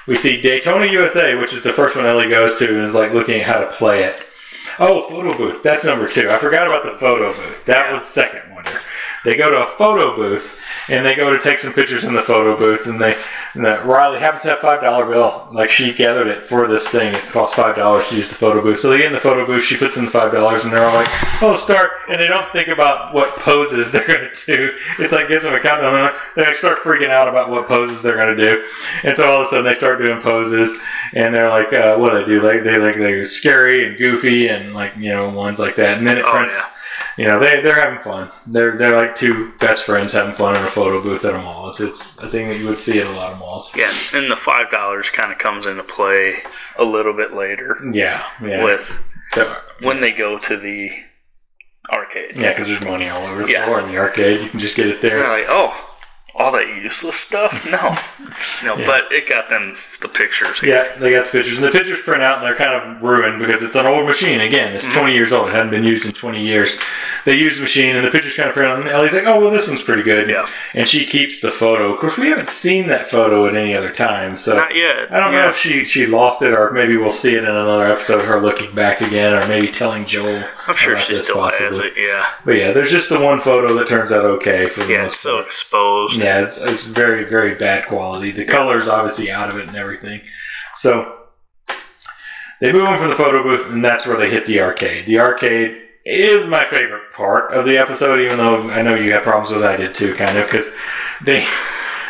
We 0.07 0.15
see 0.15 0.41
Daytona 0.41 0.87
USA, 0.87 1.35
which 1.35 1.53
is 1.53 1.63
the 1.63 1.73
first 1.73 1.95
one 1.95 2.05
Ellie 2.05 2.29
goes 2.29 2.55
to, 2.55 2.67
and 2.67 2.79
is 2.79 2.95
like 2.95 3.13
looking 3.13 3.41
at 3.41 3.47
how 3.47 3.59
to 3.59 3.67
play 3.67 4.03
it. 4.03 4.25
Oh, 4.79 5.07
photo 5.09 5.37
booth. 5.37 5.61
That's 5.61 5.85
number 5.85 6.07
two. 6.07 6.29
I 6.29 6.37
forgot 6.37 6.67
about 6.67 6.85
the 6.85 6.97
photo 6.97 7.27
booth. 7.27 7.65
That 7.65 7.91
was 7.91 8.03
second 8.03 8.53
wonder. 8.53 8.79
They 9.23 9.37
go 9.37 9.51
to 9.51 9.63
a 9.63 9.77
photo 9.77 10.15
booth 10.15 10.61
and 10.91 11.06
they 11.06 11.15
go 11.15 11.36
to 11.36 11.41
take 11.41 11.60
some 11.60 11.73
pictures 11.73 12.04
in 12.04 12.13
the 12.13 12.21
photo 12.21 12.58
booth. 12.58 12.86
And 12.88 12.99
they, 13.01 13.15
and 13.54 13.65
the, 13.65 13.82
Riley 13.84 14.19
happens 14.19 14.43
to 14.43 14.49
have 14.49 14.60
five 14.60 14.82
dollar 14.82 15.06
bill. 15.06 15.47
Like 15.51 15.69
she 15.69 15.93
gathered 15.93 16.27
it 16.27 16.43
for 16.43 16.67
this 16.67 16.89
thing. 16.89 17.13
It 17.13 17.21
costs 17.32 17.56
five 17.56 17.75
dollars 17.75 18.10
to 18.10 18.15
use 18.17 18.30
the 18.30 18.36
photo 18.36 18.62
booth. 18.62 18.80
So 18.80 18.89
they 18.89 18.97
get 18.97 19.08
in 19.08 19.13
the 19.13 19.19
photo 19.19 19.45
booth. 19.45 19.63
She 19.63 19.77
puts 19.77 19.97
in 19.97 20.06
the 20.06 20.12
five 20.12 20.32
dollars, 20.32 20.63
and 20.65 20.73
they're 20.73 20.86
all 20.86 20.93
like, 20.95 21.08
"Oh, 21.41 21.56
start!" 21.56 21.91
And 22.10 22.19
they 22.19 22.27
don't 22.27 22.51
think 22.51 22.67
about 22.67 23.13
what 23.13 23.30
poses 23.39 23.91
they're 23.93 24.06
going 24.08 24.30
to 24.34 24.45
do. 24.45 24.73
It's 24.99 25.13
like 25.13 25.27
gives 25.27 25.43
them 25.43 25.54
a 25.54 25.60
countdown. 25.60 26.12
They 26.36 26.54
start 26.54 26.80
freaking 26.80 27.10
out 27.10 27.27
about 27.27 27.49
what 27.49 27.67
poses 27.67 28.04
they're 28.04 28.17
going 28.17 28.36
to 28.36 28.43
do. 28.43 28.65
And 29.04 29.15
so 29.17 29.30
all 29.32 29.41
of 29.41 29.47
a 29.47 29.49
sudden 29.49 29.65
they 29.65 29.73
start 29.73 29.99
doing 29.99 30.21
poses, 30.21 30.77
and 31.13 31.34
they're 31.34 31.49
like, 31.49 31.71
uh, 31.73 31.97
"What 31.97 32.12
do 32.12 32.19
they 32.19 32.25
do?" 32.25 32.41
Like 32.41 32.63
they 32.63 32.77
like 32.77 32.95
they're 32.95 33.25
scary 33.25 33.86
and 33.88 33.97
goofy 33.97 34.47
and 34.49 34.73
like 34.73 34.95
you 34.97 35.10
know 35.12 35.30
ones 35.30 35.60
like 35.60 35.75
that. 35.75 35.97
And 35.97 36.06
then 36.08 36.17
it 36.17 36.25
Oh, 36.25 36.32
prints. 36.32 36.58
yeah. 36.58 36.67
You 37.17 37.26
know, 37.28 37.39
they, 37.39 37.62
they're 37.62 37.76
having 37.80 38.00
fun. 38.00 38.32
They're, 38.47 38.71
they're 38.78 38.95
like 38.95 39.15
two 39.15 39.52
best 39.60 39.86
friends 39.86 40.13
having 40.13 40.34
fun 40.36 40.56
in 40.56 40.62
a 40.63 40.67
photo 40.67 41.02
booth 41.02 41.26
at 41.26 41.34
a 41.34 41.39
mall. 41.39 41.69
It's, 41.69 41.82
it's 41.82 42.17
a 42.19 42.28
thing 42.28 42.47
that 42.47 42.58
you 42.58 42.67
would 42.67 42.80
see 42.80 43.00
at 43.02 43.08
a 43.08 43.12
lot 43.12 43.34
of 43.34 43.39
malls. 43.39 43.76
Yeah, 43.76 43.91
and 44.13 44.32
the 44.32 44.36
five 44.38 44.69
dollars 44.69 45.10
kind 45.10 45.32
of 45.32 45.38
comes 45.38 45.65
into 45.65 45.84
play 45.84 46.36
a 46.80 46.84
little 46.84 47.13
bit 47.13 47.34
later 47.34 47.76
Yeah, 47.91 48.24
yeah. 48.41 48.63
with 48.63 49.02
So- 49.34 49.56
when 49.82 50.00
they 50.02 50.12
go 50.12 50.38
to 50.39 50.58
the 50.58 50.89
arcade. 51.91 52.36
Yeah, 52.38 52.50
because 52.52 52.67
there's 52.67 52.86
money 52.86 53.10
all 53.10 53.24
over 53.26 53.43
the 53.43 53.52
Yeah. 53.52 53.65
floor 53.65 53.80
in 53.82 53.89
the 53.91 53.97
arcade. 53.97 54.41
You 54.41 54.50
can 54.50 54.60
just 54.60 54.78
get 54.78 54.88
it 54.88 55.02
They're 55.02 55.17
there. 55.17 55.30
like, 55.30 55.45
oh, 55.50 55.89
all 56.36 56.52
that 56.54 56.67
useless 56.67 57.17
stuff? 57.17 57.65
No. 57.65 57.95
no, 58.78 58.86
but 58.86 59.12
it 59.12 59.28
got 59.28 59.50
them 59.50 59.76
the 60.01 60.07
pictures. 60.09 60.61
Yeah, 60.63 60.95
they 60.97 61.11
got 61.11 61.25
the 61.25 61.31
pictures, 61.31 61.57
and 61.59 61.67
the 61.67 61.71
pictures 61.71 62.01
print 62.01 62.21
out, 62.23 62.37
and 62.39 62.45
they're 62.45 62.55
kind 62.55 62.73
of 62.73 63.01
ruined 63.01 63.39
because 63.39 63.63
it's 63.63 63.75
an 63.75 63.85
old 63.85 64.05
machine. 64.07 64.41
Again, 64.41 64.75
Mm-hmm. 64.77 64.87
it's 64.87 64.95
20 64.95 65.13
years 65.13 65.33
old; 65.33 65.49
it 65.49 65.53
hadn't 65.53 65.71
been 65.71 65.83
used 65.83 66.05
in 66.05 66.11
20 66.11 66.41
years. 66.43 66.77
They 67.25 67.35
use 67.35 67.57
the 67.57 67.63
machine, 67.63 67.95
and 67.95 68.05
the 68.05 68.11
pictures 68.11 68.35
kind 68.35 68.49
of 68.49 68.55
print 68.55 68.71
out. 68.71 68.79
And 68.79 68.89
Ellie's 68.89 69.13
like, 69.13 69.25
"Oh, 69.25 69.39
well, 69.39 69.51
this 69.51 69.67
one's 69.67 69.83
pretty 69.83 70.03
good." 70.03 70.27
Yeah. 70.29 70.47
and 70.73 70.87
she 70.87 71.05
keeps 71.05 71.41
the 71.41 71.51
photo. 71.51 71.93
Of 71.93 71.99
course, 71.99 72.17
we 72.17 72.29
haven't 72.29 72.49
seen 72.49 72.87
that 72.89 73.07
photo 73.07 73.47
at 73.47 73.55
any 73.55 73.75
other 73.75 73.91
time, 73.91 74.37
so 74.37 74.55
Not 74.57 74.75
yet. 74.75 75.11
I 75.11 75.19
don't 75.19 75.33
yeah. 75.33 75.41
know 75.43 75.49
if 75.49 75.57
she 75.57 75.85
she 75.85 76.05
lost 76.07 76.41
it, 76.41 76.53
or 76.53 76.71
maybe 76.71 76.97
we'll 76.97 77.11
see 77.11 77.33
it 77.35 77.43
in 77.43 77.49
another 77.49 77.85
episode. 77.85 78.23
Her 78.25 78.39
looking 78.39 78.73
back 78.73 79.01
again, 79.01 79.33
or 79.33 79.47
maybe 79.47 79.67
telling 79.67 80.05
Joel. 80.05 80.43
I'm 80.67 80.75
sure 80.75 80.97
she 80.97 81.15
still 81.15 81.43
has 81.47 81.77
it. 81.77 81.93
Yeah. 81.97 82.25
But 82.45 82.53
yeah, 82.55 82.71
there's 82.71 82.91
just 82.91 83.09
the 83.09 83.19
one 83.19 83.39
photo 83.41 83.73
that 83.75 83.87
turns 83.87 84.11
out 84.11 84.25
okay 84.25 84.67
for 84.69 84.81
the 84.83 84.93
Yeah, 84.93 85.05
it's 85.07 85.17
so 85.17 85.35
part. 85.35 85.45
exposed. 85.45 86.23
Yeah, 86.23 86.41
it's, 86.43 86.59
it's 86.61 86.85
very, 86.85 87.23
very 87.23 87.55
bad 87.55 87.87
quality. 87.87 88.31
The 88.31 88.45
color's 88.45 88.87
obviously 88.89 89.29
out 89.31 89.49
of 89.49 89.57
it 89.57 89.67
and 89.67 89.75
everything. 89.75 89.90
So 90.75 91.17
they 92.60 92.71
move 92.71 92.84
on 92.84 92.99
from 92.99 93.10
the 93.10 93.15
photo 93.15 93.43
booth, 93.43 93.69
and 93.71 93.84
that's 93.84 94.06
where 94.06 94.17
they 94.17 94.30
hit 94.30 94.45
the 94.45 94.62
arcade. 94.62 95.06
The 95.06 95.19
arcade 95.19 95.82
is 96.06 96.47
my 96.47 96.63
favorite 96.63 97.12
part 97.13 97.51
of 97.51 97.65
the 97.65 97.77
episode, 97.77 98.19
even 98.19 98.38
though 98.38 98.69
I 98.71 98.82
know 98.82 98.95
you 98.95 99.12
had 99.13 99.23
problems 99.23 99.51
with 99.54 99.63
it. 99.63 99.67
I 99.67 99.77
did 99.77 99.93
too, 99.95 100.13
kind 100.15 100.38
of, 100.38 100.45
because 100.45 100.69
they 101.23 101.45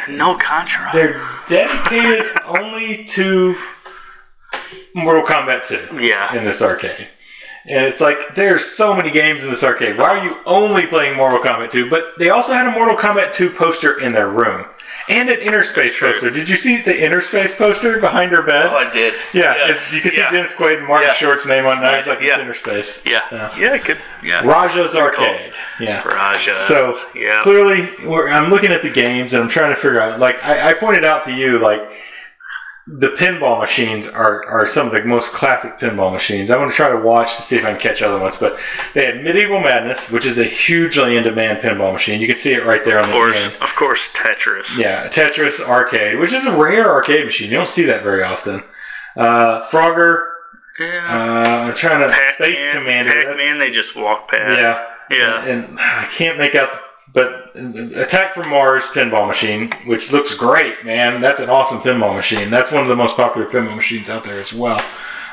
No 0.10 0.36
Contra. 0.38 0.89
they're 0.94 1.22
dedicated 1.48 2.26
only 2.48 3.04
to 3.06 3.56
Mortal 4.96 5.24
Kombat 5.24 5.67
2 5.67 6.06
Yeah. 6.06 6.36
in 6.36 6.44
this 6.46 6.62
arcade. 6.62 7.08
And 7.65 7.86
it's 7.86 8.02
like 8.02 8.17
there's 8.36 8.65
so 8.65 8.96
many 8.96 9.12
games 9.12 9.44
in 9.44 9.52
this 9.52 9.63
arcade. 9.63 9.98
Why 9.98 10.17
are 10.17 10.26
you 10.26 10.36
only 10.48 10.88
playing 10.88 11.15
Mortal 11.15 11.39
Kombat 11.39 11.72
2? 11.72 11.89
But 11.89 12.17
they 12.17 12.30
also 12.30 12.54
had 12.54 12.67
a 12.67 12.72
Mortal 12.72 12.98
Kombat 12.98 13.34
2 13.34 13.52
poster 13.52 14.00
in 14.00 14.13
their 14.13 14.30
room. 14.30 14.65
And 15.12 15.30
an 15.30 15.39
Innerspace 15.39 16.00
poster. 16.00 16.30
Did 16.30 16.50
you 16.50 16.58
see 16.58 16.82
the 16.82 16.93
Innerspace 16.93 17.58
poster 17.58 18.00
behind 18.00 18.32
her 18.32 18.41
bed? 18.41 18.65
Oh, 18.65 18.76
I 18.78 18.89
did. 18.89 19.13
yeah, 19.34 19.56
Yes. 19.56 19.93
you 19.93 20.02
can 20.02 20.12
see 20.12 20.21
yeah. 20.21 20.32
Dennis 20.32 20.54
Quaid 20.54 20.78
and 20.80 20.88
Martin 20.88 21.10
Yeah. 21.10 21.13
Short's 21.13 21.45
name 21.47 21.65
on 21.65 21.82
there. 21.82 21.97
It's 21.97 22.08
like 22.08 22.21
Yeah. 22.21 22.39
it's 22.39 22.62
Innerspace. 22.62 23.06
Yeah. 23.06 23.21
Yeah. 23.32 23.58
Yeah, 23.58 23.76
it 23.76 23.84
could. 23.84 23.97
Yeah. 24.24 24.43
Raja's 24.45 24.95
Arcade. 24.95 25.54
Yeah. 25.80 26.02
Raja. 26.08 26.56
So 26.58 26.93
yeah. 27.13 27.41
clearly, 27.43 27.89
I'm 28.32 28.50
looking 28.50 28.71
at 28.71 28.82
the 28.82 28.89
games 28.89 29.34
and 29.34 29.43
I'm 29.43 29.50
trying 29.50 29.76
to 29.76 29.80
figure 29.80 30.00
out. 30.00 30.19
Like 30.19 30.43
I, 30.45 30.71
I 30.71 30.74
pointed 30.74 31.04
out 31.04 31.26
to 31.26 31.32
you, 31.34 31.60
like 31.60 31.82
the 32.93 33.08
pinball 33.08 33.60
machines 33.62 34.10
are, 34.10 34.45
are 34.47 34.67
some 34.67 34.86
of 34.88 34.91
the 34.93 35.04
most 35.06 35.32
classic 35.32 35.73
pinball 35.80 36.12
machines. 36.12 36.51
I 36.51 36.58
want 36.58 36.71
to 36.71 36.75
try 36.75 36.89
to 36.89 36.97
watch 36.97 37.38
to 37.38 37.41
see 37.41 37.56
if 37.56 37.63
I 37.65 37.71
can 37.71 37.80
catch 37.80 38.01
other 38.01 38.19
ones. 38.19 38.38
But 38.38 38.60
they 38.93 39.06
had 39.06 39.23
Medieval 39.23 39.62
Madness, 39.62 40.12
which 40.12 40.25
is 40.25 40.39
a 40.39 40.43
hugely 40.43 41.15
in 41.15 41.23
demand 41.23 41.60
pinball 41.60 41.93
machine. 41.93 42.19
You 42.19 42.27
can 42.27 42.36
see 42.36 42.54
it 42.54 42.65
right 42.65 42.84
there 42.84 42.97
on 42.97 43.06
Of 43.06 43.10
the 43.10 43.13
course, 43.13 43.47
of 43.62 43.75
course, 43.75 44.12
Tetris. 44.13 44.77
Yeah, 44.77 45.08
Tetris 45.08 45.62
Arcade, 45.62 46.19
which 46.19 46.34
is 46.34 46.45
a 46.45 46.56
rare 46.58 46.89
arcade 46.89 47.25
machine. 47.25 47.49
You 47.49 47.58
don't 47.58 47.67
see 47.69 47.86
that 47.86 48.04
very 48.04 48.23
often. 48.23 48.62
Uh, 49.15 49.62
Frogger. 49.63 50.27
Yeah. 50.80 51.06
Uh, 51.08 51.67
I'm 51.69 51.75
trying 51.75 52.06
to 52.08 52.13
Space 52.36 52.58
Pac-Man, 52.60 53.04
Commander. 53.06 53.23
Pac-Man, 53.27 53.60
they 53.60 53.69
just 53.69 53.95
walk 53.95 54.30
past. 54.30 54.62
yeah. 54.62 54.88
Yeah. 55.17 55.45
And 55.45 55.77
I 55.80 56.08
can't 56.12 56.38
make 56.38 56.56
out, 56.56 56.69
but 57.13 57.52
Attack 57.56 58.34
from 58.34 58.50
Mars 58.50 58.84
pinball 58.86 59.28
machine, 59.28 59.71
which 59.86 60.12
looks 60.13 60.34
great, 60.36 60.86
man. 60.86 61.19
That's 61.19 61.41
an 61.41 61.50
awesome 61.50 61.80
pinball 61.80 62.15
machine. 62.15 62.50
That's 62.50 62.71
one 62.71 62.82
of 62.84 62.88
the 62.88 62.95
most 62.95 63.17
popular 63.17 63.45
pinball 63.47 63.76
machines 63.76 64.10
out 64.10 64.24
there 64.24 64.39
as 64.39 64.54
well. 64.54 64.82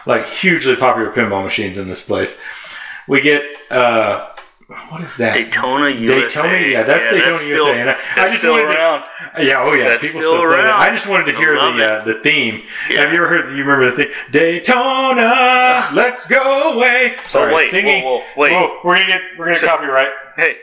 Like 0.06 0.26
hugely 0.26 0.74
popular 0.74 1.12
pinball 1.12 1.44
machines 1.44 1.78
in 1.78 1.86
this 1.88 2.02
place. 2.02 2.40
We 3.06 3.20
get 3.20 3.44
uh, 3.70 4.30
what 4.88 5.00
is 5.02 5.16
that? 5.18 5.34
Daytona 5.34 5.90
USA. 5.90 6.42
Daytona, 6.42 6.66
yeah, 6.68 6.82
that's 6.82 7.14
Daytona 7.14 7.32
still, 7.34 7.66
USA, 7.66 7.80
and 7.80 7.90
I- 7.90 7.92
I 7.92 7.96
that's 8.16 8.30
just 8.32 8.38
still 8.38 8.56
to- 8.56 8.64
around. 8.64 9.04
Yeah, 9.40 9.62
oh 9.62 9.72
yeah, 9.72 9.88
That's 9.90 10.08
people 10.08 10.20
still 10.20 10.32
still 10.32 10.42
that. 10.50 10.64
around. 10.64 10.80
I 10.80 10.90
just 10.90 11.08
wanted 11.08 11.26
to 11.30 11.36
hear 11.38 11.54
the 11.54 11.60
uh, 11.60 12.04
the 12.04 12.14
theme. 12.14 12.62
Yeah. 12.90 13.02
Have 13.02 13.12
you 13.12 13.18
ever 13.18 13.28
heard? 13.28 13.56
You 13.56 13.62
remember 13.62 13.88
the 13.90 13.92
theme? 14.04 14.12
Daytona, 14.32 15.84
let's 15.94 16.26
go 16.26 16.74
away. 16.74 17.14
Sorry, 17.26 17.54
wait, 17.54 17.70
singing. 17.70 18.02
whoa, 18.04 18.18
whoa, 18.18 18.24
wait. 18.36 18.52
Whoa, 18.52 18.80
we're 18.84 18.94
gonna 18.94 19.06
get 19.06 19.22
we're 19.38 19.44
gonna 19.46 19.56
So- 19.56 19.68
copyright. 19.68 20.10
Hey, 20.36 20.56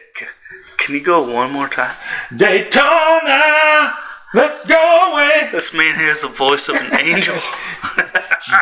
can 0.78 0.96
you 0.96 1.02
go 1.02 1.32
one 1.34 1.52
more 1.52 1.68
time? 1.68 1.96
Daytona, 2.36 3.94
let's 4.34 4.66
go 4.66 5.12
away. 5.12 5.50
This 5.52 5.74
man 5.74 5.96
has 5.96 6.22
the 6.22 6.28
voice 6.30 6.70
of 6.70 6.76
an 6.76 6.94
angel. 7.00 7.36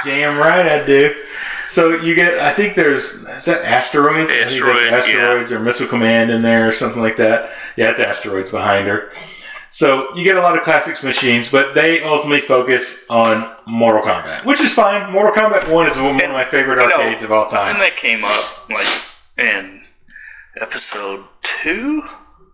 Damn 0.03 0.37
right 0.37 0.65
I 0.65 0.85
do. 0.85 1.15
So 1.67 2.01
you 2.01 2.13
get, 2.13 2.39
I 2.39 2.53
think 2.53 2.75
there's, 2.75 3.25
is 3.27 3.45
that 3.45 3.65
asteroids? 3.65 4.31
I 4.31 4.35
think 4.35 4.41
that's 4.41 4.53
Asteroid, 4.53 4.85
yeah. 4.85 4.97
asteroids 4.97 5.51
or 5.51 5.59
missile 5.59 5.87
command 5.87 6.29
in 6.29 6.41
there 6.41 6.69
or 6.69 6.71
something 6.71 7.01
like 7.01 7.17
that. 7.17 7.49
Yeah, 7.77 7.91
it's 7.91 7.99
asteroids 7.99 8.51
behind 8.51 8.87
her. 8.87 9.11
So 9.73 10.15
you 10.15 10.23
get 10.23 10.37
a 10.37 10.41
lot 10.41 10.55
of 10.55 10.63
classics 10.63 11.03
machines, 11.03 11.49
but 11.49 11.73
they 11.73 12.03
ultimately 12.03 12.41
focus 12.41 13.09
on 13.09 13.51
Mortal 13.65 14.03
Kombat, 14.03 14.45
which 14.45 14.61
is 14.61 14.71
fine. 14.71 15.11
Mortal 15.11 15.33
Kombat 15.33 15.73
One 15.73 15.87
is 15.87 15.97
one 15.97 16.21
of 16.23 16.29
my 16.29 16.43
favorite 16.43 16.79
you 16.79 16.89
know, 16.89 17.11
of 17.11 17.31
all 17.31 17.47
time, 17.47 17.71
and 17.71 17.81
that 17.81 17.97
came 17.97 18.23
up 18.23 18.69
like 18.69 18.85
in 19.35 19.72
episode 20.59 21.25
two. 21.41 22.03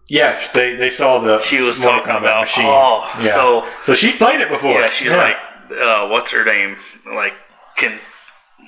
Yeah, 0.07 0.39
they, 0.53 0.75
they 0.75 0.89
saw 0.89 1.19
the 1.19 1.39
She 1.41 1.61
was 1.61 1.79
Mortal 1.83 1.99
talking 1.99 2.13
Kombat 2.15 2.19
about- 2.19 2.41
machine. 2.41 2.65
oh, 2.67 3.11
yeah. 3.21 3.31
so- 3.31 3.69
so 3.81 3.95
she 3.95 4.11
played 4.13 4.41
it 4.41 4.49
before. 4.49 4.71
Yeah, 4.71 4.89
she's 4.89 5.13
like, 5.15 5.37
uh, 5.79 6.07
what's 6.07 6.31
her 6.31 6.43
name? 6.43 6.77
Like, 7.05 7.35
can 7.77 7.99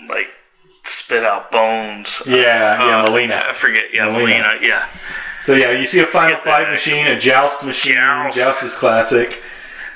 like 0.07 0.27
spit 0.83 1.23
out 1.23 1.49
bones. 1.51 2.21
yeah, 2.27 2.35
yeah, 2.85 3.01
Uh, 3.03 3.07
Mileena. 3.07 3.43
I 3.49 3.53
forget. 3.53 3.85
Yeah, 3.93 4.05
Mileena. 4.05 4.43
Mileena. 4.57 4.61
Yeah. 4.61 4.87
So 5.41 5.55
yeah, 5.55 5.71
you 5.71 5.85
see 5.87 5.99
a 5.99 6.05
Final 6.05 6.37
Fight 6.37 6.69
machine, 6.69 7.07
a 7.07 7.19
Joust 7.19 7.63
machine. 7.63 7.95
Joust. 7.95 8.37
Joust 8.37 8.63
is 8.63 8.75
classic. 8.75 9.41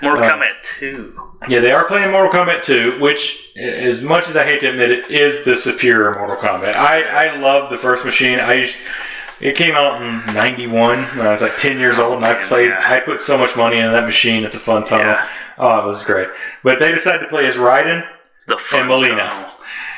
Mortal 0.02 0.24
Uh, 0.26 0.32
Kombat 0.32 0.62
2. 0.64 1.14
Yeah, 1.48 1.60
they 1.60 1.72
are 1.72 1.86
playing 1.86 2.12
Mortal 2.12 2.32
Kombat 2.32 2.64
2, 2.64 3.00
which, 3.00 3.52
as 3.56 4.04
much 4.04 4.28
as 4.30 4.36
I 4.36 4.44
hate 4.44 4.62
to 4.62 4.70
admit 4.70 4.90
it, 4.92 5.10
is 5.12 5.46
the 5.46 5.56
superior 5.56 6.12
Mortal 6.18 6.36
Kombat. 6.38 6.76
I, 6.76 7.04
I 7.28 7.36
love 7.38 7.70
the 7.70 7.78
first 7.78 8.04
machine. 8.04 8.40
I 8.40 8.54
used 8.56 8.78
it 9.42 9.56
came 9.56 9.76
out 9.76 10.02
in 10.02 10.34
'91 10.34 11.00
when 11.18 11.28
I 11.28 11.32
was 11.32 11.42
like 11.42 11.58
10 11.58 11.78
years 11.80 12.00
old, 12.00 12.16
and 12.18 12.26
I 12.26 12.42
oh, 12.42 12.48
played. 12.48 12.70
yeah. 12.70 12.82
I 12.86 13.00
put 13.00 13.20
so 13.20 13.38
much 13.38 13.56
money 13.58 13.78
into 13.78 13.92
that 13.92 14.06
machine 14.06 14.44
at 14.46 14.52
the 14.54 14.60
Fun 14.60 14.86
Tunnel. 14.86 15.06
Yeah. 15.06 15.28
Oh, 15.58 15.84
it 15.84 15.86
was 15.88 16.04
great. 16.04 16.30
But 16.64 16.80
they 16.80 16.92
decided 16.92 17.20
to 17.20 17.28
play 17.28 17.46
as 17.48 17.56
Raiden, 17.56 18.06
The 18.48 18.58
fun 18.58 18.82
and 18.82 18.90
Mileena. 18.90 19.28
tunnel. 19.30 19.50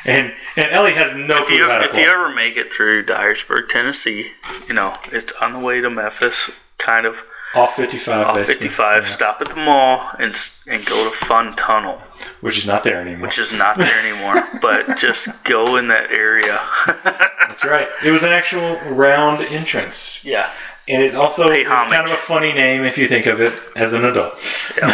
and 0.04 0.34
and 0.56 0.70
Ellie 0.72 0.92
has 0.92 1.14
no 1.14 1.38
If 1.38 1.46
clue 1.48 1.56
you, 1.56 1.64
how 1.68 1.78
to 1.78 1.84
if 1.84 1.90
play. 1.92 2.02
you 2.02 2.08
ever 2.08 2.32
make 2.34 2.56
it 2.56 2.72
through 2.72 3.04
Dyersburg, 3.06 3.68
Tennessee, 3.68 4.30
you 4.68 4.74
know, 4.74 4.94
it's 5.12 5.32
on 5.40 5.52
the 5.52 5.58
way 5.58 5.80
to 5.80 5.90
Memphis, 5.90 6.50
kind 6.78 7.06
of 7.06 7.24
off 7.56 7.74
55, 7.76 8.26
off 8.26 8.34
basically. 8.34 8.54
55, 8.54 9.02
Yeah. 9.02 9.08
stop 9.08 9.40
at 9.40 9.48
the 9.48 9.56
mall 9.56 10.08
and, 10.18 10.34
and 10.70 10.84
go 10.86 11.04
to 11.04 11.10
Fun 11.10 11.54
Tunnel, 11.54 12.02
which 12.40 12.58
is 12.58 12.66
not 12.66 12.84
there 12.84 13.00
anymore. 13.00 13.26
which 13.26 13.38
is 13.38 13.52
not 13.52 13.78
there 13.78 13.98
anymore, 14.06 14.42
but 14.60 14.96
just 14.96 15.28
go 15.44 15.76
in 15.76 15.88
that 15.88 16.10
area. 16.10 16.60
That's 17.48 17.64
right. 17.64 17.88
It 18.04 18.10
was 18.10 18.22
an 18.24 18.32
actual 18.32 18.76
round 18.94 19.42
entrance. 19.42 20.24
yeah. 20.24 20.50
And 20.90 21.02
it 21.02 21.14
also 21.14 21.48
is 21.50 21.66
kind 21.66 21.92
of 22.06 22.10
a 22.10 22.16
funny 22.16 22.52
name 22.54 22.84
if 22.84 22.96
you 22.96 23.08
think 23.08 23.26
of 23.26 23.42
it 23.42 23.60
as 23.76 23.92
an 23.92 24.06
adult. 24.06 24.34
Yeah. 24.80 24.88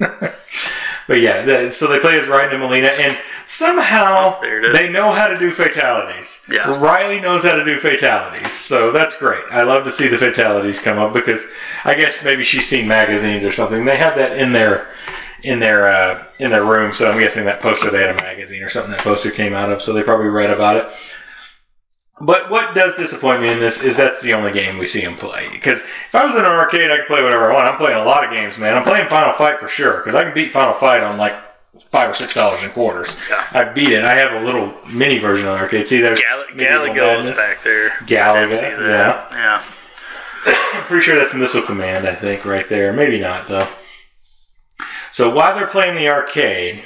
But 1.06 1.20
yeah, 1.20 1.44
that, 1.44 1.74
so 1.74 1.86
they 1.88 1.98
play 1.98 2.18
as 2.18 2.28
Raiden 2.28 2.54
and 2.54 2.62
Mileena, 2.62 2.88
and 2.98 3.18
somehow 3.44 4.38
Oh, 4.40 4.42
is. 4.42 4.72
they 4.76 4.88
know 4.90 5.12
how 5.12 5.28
to 5.28 5.36
do 5.36 5.50
fatalities. 5.50 6.46
Yeah. 6.50 6.80
Riley 6.80 7.20
knows 7.20 7.44
how 7.44 7.56
to 7.56 7.64
do 7.64 7.78
fatalities, 7.78 8.52
so 8.52 8.90
that's 8.90 9.16
great. 9.16 9.44
I 9.50 9.62
love 9.64 9.84
to 9.84 9.92
see 9.92 10.08
the 10.08 10.16
fatalities 10.18 10.80
come 10.82 10.98
up 10.98 11.12
because 11.12 11.54
I 11.84 11.94
guess 11.94 12.24
maybe 12.24 12.42
she's 12.44 12.66
seen 12.66 12.88
magazines 12.88 13.44
or 13.44 13.52
something. 13.52 13.84
They 13.84 13.96
have 13.96 14.16
that 14.16 14.38
in 14.38 14.52
their 14.52 14.88
in 15.42 15.58
their 15.58 15.86
uh, 15.88 16.24
in 16.38 16.50
their 16.50 16.64
room, 16.64 16.94
so 16.94 17.10
I'm 17.10 17.18
guessing 17.18 17.44
that 17.44 17.60
poster 17.60 17.90
they 17.90 18.00
had 18.00 18.10
a 18.10 18.22
magazine 18.22 18.62
or 18.62 18.70
something 18.70 18.92
that 18.92 19.00
poster 19.00 19.30
came 19.30 19.52
out 19.52 19.70
of, 19.70 19.82
so 19.82 19.92
they 19.92 20.02
probably 20.02 20.28
read 20.28 20.50
about 20.50 20.76
it. 20.76 20.86
But 22.20 22.48
what 22.48 22.74
does 22.74 22.96
disappoint 22.96 23.42
me 23.42 23.50
in 23.50 23.58
this 23.58 23.82
is 23.82 23.96
that's 23.96 24.22
the 24.22 24.34
only 24.34 24.52
game 24.52 24.78
we 24.78 24.86
see 24.86 25.00
him 25.00 25.14
play. 25.14 25.48
Because 25.50 25.82
if 25.82 26.14
I 26.14 26.24
was 26.24 26.36
in 26.36 26.44
an 26.44 26.50
arcade, 26.52 26.90
I 26.90 26.98
could 26.98 27.08
play 27.08 27.22
whatever 27.22 27.50
I 27.50 27.54
want. 27.54 27.66
I'm 27.66 27.76
playing 27.76 27.98
a 27.98 28.04
lot 28.04 28.24
of 28.24 28.30
games, 28.30 28.56
man. 28.58 28.76
I'm 28.76 28.84
playing 28.84 29.08
Final 29.08 29.32
Fight 29.32 29.58
for 29.58 29.66
sure 29.68 29.98
because 29.98 30.14
I 30.14 30.22
can 30.22 30.32
beat 30.32 30.52
Final 30.52 30.74
Fight 30.74 31.02
on 31.02 31.18
like 31.18 31.34
five 31.90 32.10
or 32.10 32.14
six 32.14 32.34
dollars 32.34 32.62
in 32.62 32.70
quarters. 32.70 33.16
Yeah. 33.28 33.46
I 33.52 33.64
beat 33.64 33.88
it. 33.90 34.04
I 34.04 34.14
have 34.14 34.40
a 34.40 34.44
little 34.44 34.72
mini 34.92 35.18
version 35.18 35.48
of 35.48 35.54
the 35.54 35.60
arcade. 35.60 35.88
See, 35.88 36.00
there's 36.00 36.20
Gal- 36.20 36.46
Galago's 36.54 37.30
back 37.32 37.62
there. 37.64 37.90
Galaga, 38.06 38.34
Didn't 38.42 38.52
see 38.54 38.84
that. 38.84 39.32
Yeah. 39.32 39.62
I'm 40.46 40.82
pretty 40.84 41.02
sure 41.02 41.16
that's 41.16 41.34
Missile 41.34 41.62
Command. 41.62 42.06
I 42.06 42.14
think 42.14 42.44
right 42.44 42.68
there. 42.68 42.92
Maybe 42.92 43.18
not 43.18 43.48
though. 43.48 43.66
So 45.10 45.34
while 45.34 45.56
they're 45.56 45.66
playing 45.66 45.96
the 45.96 46.08
arcade, 46.08 46.82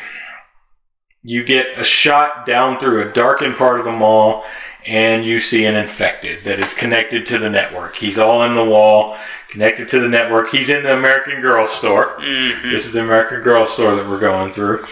you 1.23 1.45
get 1.45 1.79
a 1.79 1.85
shot 1.85 2.47
down 2.47 2.79
through 2.79 3.09
a 3.09 3.13
darkened 3.13 3.57
part 3.57 3.79
of 3.81 3.85
the 3.85 3.93
mall, 3.93 4.45
and 4.87 5.25
you 5.25 5.41
see 5.41 5.65
an 5.65 5.77
infected 5.77 6.41
that 6.45 6.59
is 6.59 6.75
connected 6.75 7.27
to 7.27 7.39
the 7.39 7.51
network. 7.51 7.97
He's 7.97 8.19
all 8.19 8.43
in 8.45 8.55
the 8.55 8.65
wall, 8.65 9.17
connected 9.51 9.89
to 9.91 10.01
the 10.01 10.09
network. 10.09 10.51
He's 10.51 10.71
in 10.71 10.83
the 10.83 10.97
American 10.97 11.41
Girl 11.41 11.67
store. 11.67 12.17
Mhm. 12.21 12.63
This 12.63 12.87
is 12.87 12.93
the 12.93 13.03
American 13.03 13.43
Girl 13.43 13.67
store 13.67 13.95
that 13.97 14.07
we're 14.09 14.19
going 14.21 14.53
through, 14.53 14.85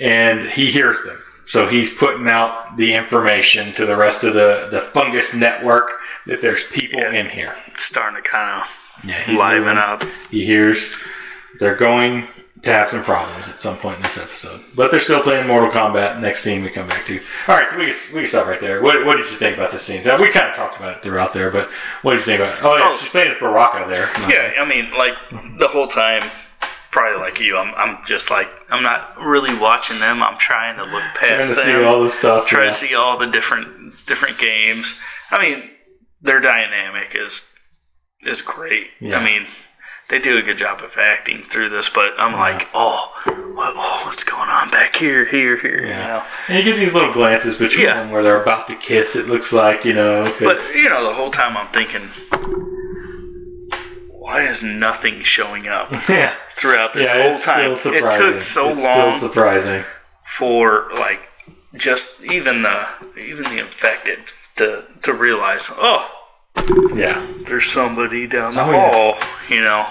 and 0.00 0.46
he 0.46 0.70
hears 0.70 1.02
them. 1.04 1.22
So 1.44 1.68
he's 1.68 1.92
putting 1.94 2.28
out 2.28 2.76
the 2.76 2.94
information 2.94 3.72
to 3.74 3.86
the 3.86 3.96
rest 3.96 4.24
of 4.24 4.34
the, 4.34 4.68
the 4.70 4.80
fungus 4.80 5.32
network 5.34 5.92
that 6.26 6.42
there's 6.42 6.64
people 6.64 7.00
Yeah. 7.00 7.12
in 7.12 7.30
here. 7.30 7.54
starting 7.76 8.20
to 8.22 8.28
kind 8.28 8.60
of 8.62 9.00
Yeah, 9.04 9.14
liven 9.38 9.60
moving. 9.60 9.78
up. 9.78 10.02
He 10.30 10.44
hears 10.44 10.96
they're 11.60 11.76
going 11.76 12.26
to 12.62 12.72
have 12.72 12.88
some 12.88 13.04
problems 13.04 13.48
at 13.48 13.60
some 13.60 13.76
point 13.76 13.96
in 13.98 14.02
this 14.02 14.18
episode, 14.18 14.60
but 14.76 14.90
they're 14.90 15.00
still 15.00 15.22
playing 15.22 15.46
Mortal 15.46 15.70
Kombat. 15.70 16.20
Next 16.20 16.42
scene 16.42 16.62
we 16.64 16.70
come 16.70 16.88
back 16.88 17.04
to. 17.06 17.20
All 17.48 17.54
right, 17.56 17.68
so 17.68 17.78
we 17.78 17.86
can, 17.86 17.94
we 18.14 18.20
can 18.22 18.26
stop 18.28 18.46
right 18.48 18.60
there. 18.60 18.82
What, 18.82 19.04
what 19.06 19.16
did 19.18 19.26
you 19.30 19.36
think 19.36 19.56
about 19.56 19.72
the 19.72 19.78
scenes? 19.78 20.06
Uh, 20.06 20.16
We 20.20 20.30
kind 20.30 20.50
of 20.50 20.56
talked 20.56 20.78
about 20.78 20.96
it 20.96 21.02
throughout 21.02 21.32
there, 21.32 21.50
but 21.50 21.68
what 22.02 22.12
did 22.12 22.20
you 22.20 22.24
think 22.24 22.40
about? 22.40 22.54
it? 22.54 22.64
Oh 22.64 22.76
yeah, 22.76 22.82
Oh. 22.92 22.96
she's 22.96 23.10
playing 23.10 23.30
as 23.30 23.38
Baraka 23.38 23.88
there. 23.88 24.08
Yeah, 24.32 24.60
I 24.60 24.66
mean, 24.68 24.90
like 24.96 25.14
the 25.60 25.68
whole 25.68 25.86
time, 25.86 26.22
probably 26.90 27.20
like 27.20 27.38
you, 27.40 27.56
I'm, 27.58 27.72
I'm 27.76 28.04
just 28.06 28.30
like, 28.30 28.48
I'm 28.70 28.82
not 28.82 29.16
really 29.18 29.56
watching 29.58 29.98
them. 30.00 30.22
I'm 30.22 30.38
trying 30.38 30.76
to 30.76 30.82
look 30.82 31.02
Trying 31.14 31.30
to 31.32 31.36
past 31.46 31.64
see 31.64 31.72
them, 31.72 31.84
all 31.86 32.02
the 32.02 32.10
stuff. 32.10 32.46
try 32.46 32.60
yeah. 32.64 32.70
to 32.70 32.72
see 32.72 32.94
all 32.94 33.18
the 33.18 33.26
different 33.26 34.06
different 34.06 34.38
games. 34.38 34.98
I 35.30 35.40
mean, 35.40 35.70
their 36.22 36.40
dynamic 36.40 37.14
is 37.14 37.52
is 38.22 38.40
great. 38.42 38.88
Yeah. 38.98 39.18
I 39.18 39.24
mean, 39.24 39.46
they 40.08 40.18
do 40.20 40.38
a 40.38 40.42
good 40.42 40.56
job 40.58 40.82
of 40.82 40.96
acting 40.98 41.38
through 41.38 41.68
this, 41.70 41.88
but 41.88 42.12
I'm 42.18 42.32
like, 42.34 42.68
oh, 42.74 43.12
what, 43.54 43.72
oh, 43.76 44.02
what's 44.06 44.22
going 44.24 44.48
on 44.48 44.70
back 44.70 44.94
here, 44.96 45.24
here, 45.24 45.56
here? 45.56 45.80
You 45.82 45.88
Yeah. 45.88 46.06
know. 46.06 46.24
And 46.48 46.58
you 46.58 46.64
get 46.72 46.78
these 46.78 46.94
little 46.94 47.12
glances 47.12 47.58
between 47.58 47.86
Yeah. 47.86 47.94
them 47.94 48.10
where 48.10 48.22
they're 48.22 48.40
about 48.40 48.68
to 48.68 48.76
kiss. 48.76 49.16
It 49.16 49.26
looks 49.28 49.52
like 49.52 49.84
you 49.84 49.94
know, 49.94 50.32
But 50.40 50.60
you 50.74 50.88
know, 50.88 51.04
the 51.06 51.14
whole 51.14 51.30
time 51.30 51.56
I'm 51.56 51.66
thinking, 51.68 52.02
why 54.10 54.42
is 54.42 54.62
nothing 54.62 55.22
showing 55.22 55.68
up 55.68 55.92
yeah, 56.08 56.34
throughout 56.50 56.92
this 56.92 57.06
yeah, 57.06 57.22
whole 57.22 57.38
time? 57.38 57.72
It 57.72 58.10
took 58.10 58.40
so 58.40 58.70
it's 58.70 58.84
long 58.84 59.14
Still 59.14 59.28
surprising. 59.30 59.84
for 60.24 60.86
like 60.94 61.28
just 61.74 62.22
even 62.24 62.62
the 62.62 62.86
even 63.18 63.44
the 63.44 63.58
infected 63.58 64.18
to 64.56 64.84
to 65.02 65.12
realize, 65.12 65.70
oh, 65.72 66.10
Yeah. 66.94 67.26
there's 67.46 67.66
somebody 67.70 68.26
down 68.26 68.54
the 68.54 68.62
Oh, 68.62 68.70
yeah. 68.72 69.26
You 69.48 69.60
know, 69.62 69.86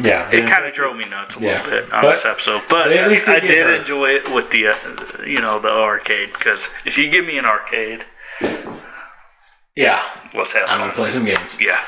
Yeah. 0.00 0.28
it 0.30 0.46
kind 0.48 0.64
of 0.64 0.72
drove 0.72 0.96
me 0.96 1.06
nuts 1.08 1.36
a 1.36 1.40
little 1.40 1.64
bit 1.70 1.92
on 1.92 2.02
But- 2.02 2.10
this 2.12 2.24
episode, 2.24 2.62
but 2.68 2.84
but 2.88 2.92
at 2.92 3.08
least 3.08 3.28
I 3.28 3.40
did 3.40 3.68
enjoy 3.80 4.10
it 4.10 4.28
with 4.30 4.50
the 4.50 4.68
uh, 4.68 4.74
you 5.26 5.40
know 5.40 5.58
the 5.58 5.70
arcade 5.70 6.32
because 6.32 6.70
if 6.84 6.98
you 6.98 7.08
give 7.08 7.26
me 7.26 7.38
an 7.38 7.44
arcade, 7.44 8.04
Yeah. 9.74 10.02
let's 10.34 10.52
have 10.54 10.64
I'm 10.64 10.68
fun. 10.68 10.80
gonna 10.80 10.92
play 10.92 11.10
some 11.10 11.24
games. 11.24 11.58
Yeah, 11.60 11.80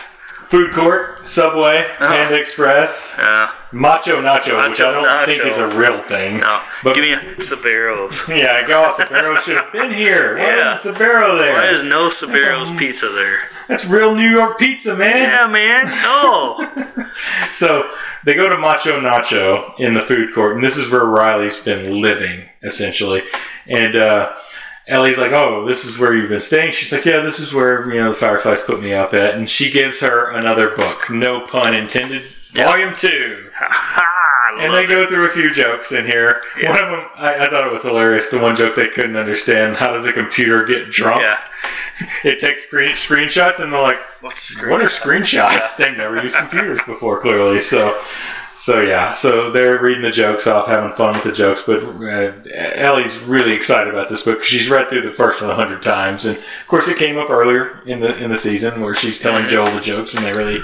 Food 0.55 0.73
court, 0.73 1.27
Subway, 1.27 1.85
Panda 1.99 2.39
Express, 2.39 3.19
uh, 3.19 3.51
Macho 3.73 4.23
Nacho, 4.23 4.69
which 4.71 4.81
I 4.81 4.93
don't 4.93 5.27
think 5.27 5.45
is 5.45 5.59
a 5.59 5.67
real 5.77 5.99
thing. 5.99 6.39
no, 6.39 6.63
But 6.85 6.95
give 6.95 7.03
me 7.03 7.13
a 7.13 7.17
Sbarro's. 7.17 8.23
yeah, 8.29 8.61
I 8.63 8.69
go 8.69 8.89
Sbarro 8.97 9.37
should 9.41 9.57
have 9.57 9.73
been 9.73 9.93
here. 9.93 10.37
Why 10.37 10.43
Yeah. 10.45 10.77
isn't 10.77 10.95
Sbarro 10.95 11.37
there? 11.37 11.55
Why 11.55 11.71
is 11.71 11.83
no 11.83 12.07
Sbarro's 12.07 12.71
pizza 12.71 13.09
there? 13.09 13.39
That's 13.67 13.85
real 13.85 14.15
New 14.15 14.31
York 14.31 14.57
pizza, 14.61 14.95
man. 14.95 15.23
Yeah, 15.29 15.49
man. 15.49 15.87
No. 16.05 17.07
So 17.51 17.89
they 18.25 18.35
go 18.35 18.49
to 18.49 18.57
Macho 18.59 19.01
Nacho 19.01 19.73
in 19.79 19.95
the 19.95 20.01
food 20.01 20.35
court, 20.35 20.55
and 20.57 20.65
this 20.65 20.77
is 20.77 20.91
where 20.91 21.05
Riley's 21.05 21.61
been 21.65 22.01
living, 22.01 22.49
essentially. 22.63 23.23
And 23.69 23.95
uh, 23.95 24.33
Ellie's 24.87 25.19
like, 25.19 25.33
"Oh, 25.33 25.65
this 25.67 25.85
is 25.85 25.99
where 25.99 26.15
you've 26.15 26.29
been 26.29 26.41
staying." 26.41 26.73
She's 26.73 26.93
like, 26.93 27.05
"Yeah, 27.05 27.21
this 27.21 27.41
is 27.41 27.53
where 27.55 27.89
you 27.91 28.01
know 28.01 28.11
the 28.11 28.17
Fireflies 28.17 28.63
put 28.63 28.81
me 28.83 28.93
up 28.93 29.15
at." 29.15 29.35
And 29.35 29.49
she 29.49 29.71
gives 29.71 30.01
her 30.01 30.31
another 30.31 30.71
book, 30.77 31.09
no 31.09 31.41
pun 31.47 31.75
intended, 31.75 32.23
volume 32.53 32.95
two. 32.95 33.51
And 34.61 34.73
they 34.73 34.87
go 34.87 35.07
through 35.07 35.27
a 35.27 35.31
few 35.31 35.53
jokes 35.53 35.91
in 35.91 36.07
here. 36.07 36.41
One 36.63 36.81
of 36.81 36.91
them, 36.91 37.07
I, 37.17 37.47
I 37.47 37.51
thought 37.51 37.67
it 37.67 37.73
was 37.73 37.83
hilarious. 37.83 38.29
The 38.31 38.39
one 38.39 38.55
joke 38.57 38.75
they 38.77 38.89
couldn't 38.89 39.17
understand: 39.17 39.77
How 39.77 39.93
does 39.93 40.07
a 40.07 40.13
computer 40.13 40.65
get 40.65 40.91
drunk? 40.91 41.23
Yeah. 41.23 41.43
It 42.25 42.41
takes 42.41 42.67
screen, 42.67 42.97
screenshots, 42.97 43.61
and 43.63 43.73
they're 43.73 43.81
like, 43.81 44.01
What's 44.21 44.49
the 44.49 44.55
screen? 44.55 44.73
what 44.73 44.83
are 44.83 44.89
screenshots? 44.89 45.77
They've 45.77 45.97
never 45.97 46.21
used 46.21 46.35
computers 46.37 46.81
before, 46.87 47.21
clearly. 47.21 47.61
So, 47.61 48.01
so 48.57 48.81
yeah. 48.81 49.13
So 49.13 49.51
they're 49.51 49.81
reading 49.83 50.03
the 50.03 50.11
jokes 50.11 50.47
off, 50.47 50.67
having 50.69 50.93
fun 50.93 51.15
with 51.15 51.25
the 51.25 51.33
jokes. 51.33 51.65
But 51.65 51.83
uh, 51.83 52.33
Ellie's 52.77 53.19
really 53.21 53.53
excited 53.53 53.93
about 53.93 54.09
this 54.09 54.23
book 54.25 54.43
she's 54.45 54.71
read 54.71 54.89
through 54.89 55.03
the 55.03 55.13
first 55.13 55.41
one 55.43 55.51
a 55.51 55.55
hundred 55.55 55.83
times, 55.83 56.27
and 56.27 56.37
of 56.37 56.67
course 56.69 56.89
it 56.89 56.97
came 56.99 57.19
up 57.19 57.31
earlier 57.31 57.81
in 57.87 58.01
the 58.01 58.17
in 58.23 58.31
the 58.31 58.39
season 58.39 58.81
where 58.81 58.95
she's 58.95 59.19
telling 59.21 59.49
Joel 59.49 59.71
the 59.73 59.81
jokes, 59.81 60.15
and 60.15 60.25
they 60.25 60.33
really, 60.33 60.61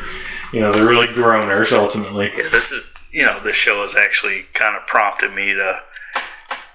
you 0.53 0.61
know, 0.61 0.73
they're 0.73 0.87
really 0.89 1.09
groaners 1.09 1.73
ultimately. 1.73 2.31
Yeah, 2.37 2.49
this 2.51 2.73
is 2.73 2.89
you 3.13 3.25
know 3.25 3.39
this 3.41 3.57
show 3.57 3.83
has 3.83 3.97
actually 3.97 4.47
kind 4.55 4.77
of 4.77 4.87
prompted 4.87 5.33
me 5.33 5.55
to 5.55 5.81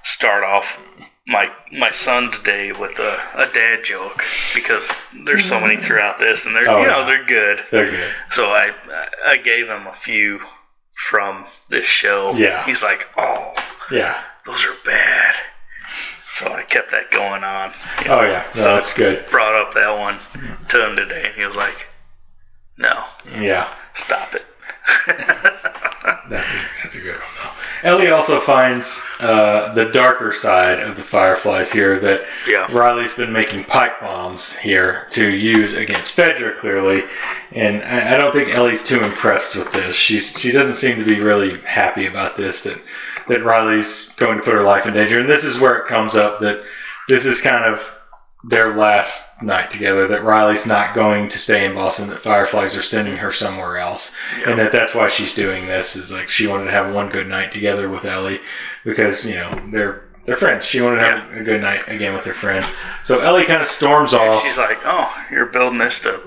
start 0.03 0.43
off 0.43 0.81
my 1.27 1.51
my 1.71 1.89
son's 1.91 2.37
day 2.39 2.71
with 2.71 2.99
a, 2.99 3.19
a 3.35 3.47
dad 3.51 3.83
joke 3.83 4.21
because 4.53 4.91
there's 5.25 5.43
so 5.43 5.59
many 5.59 5.75
throughout 5.77 6.19
this 6.19 6.45
and 6.45 6.55
they're 6.55 6.69
Oh, 6.69 6.81
you 6.81 6.87
know 6.87 6.99
yeah. 6.99 7.05
they're 7.05 7.25
good. 7.25 7.59
They're 7.71 7.89
good. 7.89 8.11
So 8.29 8.45
I 8.45 8.73
I 9.25 9.37
gave 9.37 9.67
him 9.67 9.87
a 9.87 9.93
few 9.93 10.39
from 11.09 11.45
this 11.69 11.85
show. 11.85 12.33
Yeah. 12.35 12.63
He's 12.65 12.83
like, 12.83 13.07
oh, 13.17 13.53
Yeah. 13.91 14.21
those 14.45 14.65
are 14.65 14.75
bad. 14.83 15.35
So 16.33 16.51
I 16.53 16.63
kept 16.63 16.91
that 16.91 17.11
going 17.11 17.43
on. 17.43 17.69
you 18.03 18.11
Oh 18.11 18.21
yeah. 18.23 18.43
No, 18.55 18.61
So- 18.61 18.75
that's 18.75 18.93
good. 18.93 19.25
Brought 19.29 19.55
up 19.55 19.73
that 19.73 19.97
one 19.97 20.17
to 20.67 20.89
him 20.89 20.95
today, 20.97 21.23
and 21.27 21.33
he 21.35 21.45
was 21.45 21.55
like, 21.55 21.87
"No, 22.77 23.05
Yeah. 23.39 23.67
stop 23.93 24.35
it." 24.35 24.45
That's 26.29 26.53
a, 26.53 26.57
that's 26.81 26.97
a 26.97 27.01
good 27.01 27.17
one, 27.17 27.27
though. 27.43 27.51
Ellie 27.83 28.09
also 28.09 28.39
finds 28.39 29.07
uh, 29.19 29.71
the 29.73 29.85
darker 29.91 30.33
side 30.33 30.79
of 30.79 30.95
the 30.95 31.03
Fireflies 31.03 31.71
here 31.71 31.99
that 31.99 32.25
Yeah. 32.47 32.65
Riley's 32.75 33.13
been 33.13 33.31
making 33.31 33.65
pipe 33.65 33.99
bombs 34.01 34.57
here 34.57 35.07
to 35.11 35.27
use 35.27 35.75
against 35.75 36.17
Fedra, 36.17 36.55
clearly. 36.55 37.03
And 37.51 37.83
I, 37.83 38.15
I 38.15 38.17
don't 38.17 38.33
think 38.33 38.49
Ellie's 38.49 38.83
too 38.83 39.03
impressed 39.03 39.55
with 39.55 39.71
this. 39.71 39.95
She's, 39.95 40.39
she 40.39 40.51
doesn't 40.51 40.75
seem 40.75 40.97
to 40.97 41.05
be 41.05 41.19
really 41.19 41.59
happy 41.61 42.07
about 42.07 42.37
this, 42.37 42.63
that, 42.63 42.81
that 43.27 43.43
Riley's 43.43 44.13
going 44.15 44.39
to 44.39 44.43
put 44.43 44.55
her 44.55 44.63
life 44.63 44.87
in 44.87 44.95
danger. 44.95 45.19
And 45.19 45.29
this 45.29 45.43
is 45.43 45.59
where 45.59 45.77
it 45.77 45.87
comes 45.87 46.15
up 46.15 46.39
that 46.39 46.63
this 47.07 47.27
is 47.27 47.39
kind 47.41 47.65
of 47.65 47.94
their 48.47 48.75
last 48.75 49.41
night 49.41 49.71
together 49.71 50.07
that 50.07 50.23
Riley's 50.23 50.67
not 50.67 50.93
going 50.93 51.29
to 51.29 51.37
stay 51.39 51.65
in 51.65 51.73
Boston 51.73 52.09
that 52.09 52.19
Fireflies 52.19 52.77
are 52.77 52.81
sending 52.83 53.17
her 53.17 53.31
somewhere 53.31 53.77
else. 53.77 54.15
And 54.47 54.59
that 54.59 54.71
that's 54.71 54.93
why 54.93 55.09
she's 55.09 55.33
doing 55.33 55.65
this 55.65 55.95
is 55.95 56.13
like 56.13 56.29
she 56.29 56.45
wanted 56.45 56.65
to 56.65 56.71
have 56.71 56.93
one 56.93 57.09
good 57.09 57.27
night 57.27 57.51
together 57.51 57.89
with 57.89 58.05
Ellie 58.05 58.39
because 58.83 59.27
you 59.27 59.35
know 59.35 59.49
they're 59.71 60.03
they're 60.25 60.35
friends. 60.35 60.65
She 60.65 60.81
wanted 60.81 60.97
to 60.97 61.03
have 61.03 61.31
a 61.37 61.43
good 61.43 61.61
night 61.61 61.87
again 61.87 62.13
with 62.13 62.25
her 62.25 62.33
friend. 62.33 62.63
So 63.03 63.19
Ellie 63.19 63.45
kind 63.45 63.61
of 63.61 63.67
storms 63.67 64.13
off. 64.13 64.43
She's 64.43 64.57
like, 64.57 64.79
"Oh, 64.85 65.25
you're 65.31 65.47
building 65.47 65.79
this 65.79 65.99
to 66.01 66.21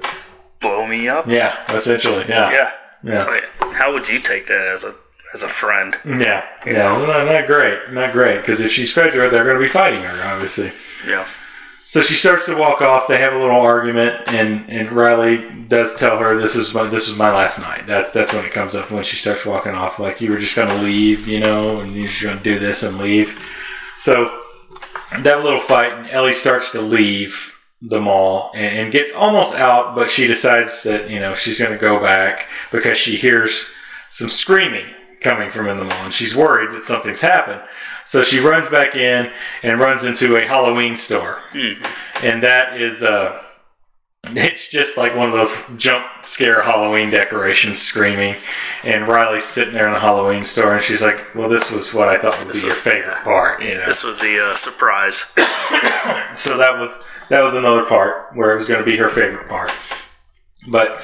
blow 0.61 0.87
me 0.89 1.09
up." 1.09 1.29
yeah 1.29 1.57
essentially 1.73 2.25
yeah. 2.29 2.51
Yeah. 2.51 2.71
Yeah. 3.05 3.19
Like, 3.25 3.75
how 3.75 3.93
would 3.93 4.09
you 4.09 4.19
take 4.19 4.47
that 4.47 4.67
as 4.67 4.83
a 4.83 4.93
as 5.35 5.45
a 5.45 5.49
friend? 5.49 5.97
yeah. 6.05 6.45
Yeah. 6.67 6.97
Well, 6.97 7.07
not, 7.07 7.33
not 7.33 7.47
great. 7.47 7.91
Not 7.93 8.13
great. 8.13 8.41
Because 8.41 8.61
if 8.61 8.73
she's 8.73 8.93
Fedra 8.93 9.31
they're 9.31 9.45
going 9.45 9.57
to 9.57 9.63
be 9.63 9.69
fighting 9.69 10.03
her 10.03 10.35
obviously. 10.35 10.73
Yeah. 11.09 11.25
So 11.89 12.03
she 12.03 12.17
starts 12.17 12.45
to 12.45 12.55
walk 12.55 12.83
off. 12.83 13.09
They 13.09 13.17
have 13.17 13.33
a 13.33 13.39
little 13.39 13.63
argument, 13.63 14.15
and, 14.27 14.69
and 14.69 14.93
Riley 14.93 15.49
does 15.69 15.97
tell 15.97 16.19
her 16.19 16.39
this 16.39 16.55
is 16.55 16.75
my 16.75 16.87
this 16.87 17.09
is 17.09 17.17
my 17.17 17.33
last 17.33 17.61
night. 17.61 17.87
That's 17.87 18.13
that's 18.13 18.35
when 18.35 18.45
it 18.45 18.53
comes 18.53 18.77
up 18.77 18.91
when 18.91 19.05
she 19.05 19.17
starts 19.17 19.47
walking 19.47 19.73
off. 19.73 19.99
Like 19.99 20.21
you 20.21 20.31
were 20.31 20.37
just 20.37 20.55
gonna 20.55 20.83
leave, 20.83 21.27
you 21.27 21.41
know, 21.41 21.81
and 21.81 21.91
you're 21.93 22.09
just 22.09 22.23
gonna 22.23 22.43
do 22.43 22.59
this 22.59 22.83
and 22.83 22.99
leave. 22.99 23.43
So 23.97 24.43
they 25.23 25.31
have 25.31 25.41
a 25.41 25.43
little 25.43 25.61
fight, 25.61 25.95
and 25.95 26.11
Ellie 26.11 26.35
starts 26.35 26.73
to 26.73 26.83
leave 26.83 27.59
the 27.81 28.03
mall 28.03 28.51
and, 28.55 28.81
and 28.81 28.93
gets 28.93 29.15
almost 29.15 29.55
out, 29.55 29.95
but 29.95 30.11
she 30.11 30.27
decides 30.27 30.83
that 30.83 31.09
you 31.09 31.21
know 31.21 31.35
she's 31.35 31.59
gonna 31.59 31.79
go 31.79 31.99
back 32.03 32.49
because 32.71 32.99
she 32.99 33.17
hears 33.17 33.73
some 34.11 34.29
screaming 34.29 34.85
coming 35.21 35.51
from 35.51 35.69
in 35.69 35.79
the 35.79 35.85
mall, 35.85 36.05
and 36.05 36.15
she's 36.15 36.35
worried 36.37 36.75
that 36.75 36.85
something's 36.85 37.21
happened. 37.21 37.63
So 38.05 38.23
she 38.23 38.41
runs 38.41 38.71
back 38.71 38.97
in 38.97 39.31
and 39.63 39.79
runs 39.79 40.05
into 40.07 40.37
a 40.37 40.47
Halloween 40.47 40.97
store 40.97 41.43
and 42.23 42.43
that 42.43 42.81
is 42.81 43.03
uh 43.03 43.43
it's 44.31 44.69
just 44.69 44.99
like 44.99 45.15
one 45.15 45.29
of 45.29 45.35
those 45.35 45.65
jump 45.77 46.07
scare 46.23 46.63
Halloween 46.63 47.11
decorations 47.11 47.81
screaming 47.81 48.35
and 48.85 49.07
Riley's 49.07 49.45
sitting 49.45 49.75
there 49.75 49.87
in 49.87 49.93
the 49.93 50.01
Halloween 50.01 50.45
store 50.45 50.75
and 50.75 50.83
she's 50.83 51.03
like, 51.03 51.35
Well 51.35 51.49
this 51.49 51.71
was 51.71 51.95
what 51.95 52.09
I 52.09 52.19
thought 52.19 52.39
would 52.45 52.53
be 52.53 52.61
your 52.61 52.75
favorite 52.75 53.19
yeah. 53.19 53.25
part, 53.25 53.63
you 53.63 53.75
know. 53.75 53.87
This 53.87 54.05
was 54.05 54.21
the 54.21 54.39
uh, 54.39 54.55
surprise. 54.55 55.25
So 56.37 56.57
that 56.57 56.79
was 56.79 57.05
that 57.31 57.43
was 57.43 57.55
another 57.55 57.85
part 57.85 58.35
where 58.35 58.53
it 58.53 58.57
was 58.57 58.69
gonna 58.69 58.85
be 58.85 58.97
her 58.97 59.09
favorite 59.09 59.49
part. 59.49 59.71
But 60.71 61.03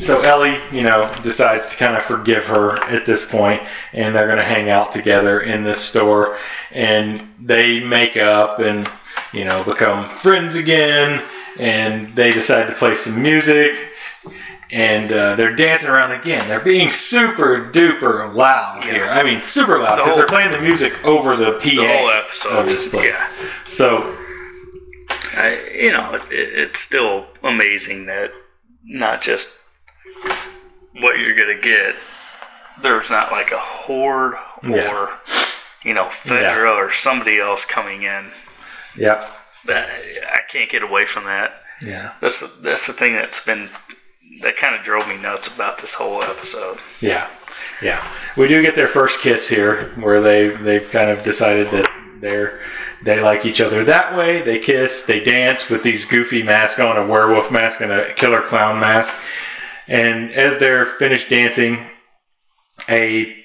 so 0.00 0.22
Ellie, 0.22 0.58
you 0.72 0.82
know, 0.82 1.12
decides 1.22 1.70
to 1.72 1.76
kind 1.76 1.96
of 1.96 2.02
forgive 2.02 2.46
her 2.46 2.80
at 2.84 3.04
this 3.06 3.30
point, 3.30 3.62
and 3.92 4.14
they're 4.14 4.26
going 4.26 4.38
to 4.38 4.44
hang 4.44 4.70
out 4.70 4.92
together 4.92 5.40
in 5.40 5.62
this 5.62 5.80
store, 5.80 6.38
and 6.70 7.20
they 7.40 7.80
make 7.80 8.16
up 8.16 8.58
and 8.60 8.88
you 9.32 9.44
know 9.44 9.62
become 9.64 10.08
friends 10.08 10.56
again, 10.56 11.22
and 11.58 12.08
they 12.14 12.32
decide 12.32 12.66
to 12.68 12.72
play 12.74 12.94
some 12.96 13.20
music, 13.22 13.72
and 14.72 15.12
uh, 15.12 15.36
they're 15.36 15.54
dancing 15.54 15.90
around 15.90 16.12
again. 16.12 16.48
They're 16.48 16.60
being 16.60 16.88
super 16.90 17.70
duper 17.70 18.32
loud 18.34 18.84
here. 18.84 19.04
I 19.04 19.22
mean, 19.22 19.42
super 19.42 19.78
loud 19.78 19.96
because 19.96 20.08
whole- 20.10 20.16
they're 20.16 20.26
playing 20.26 20.52
the 20.52 20.60
music 20.60 20.92
over 21.04 21.36
the 21.36 21.52
PA 21.52 21.58
The 21.60 21.76
whole 21.86 22.08
episode. 22.10 22.58
of 22.60 22.66
this 22.66 22.88
place. 22.88 23.04
Yeah. 23.14 23.48
So 23.66 24.16
I, 25.36 25.70
you 25.74 25.90
know, 25.92 26.14
it, 26.14 26.22
it's 26.30 26.80
still 26.80 27.26
amazing 27.42 28.06
that 28.06 28.32
not 28.84 29.22
just 29.22 29.48
what 31.00 31.18
you're 31.18 31.34
gonna 31.36 31.60
get. 31.60 31.94
There's 32.82 33.10
not 33.10 33.30
like 33.32 33.50
a 33.50 33.58
horde 33.58 34.34
or 34.34 34.38
Yeah. 34.70 35.08
you 35.84 35.94
know 35.94 36.06
Fedra 36.06 36.74
or 36.76 36.90
somebody 36.90 37.38
else 37.38 37.64
coming 37.64 38.02
in. 38.02 38.30
yeah, 38.96 39.26
I 39.68 40.40
can't 40.48 40.70
get 40.70 40.82
away 40.82 41.04
from 41.06 41.24
that. 41.24 41.62
yeah, 41.80 42.12
That's 42.20 42.40
the, 42.40 42.50
that's 42.62 42.86
the 42.86 42.92
thing 42.92 43.14
that's 43.14 43.44
been 43.44 43.68
that 44.42 44.56
kind 44.56 44.74
of 44.74 44.82
drove 44.82 45.08
me 45.08 45.16
nuts 45.16 45.48
about 45.48 45.78
this 45.78 45.94
whole 45.94 46.22
episode. 46.22 46.80
yeah, 47.00 47.28
yeah. 47.82 48.04
We 48.36 48.48
do 48.48 48.62
get 48.62 48.74
their 48.76 48.88
first 48.88 49.20
kiss 49.20 49.48
here, 49.48 49.92
where 49.96 50.20
they 50.20 50.48
they've 50.48 50.88
kind 50.90 51.10
of 51.10 51.22
decided 51.24 51.68
that 51.68 51.90
they're 52.20 52.60
they 53.04 53.20
like 53.20 53.44
each 53.44 53.60
other 53.60 53.84
that 53.84 54.16
way. 54.16 54.42
They 54.42 54.58
kiss, 54.58 55.06
they 55.06 55.22
dance 55.22 55.68
with 55.68 55.82
these 55.82 56.06
goofy 56.06 56.42
masks 56.42 56.80
on, 56.80 56.96
a 56.96 57.06
werewolf 57.06 57.52
mask 57.52 57.80
and 57.80 57.92
a 57.92 58.12
killer 58.14 58.40
clown 58.40 58.80
mask. 58.80 59.22
And 59.88 60.32
as 60.32 60.58
they're 60.58 60.86
finished 60.86 61.28
dancing, 61.28 61.78
a 62.88 63.36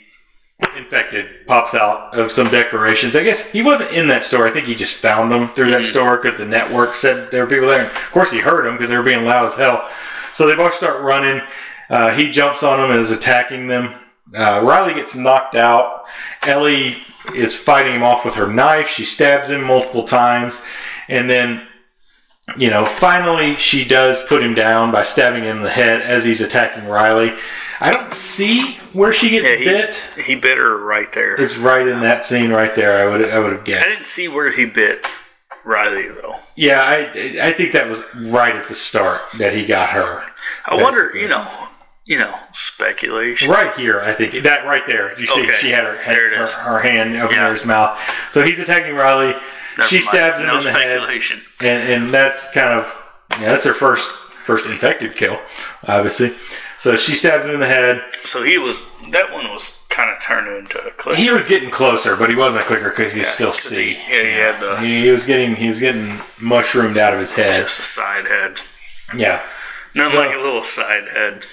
infected 0.76 1.48
pops 1.48 1.74
out 1.74 2.18
of 2.18 2.32
some 2.32 2.48
decorations. 2.50 3.16
I 3.16 3.24
guess 3.24 3.52
he 3.52 3.62
wasn't 3.62 3.92
in 3.94 4.08
that 4.08 4.24
store. 4.24 4.48
I 4.48 4.52
think 4.52 4.66
he 4.66 4.76
just 4.76 4.98
found 4.98 5.32
them 5.32 5.48
through 5.50 5.72
that 5.72 5.86
store 5.86 6.18
because 6.18 6.38
the 6.38 6.46
network 6.46 6.96
said 6.96 7.32
there 7.32 7.44
were 7.44 7.50
people 7.50 7.68
there. 7.68 7.82
And 7.82 7.88
of 7.88 8.12
course, 8.12 8.32
he 8.32 8.40
heard 8.40 8.66
them 8.66 8.76
because 8.76 8.90
they 8.90 8.98
were 8.98 9.04
being 9.04 9.26
loud 9.26 9.46
as 9.46 9.56
hell. 9.56 9.88
So 10.34 10.48
they 10.48 10.56
both 10.56 10.74
start 10.74 11.02
running. 11.02 11.42
Uh, 11.90 12.12
he 12.12 12.30
jumps 12.30 12.64
on 12.64 12.80
them 12.80 12.92
and 12.92 13.00
is 13.00 13.12
attacking 13.12 13.68
them. 13.68 13.94
Uh, 14.36 14.62
Riley 14.64 14.94
gets 14.94 15.16
knocked 15.16 15.56
out. 15.56 16.06
Ellie 16.46 16.98
is 17.36 17.56
fighting 17.56 17.96
him 17.96 18.04
off 18.04 18.26
with 18.26 18.36
her 18.36 18.48
knife. 18.48 18.88
She 18.88 19.06
stabs 19.06 19.50
him 19.50 19.64
multiple 19.64 20.04
times. 20.04 20.64
And 21.08 21.30
then, 21.30 21.66
you 22.58 22.70
know, 22.70 22.86
finally 22.86 23.56
she 23.58 23.86
does 23.88 24.24
put 24.28 24.44
him 24.44 24.54
down 24.54 24.92
by 24.92 25.04
stabbing 25.04 25.44
him 25.44 25.58
in 25.58 25.64
the 25.64 25.70
head 25.70 26.02
as 26.02 26.26
he's 26.26 26.42
attacking 26.42 26.88
Riley. 26.88 27.34
I 27.82 27.92
don't 27.92 28.14
see 28.14 28.74
where 28.94 29.14
she 29.14 29.30
gets 29.30 29.48
Yeah, 29.48 29.56
he, 29.56 29.66
bit. 29.66 30.16
he 30.26 30.36
bit 30.36 30.58
her 30.58 30.78
right 30.84 31.12
there. 31.14 31.42
It's 31.42 31.58
right 31.58 31.88
in 31.88 32.02
that 32.02 32.26
scene 32.26 32.52
right 32.52 32.76
there. 32.76 33.08
I 33.08 33.10
would 33.12 33.30
I 33.30 33.40
would 33.40 33.54
have 33.54 33.64
guessed. 33.64 33.86
I 33.86 33.90
didn't 33.90 34.06
see 34.06 34.28
where 34.28 34.52
he 34.52 34.66
bit 34.66 35.08
Riley 35.64 36.08
though. 36.10 36.36
Yeah, 36.56 36.82
I 36.82 37.40
I 37.42 37.54
think 37.54 37.72
that 37.74 37.88
was 37.88 38.04
right 38.16 38.56
at 38.56 38.68
the 38.68 38.76
start 38.76 39.22
that 39.38 39.54
he 39.54 39.66
got 39.66 39.90
her. 39.92 40.24
I 40.66 40.76
wonder, 40.76 41.16
you 41.18 41.30
know, 41.30 41.48
you 42.10 42.18
know, 42.18 42.34
speculation. 42.54 43.52
Right 43.52 43.72
here, 43.76 44.02
I 44.02 44.14
think 44.14 44.34
that 44.44 44.66
right 44.66 44.82
there. 44.88 45.18
You 45.20 45.28
see, 45.28 45.44
Okay, 45.44 45.54
she 45.54 45.70
had 45.70 45.84
her 45.84 45.94
it 45.94 46.34
her, 46.34 46.46
her 46.64 46.80
hand 46.80 47.16
over 47.16 47.32
Yeah. 47.32 47.52
his 47.54 47.66
mouth. 47.68 47.98
So 48.32 48.42
he's 48.42 48.60
attacking 48.60 48.96
Riley. 48.96 49.36
Never 49.78 49.88
she 49.88 49.98
mind. 49.98 50.06
stabs 50.08 50.40
him 50.42 50.48
no 50.48 50.58
in 50.58 50.64
the 50.64 50.72
head, 50.72 51.42
and 51.62 51.90
and 51.94 52.10
that's 52.12 52.52
kind 52.52 52.74
of 52.80 53.28
yeah, 53.40 53.50
that's 53.54 53.66
her 53.68 53.74
first 53.76 54.12
first 54.34 54.66
infected 54.66 55.16
kill, 55.16 55.40
obviously. 55.88 56.30
So 56.80 56.98
she 56.98 57.14
stabs 57.14 57.46
him 57.46 57.52
in 57.52 57.60
the 57.60 57.68
head. 57.68 58.02
So 58.24 58.42
he 58.42 58.58
was 58.58 58.82
that 59.12 59.32
one 59.32 59.46
was 59.50 59.78
kind 59.90 60.10
of 60.10 60.20
turned 60.20 60.48
into 60.48 60.80
a 60.84 60.90
clip. 60.92 61.16
He 61.16 61.30
was 61.30 61.48
getting 61.48 61.70
closer, 61.70 62.16
but 62.16 62.30
he 62.32 62.36
wasn't 62.36 62.64
a 62.64 62.68
clicker 62.68 62.90
because 62.90 63.12
he 63.14 63.20
could 63.20 63.28
still 63.28 63.52
see. 63.52 63.94
He, 63.94 64.12
yeah, 64.12 64.24
he 64.24 64.32
had 64.32 64.60
the 64.60 64.80
He, 64.82 65.04
he 65.04 65.12
was 65.12 65.28
getting 65.28 65.56
he 65.56 65.70
was 65.70 65.80
getting 65.80 66.20
mushroomed 66.42 66.98
out 66.98 67.14
of 67.14 67.20
his 67.20 67.36
head. 67.36 67.54
just 67.56 67.80
a 67.80 67.84
side 67.84 68.26
head. 68.26 68.60
Yeah. 69.16 69.42
not 69.94 70.12
So- 70.12 70.18
like 70.20 70.34
a 70.36 70.40
little 70.40 70.64
side 70.64 71.08
head. 71.14 71.46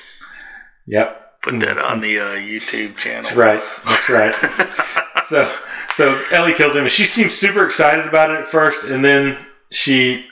Yep. 0.87 1.43
Put 1.43 1.61
that 1.61 1.79
on 1.79 2.01
the 2.01 2.19
uh, 2.19 2.35
YouTube 2.37 2.97
channel. 2.97 3.23
That's 3.23 3.37
right. 3.37 3.63
That's 3.85 4.11
right. 4.11 4.35
so 5.25 5.53
so 5.91 6.23
Ellie 6.33 6.55
kills 6.55 6.75
him 6.75 6.83
and 6.85 6.93
she 6.93 7.05
seems 7.05 7.35
super 7.35 7.65
excited 7.65 8.07
about 8.07 8.31
it 8.31 8.41
at 8.41 8.47
first 8.47 8.89
and 8.89 9.05
then 9.05 9.39
she 9.71 10.27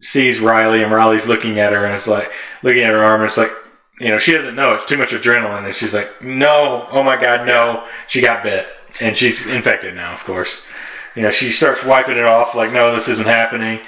sees 0.00 0.40
Riley 0.40 0.82
and 0.82 0.92
Riley's 0.92 1.28
looking 1.28 1.58
at 1.58 1.72
her 1.72 1.84
and 1.84 1.94
it's 1.94 2.08
like 2.08 2.30
looking 2.62 2.82
at 2.82 2.92
her 2.92 3.02
arm 3.02 3.20
and 3.20 3.28
it's 3.28 3.38
like 3.38 3.50
you 4.00 4.08
know, 4.08 4.18
she 4.18 4.32
doesn't 4.32 4.56
know 4.56 4.74
it's 4.74 4.86
too 4.86 4.96
much 4.96 5.10
adrenaline 5.10 5.66
and 5.66 5.74
she's 5.74 5.94
like, 5.94 6.10
No, 6.22 6.88
oh 6.90 7.02
my 7.02 7.20
god, 7.20 7.46
no. 7.46 7.86
She 8.08 8.20
got 8.20 8.42
bit. 8.42 8.66
And 9.00 9.16
she's 9.16 9.54
infected 9.54 9.94
now, 9.94 10.12
of 10.12 10.24
course. 10.24 10.66
You 11.14 11.22
know, 11.22 11.30
she 11.30 11.50
starts 11.50 11.84
wiping 11.84 12.16
it 12.16 12.24
off 12.24 12.54
like, 12.54 12.72
No, 12.72 12.92
this 12.92 13.08
isn't 13.08 13.26
happening. 13.26 13.80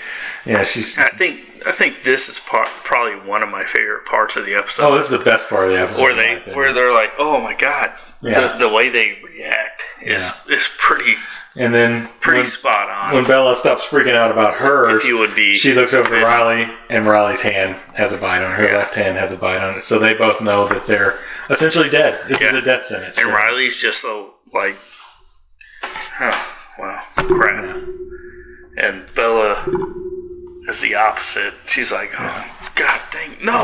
You 0.45 0.55
know, 0.55 0.65
she's 0.65 0.99
I 0.99 1.09
think 1.09 1.46
I 1.67 1.73
think 1.73 2.05
this 2.05 2.29
is 2.29 2.39
part, 2.39 2.69
probably 2.85 3.29
one 3.29 3.43
of 3.43 3.49
my 3.49 3.65
favorite 3.65 4.05
parts 4.07 4.37
of 4.37 4.47
the 4.47 4.55
episode. 4.55 4.85
Oh, 4.85 4.97
this 4.97 5.11
is 5.11 5.19
the 5.19 5.25
best 5.25 5.49
part 5.49 5.65
of 5.65 5.71
the 5.71 5.81
episode. 5.81 6.03
where 6.03 6.15
they 6.15 6.53
where 6.55 6.73
they're 6.73 6.95
like, 6.95 7.11
oh 7.19 7.41
my 7.43 7.55
god, 7.55 7.93
Yeah. 8.23 8.53
the, 8.57 8.67
the 8.67 8.73
way 8.73 8.89
they 8.89 9.19
react 9.25 9.83
is 10.01 10.33
is 10.49 10.71
pretty 10.79 11.15
and 11.57 11.75
then 11.75 12.09
pretty 12.21 12.39
when, 12.39 12.45
spot 12.45 12.89
on. 12.91 13.15
when 13.15 13.25
Bella 13.25 13.57
stops 13.57 13.89
freaking 13.89 14.15
out 14.15 14.31
about 14.31 14.55
hers, 14.55 15.03
if 15.03 15.09
you 15.09 15.19
would 15.19 15.35
be, 15.35 15.57
She 15.57 15.75
looks 15.75 15.93
over 15.95 16.09
to. 16.09 16.23
Riley, 16.25 16.71
and 16.91 17.07
Riley's 17.07 17.43
hand 17.43 17.77
has 17.95 18.13
a 18.13 18.19
bite 18.19 18.43
on 18.45 18.53
it. 18.53 18.57
Her 18.57 18.69
Yeah. 18.69 18.77
left 18.77 18.95
hand 18.95 19.17
has 19.19 19.33
a 19.33 19.37
bite 19.37 19.61
on 19.63 19.77
it. 19.77 19.83
So 19.83 19.99
they 19.99 20.15
both 20.15 20.41
know 20.41 20.69
that 20.69 20.87
they're 20.87 21.19
essentially 21.51 21.89
dead. 21.89 22.21
This 22.29 22.43
is 22.43 22.53
a 22.53 22.61
death 22.63 22.85
sentence. 22.85 23.19
and. 23.19 23.29
Riley's 23.29 23.81
just 23.81 24.01
so 24.03 24.35
like, 24.55 24.77
oh 26.21 26.57
well, 26.79 27.03
crap. 27.17 27.77
And 28.79 29.07
Bella 29.15 29.65
is 30.69 30.81
the 30.81 30.95
opposite. 30.95 31.55
She's 31.67 31.93
like, 31.93 32.11
oh 32.19 32.45
god 32.75 33.01
dang, 33.11 33.37
no, 33.45 33.63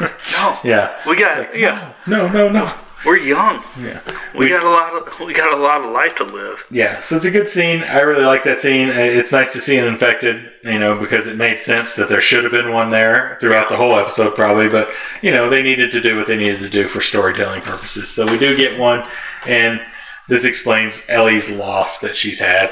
no, 0.00 0.58
Yeah. 0.64 0.96
we 1.06 1.16
got 1.16 1.58
yeah, 1.58 1.92
No, 2.06 2.28
no, 2.30 2.48
no. 2.48 2.72
we're 3.04 3.18
young. 3.18 3.62
Yeah. 3.80 4.00
We 4.36 4.48
got 4.48 4.62
a 4.64 4.68
lot 4.68 4.94
of 4.94 5.20
we 5.26 5.32
got 5.32 5.52
a 5.52 5.56
lot 5.56 5.82
of 5.82 5.90
life 5.92 6.14
to 6.16 6.24
live. 6.24 6.66
Yeah. 6.70 7.00
So 7.00 7.16
it's 7.16 7.24
a 7.24 7.30
good 7.30 7.48
scene. 7.48 7.82
I 7.84 8.00
really 8.00 8.24
like 8.24 8.44
that 8.44 8.58
scene. 8.60 8.88
It's 8.90 9.32
nice 9.32 9.52
to 9.54 9.60
see 9.60 9.76
an 9.78 9.86
infected, 9.86 10.48
you 10.64 10.78
know, 10.78 10.98
because 10.98 11.26
it 11.26 11.36
made 11.36 11.60
sense 11.60 11.94
that 11.96 12.08
there 12.08 12.20
should 12.20 12.44
have 12.44 12.52
been 12.52 12.72
one 12.72 12.90
there 12.90 13.38
throughout 13.40 13.64
Yeah. 13.64 13.68
the 13.70 13.76
whole 13.76 13.94
episode, 13.98 14.34
probably. 14.34 14.68
But, 14.68 14.88
you 15.22 15.30
know, 15.30 15.48
they 15.48 15.62
needed 15.62 15.90
to 15.92 16.00
do 16.00 16.16
what 16.16 16.26
they 16.26 16.36
needed 16.36 16.60
to 16.60 16.68
do 16.68 16.88
for 16.88 17.00
storytelling 17.00 17.62
purposes. 17.62 18.08
So 18.10 18.30
we 18.30 18.38
do 18.38 18.56
get 18.56 18.78
one, 18.78 19.04
and 19.46 19.80
this 20.28 20.44
explains 20.44 21.08
Ellie's 21.08 21.50
loss 21.56 22.00
that 22.00 22.16
she's 22.16 22.40
had. 22.40 22.70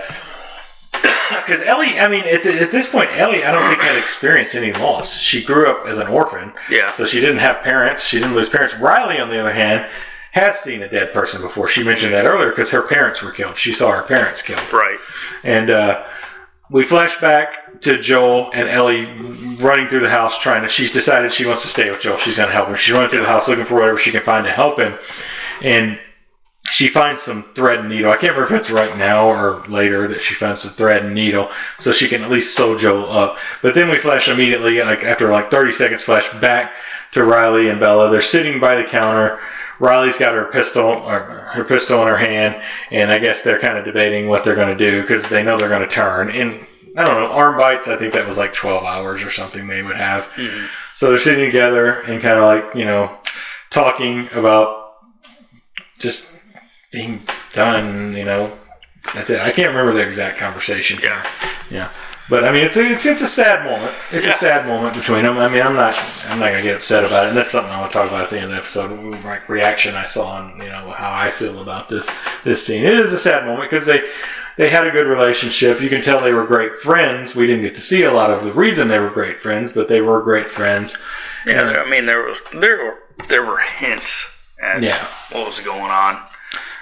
Because 1.45 1.63
Ellie, 1.63 1.99
I 1.99 2.09
mean, 2.09 2.25
at, 2.27 2.43
the, 2.43 2.53
at 2.61 2.71
this 2.71 2.89
point, 2.89 3.11
Ellie, 3.19 3.45
I 3.45 3.51
don't 3.53 3.63
think 3.69 3.83
had 3.83 3.99
experienced 3.99 4.55
any 4.55 4.73
loss. 4.73 5.19
She 5.19 5.43
grew 5.45 5.69
up 5.69 5.87
as 5.87 5.99
an 5.99 6.07
orphan, 6.07 6.53
Yeah. 6.71 6.91
so 6.93 7.07
she 7.07 7.21
didn't 7.21 7.39
have 7.39 7.63
parents. 7.63 8.07
She 8.07 8.19
didn't 8.19 8.35
lose 8.35 8.49
parents. 8.49 8.79
Riley, 8.79 9.19
on 9.19 9.29
the 9.29 9.39
other 9.39 9.53
hand, 9.53 9.87
has 10.33 10.59
seen 10.61 10.83
a 10.83 10.89
dead 10.89 11.13
person 11.13 11.43
before. 11.43 11.69
She 11.69 11.83
mentioned 11.85 12.13
that 12.15 12.25
earlier 12.25 12.51
because 12.51 12.71
her 12.71 12.83
parents 12.83 13.23
were 13.23 13.31
killed. 13.31 13.57
She 13.59 13.73
saw 13.75 13.91
her 13.93 14.03
parents 14.03 14.43
killed. 14.43 14.73
Right. 14.73 14.99
And 15.43 15.71
uh, 15.71 16.05
we 16.71 16.85
flash 16.85 17.21
back 17.21 17.81
to 17.83 17.99
Joel 18.01 18.51
and 18.55 18.69
Ellie 18.69 19.07
running 19.61 19.89
through 19.89 20.01
the 20.01 20.11
house 20.11 20.39
trying 20.39 20.63
to. 20.63 20.69
She's 20.69 20.93
decided 20.93 21.33
she 21.33 21.47
wants 21.47 21.63
to 21.63 21.69
stay 21.69 21.91
with 21.91 22.01
Joel. 22.01 22.17
She's 22.17 22.37
going 22.39 22.49
to 22.49 22.55
help 22.55 22.69
him. 22.69 22.77
She's 22.77 22.95
running 22.95 23.11
through 23.11 23.23
the 23.23 23.29
house 23.29 23.49
looking 23.49 23.65
for 23.65 23.75
whatever 23.77 23.99
she 23.99 24.13
can 24.13 24.23
find 24.23 24.45
to 24.47 24.53
help 24.53 24.79
him. 24.79 24.99
And 25.63 26.01
she 26.71 26.89
finds 26.89 27.23
some 27.23 27.43
thread 27.43 27.81
and 27.81 27.89
needle. 27.89 28.11
I 28.11 28.17
can't 28.17 28.35
remember 28.35 28.55
if 28.55 28.61
it's 28.61 28.71
right 28.71 28.97
now 28.97 29.29
or 29.29 29.65
later 29.69 30.09
that 30.09 30.23
she 30.23 30.35
finds 30.35 30.63
the 30.63 30.71
thread 30.71 31.05
and 31.05 31.15
needle 31.15 31.49
so 31.79 31.93
she 31.93 32.09
can 32.09 32.23
at 32.23 32.31
least 32.31 32.57
sew 32.57 32.79
Joel 32.79 33.11
up. 33.11 33.39
But 33.63 33.75
then 33.75 33.91
we 33.91 33.99
flash 33.99 34.29
immediately, 34.29 34.81
like 34.81 35.05
after 35.05 35.31
like 35.31 35.51
30 35.51 35.73
seconds, 35.73 36.05
flash 36.05 36.29
back 36.41 36.73
to 37.13 37.25
Riley 37.25 37.69
and 37.69 37.79
Bella. 37.79 38.11
They're 38.11 38.23
sitting 38.23 38.61
by 38.61 38.77
the 38.77 38.85
counter. 38.85 39.39
Riley's 39.79 40.19
got 40.19 40.35
her 40.35 40.47
pistol, 40.47 40.85
or 40.85 41.21
her 41.21 41.65
pistol 41.65 42.01
in 42.03 42.09
her 42.09 42.17
hand, 42.17 42.63
and 42.91 43.11
I 43.11 43.19
guess 43.19 43.43
they're 43.43 43.61
kind 43.61 43.77
of 43.77 43.85
debating 43.85 44.29
what 44.29 44.45
they're 44.45 44.55
going 44.55 44.77
to 44.77 44.91
do 44.91 45.03
because 45.03 45.29
they 45.29 45.43
know 45.43 45.59
they're 45.59 45.69
going 45.69 45.87
to 45.87 45.89
turn. 45.89 46.31
And 46.31 46.65
I 46.97 47.05
don't 47.05 47.17
know, 47.17 47.33
arm 47.33 47.57
bites. 47.57 47.89
I 47.89 47.97
think 47.97 48.15
that 48.15 48.27
was 48.27 48.39
like 48.39 48.55
12 48.55 48.85
hours 48.85 49.25
or 49.25 49.31
something 49.31 49.67
they 49.67 49.83
would 49.83 49.97
have. 49.97 50.25
Mm-hmm. 50.37 50.67
So 50.95 51.11
they're 51.11 51.19
sitting 51.19 51.45
together 51.45 52.01
and 52.03 52.23
kind 52.23 52.39
of 52.39 52.45
like 52.45 52.75
you 52.77 52.85
know 52.85 53.19
talking 53.71 54.29
about 54.33 54.95
just 55.99 56.33
being 56.95 57.21
done. 57.53 58.15
You 58.17 58.25
know, 58.25 58.53
that's 59.15 59.31
it. 59.31 59.41
I 59.41 59.51
can't 59.51 59.69
remember 59.69 59.93
the 59.93 60.07
exact 60.07 60.39
conversation. 60.39 60.99
Yeah. 61.03 61.25
Yeah. 61.71 61.91
But 62.31 62.45
I 62.45 62.53
mean, 62.53 62.65
it's 62.65 62.77
a, 62.79 62.85
it's, 62.91 63.05
it's 63.05 63.21
a 63.21 63.27
sad 63.27 63.67
moment. 63.67 63.95
It's 64.11 64.27
Yeah. 64.27 64.33
a 64.33 64.37
sad 64.37 64.67
moment 64.67 64.95
between 64.95 65.25
them. 65.25 65.37
I 65.37 65.49
mean, 65.49 65.61
I'm 65.61 65.75
not 65.77 65.95
I'm 66.31 66.39
not 66.41 66.53
gonna 66.53 66.63
get 66.63 66.77
upset 66.77 67.05
about 67.05 67.25
it. 67.25 67.29
And 67.29 67.37
that's 67.37 67.51
something 67.51 67.73
I 67.75 67.81
want 67.81 67.93
to 67.93 67.99
talk 67.99 68.09
about 68.09 68.25
at 68.25 68.31
the 68.31 68.37
end 68.37 68.47
of 68.47 68.51
the 68.53 68.57
episode. 68.57 68.91
Like 69.25 69.47
reaction 69.51 69.95
I 69.95 70.05
saw 70.05 70.41
and 70.43 70.63
you 70.63 70.71
know 70.71 70.89
how 70.91 71.13
I 71.13 71.31
feel 71.31 71.61
about 71.61 71.89
this 71.91 72.09
this 72.45 72.67
scene. 72.67 72.85
It 72.85 72.95
is 72.95 73.13
a 73.13 73.19
sad 73.19 73.45
moment 73.45 73.69
because 73.71 73.87
they 73.87 74.03
they 74.57 74.71
had 74.71 74.87
a 74.87 74.91
good 74.91 75.07
relationship. 75.07 75.83
You 75.83 75.91
can 75.91 76.01
tell 76.01 76.19
they 76.21 76.33
were 76.33 76.47
great 76.47 76.77
friends. 76.81 77.35
We 77.37 77.47
didn't 77.47 77.63
get 77.65 77.75
to 77.75 77.81
see 77.83 78.05
a 78.05 78.13
lot 78.13 78.31
of 78.31 78.45
the 78.45 78.53
reason 78.53 78.89
they 78.89 79.01
were 79.01 79.11
great 79.11 79.37
friends, 79.37 79.73
but 79.75 79.89
they 79.89 80.01
were 80.01 80.23
great 80.23 80.47
friends. 80.47 80.97
Yeah, 81.45 81.65
there, 81.65 81.85
I 81.85 81.91
mean 81.91 82.07
there 82.07 82.23
was 82.23 82.39
there 82.59 82.79
were 82.83 82.99
there 83.29 83.45
were 83.45 83.59
hints 83.59 84.41
at 84.63 84.81
Yeah. 84.83 85.05
what 85.33 85.45
was 85.47 85.61
going 85.61 85.91
on. 85.91 86.19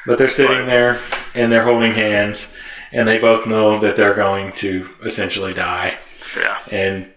But 0.06 0.18
they're 0.18 0.28
sitting 0.28 0.66
there 0.66 0.98
and 1.34 1.50
they're 1.52 1.64
holding 1.64 1.92
hands, 1.92 2.56
and 2.90 3.06
they 3.06 3.18
both 3.18 3.46
know 3.46 3.78
that 3.80 3.96
they're 3.96 4.14
going 4.14 4.52
to 4.54 4.88
essentially 5.04 5.54
die. 5.54 5.98
Yeah, 6.36 6.58
and 6.70 7.12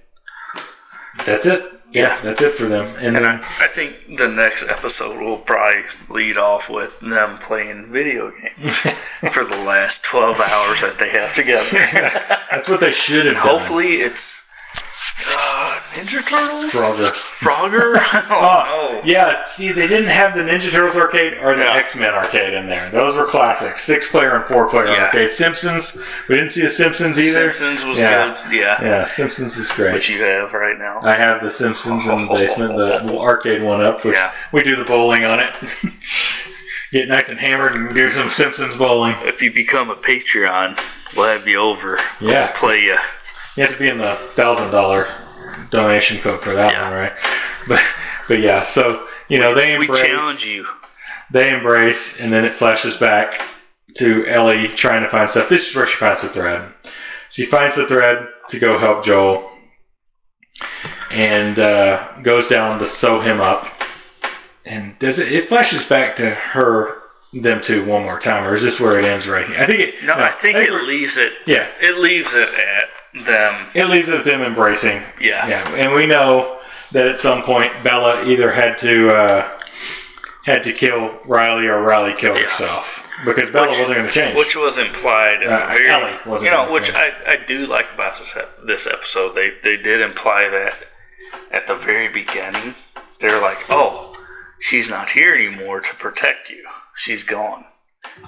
that's 1.26 1.46
it. 1.46 1.64
yeah, 1.92 2.20
that's 2.22 2.42
it 2.42 2.52
for 2.52 2.66
them. 2.66 2.86
And, 2.98 3.08
And 3.08 3.16
then 3.16 3.26
I, 3.26 3.36
I 3.62 3.68
think 3.68 4.18
the 4.18 4.28
next 4.28 4.64
episode 4.70 5.20
will 5.22 5.38
probably 5.38 5.84
lead 6.10 6.38
off 6.38 6.70
with 6.70 7.00
them 7.00 7.38
playing 7.38 7.92
video 7.92 8.32
games 8.32 8.72
for 9.32 9.44
the 9.46 9.58
last 9.66 10.04
12 10.04 10.40
hours 10.42 10.82
that 10.82 10.98
they 11.00 11.10
have 11.12 11.34
together. 11.34 11.70
that's 12.52 12.70
what 12.70 12.82
they 12.82 12.92
should 12.92 13.26
have 13.26 13.36
done. 13.36 13.48
Hopefully 13.48 13.94
it's 13.96 14.45
uh, 15.28 15.80
Ninja 15.94 16.22
Turtles? 16.28 16.72
Frogger. 16.72 17.12
Frogger? 17.12 17.96
oh, 18.30 18.92
no. 18.94 19.02
Yeah, 19.06 19.36
see, 19.48 19.72
they 19.72 19.88
didn't 19.88 20.10
have 20.10 20.34
the 20.36 20.42
Ninja 20.42 20.72
Turtles 20.72 20.98
arcade 20.98 21.34
or 21.42 21.56
the 21.56 21.64
Yeah. 21.64 21.74
X 21.76 21.96
Men 21.96 22.14
arcade 22.14 22.54
in 22.54 22.68
there. 22.68 22.90
Those 22.90 23.16
were 23.16 23.26
classics, 23.26 23.84
six 23.84 24.08
player 24.08 24.36
and 24.36 24.44
four 24.46 24.68
player 24.70 24.88
Yeah. 24.88 25.06
arcade. 25.06 25.32
Simpsons, 25.32 26.02
we 26.30 26.36
didn't 26.36 26.52
see 26.52 26.62
the 26.62 26.70
Simpsons 26.70 27.20
either. 27.20 27.52
Simpsons 27.52 27.86
was 27.86 28.00
Yeah. 28.02 28.36
good. 28.50 28.54
Yeah. 28.54 28.82
Yeah, 28.82 29.06
Simpsons 29.06 29.58
is 29.58 29.72
great. 29.72 29.94
Which 29.94 30.10
you 30.10 30.24
have 30.24 30.54
right 30.54 30.78
now. 30.78 31.00
I 31.04 31.16
have 31.16 31.42
the 31.42 31.52
Simpsons 31.52 32.08
in 32.08 32.28
the 32.28 32.34
basement, 32.34 32.76
the 32.78 32.86
little 33.04 33.22
arcade 33.22 33.62
one 33.64 33.82
up. 33.82 34.04
Which 34.04 34.16
Yeah. 34.16 34.32
We 34.52 34.64
do 34.64 34.76
the 34.76 34.86
bowling 34.86 35.26
on 35.26 35.40
it. 35.40 35.54
Get 36.92 37.08
nice 37.10 37.30
and 37.30 37.40
hammered 37.40 37.76
and 37.76 37.94
do 37.94 38.10
some 38.10 38.30
Simpsons 38.30 38.78
bowling. 38.78 39.16
if 39.24 39.42
you 39.42 39.52
become 39.52 39.90
a 39.90 39.96
Patreon, 39.96 40.80
we'll 41.18 41.28
have 41.28 41.48
you 41.48 41.58
over. 41.58 42.00
Yeah. 42.22 42.52
Play 42.56 42.84
you. 42.84 42.98
You 43.56 43.64
have 43.64 43.74
to 43.74 43.80
be 43.80 43.88
in 43.90 43.98
the 44.00 44.16
thousand 44.34 44.72
dollar 44.72 45.08
donation 45.70 46.18
club 46.20 46.42
for 46.42 46.54
that 46.54 46.74
Yeah. 46.74 46.84
one, 46.90 46.94
right? 47.00 47.14
But 47.68 47.82
but 48.28 48.40
yeah, 48.40 48.62
so 48.62 49.08
you 49.30 49.40
know 49.40 49.54
they 49.54 49.78
We 49.78 49.88
challenge 49.88 50.46
you. 50.46 50.68
they 51.32 51.52
embrace, 51.54 52.20
and 52.22 52.32
then 52.34 52.46
it 52.46 52.54
flashes 52.54 52.98
back 52.98 53.42
to 53.98 54.26
Ellie 54.28 54.68
trying 54.68 55.04
to 55.04 55.10
find 55.10 55.30
stuff. 55.30 55.48
This 55.50 55.70
is 55.70 55.76
where 55.76 55.88
she 55.88 55.96
finds 55.96 56.22
the 56.22 56.28
thread. 56.30 56.74
She 57.30 57.46
finds 57.46 57.76
the 57.76 57.88
thread 57.88 58.28
to 58.50 58.60
go 58.60 58.78
help 58.78 59.04
Joel, 59.06 59.50
and 61.12 61.58
uh, 61.60 62.12
goes 62.22 62.48
down 62.48 62.80
to 62.80 62.86
sew 62.86 63.20
him 63.20 63.40
up. 63.42 63.66
And 64.66 64.98
does 65.00 65.20
it? 65.20 65.32
It 65.32 65.48
flashes 65.48 65.86
back 65.86 66.16
to 66.18 66.30
her, 66.32 66.94
them 67.34 67.62
two 67.62 67.86
one 67.86 68.04
more 68.04 68.20
time, 68.20 68.46
or 68.46 68.56
is 68.56 68.64
this 68.64 68.80
where 68.80 68.98
it 69.00 69.06
ends 69.06 69.28
right 69.28 69.46
here? 69.46 69.60
I 69.60 69.66
think 69.66 69.80
it. 69.80 70.04
No, 70.04 70.16
I 70.16 70.30
think 70.32 70.58
it 70.58 70.72
we're- 70.72 70.86
leaves 70.86 71.18
it. 71.18 71.34
Yeah. 71.46 71.68
It 71.82 72.00
leaves 72.00 72.34
it 72.34 72.48
at 72.50 72.90
them. 73.24 73.54
It 73.74 73.86
leaves 73.90 74.10
it 74.10 74.18
with 74.18 74.26
them 74.26 74.42
embracing. 74.42 75.02
Yeah. 75.20 75.48
Yeah, 75.48 75.76
and 75.76 75.94
we 75.94 76.06
know 76.06 76.60
that 76.92 77.08
at 77.08 77.18
some 77.18 77.42
point 77.44 77.72
Bella 77.84 78.24
either 78.26 78.52
had 78.52 78.78
to 78.80 79.10
uh, 79.10 79.52
had 80.46 80.64
to 80.66 80.74
kill 80.74 81.18
Riley 81.26 81.68
or 81.68 81.82
Riley 81.82 82.14
killed 82.14 82.38
herself 82.38 83.10
because 83.26 83.50
Bella 83.50 83.68
Which- 83.70 83.80
wasn't 83.80 83.96
going 83.98 84.08
to 84.08 84.14
change. 84.14 84.36
Which 84.36 84.56
was 84.56 84.78
implied 84.78 85.44
Uh, 85.44 85.60
the 85.60 85.74
very, 85.74 85.90
Ellie 85.90 86.14
wasn't 86.26 86.52
you 86.52 86.58
know, 86.58 86.72
which 86.72 86.92
change. 86.94 87.16
I, 87.26 87.34
I 87.34 87.46
do 87.46 87.66
like 87.66 87.92
about 87.94 88.18
this 88.18 88.38
this 88.64 88.86
episode. 88.88 89.34
They 89.36 89.52
they 89.64 89.78
did 89.78 90.02
imply 90.02 90.48
that 90.50 90.76
at 91.52 91.68
the 91.68 91.76
very 91.76 92.08
beginning. 92.10 92.76
They're 93.22 93.42
like, 93.42 93.60
oh, 93.70 94.16
she's 94.60 94.90
not 94.90 95.12
here 95.12 95.34
anymore 95.34 95.80
to 95.80 95.96
protect 95.96 96.50
you. 96.50 96.68
She's 96.96 97.24
gone. 97.24 97.64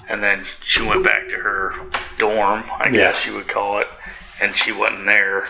And 0.08 0.22
then 0.22 0.44
she 0.60 0.82
went 0.84 1.04
back 1.04 1.28
to 1.28 1.36
her 1.36 1.74
dorm, 2.18 2.64
I 2.78 2.90
guess 2.90 3.26
you 3.26 3.34
would 3.34 3.46
call 3.48 3.78
it, 3.78 3.86
and 4.40 4.56
she 4.56 4.72
wasn't 4.72 5.06
there. 5.06 5.46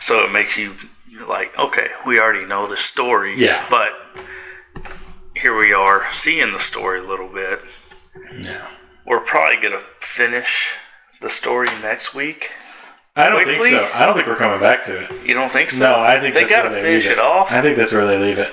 So 0.00 0.24
it 0.24 0.32
makes 0.32 0.56
you 0.56 0.74
like, 1.28 1.56
okay, 1.58 1.86
we 2.06 2.18
already 2.18 2.46
know 2.46 2.66
the 2.66 2.76
story. 2.76 3.38
Yeah. 3.38 3.66
But 3.70 3.90
here 5.36 5.56
we 5.56 5.72
are 5.72 6.04
seeing 6.12 6.52
the 6.52 6.58
story 6.58 7.00
a 7.00 7.04
little 7.04 7.28
bit. 7.28 7.60
no. 8.32 8.66
We're 9.04 9.20
probably 9.20 9.60
gonna 9.60 9.82
finish 9.98 10.76
the 11.20 11.28
story 11.28 11.66
next 11.82 12.14
week. 12.14 12.52
I 13.16 13.28
don't 13.28 13.42
quickly? 13.42 13.70
think 13.70 13.82
so. 13.82 13.90
I 13.92 14.06
don't 14.06 14.14
think 14.14 14.26
we're 14.28 14.36
coming 14.36 14.60
back 14.60 14.84
to 14.84 15.02
it. 15.02 15.26
You 15.26 15.34
don't 15.34 15.50
think 15.50 15.70
so? 15.70 15.84
No, 15.84 16.00
I 16.00 16.20
think 16.20 16.34
they 16.34 16.46
gotta 16.46 16.68
where 16.68 16.80
finish 16.80 17.08
leave 17.08 17.18
it 17.18 17.18
off. 17.18 17.50
I 17.52 17.60
think 17.60 17.76
that's 17.76 17.92
where 17.92 18.06
they 18.06 18.18
leave 18.18 18.38
it. 18.38 18.52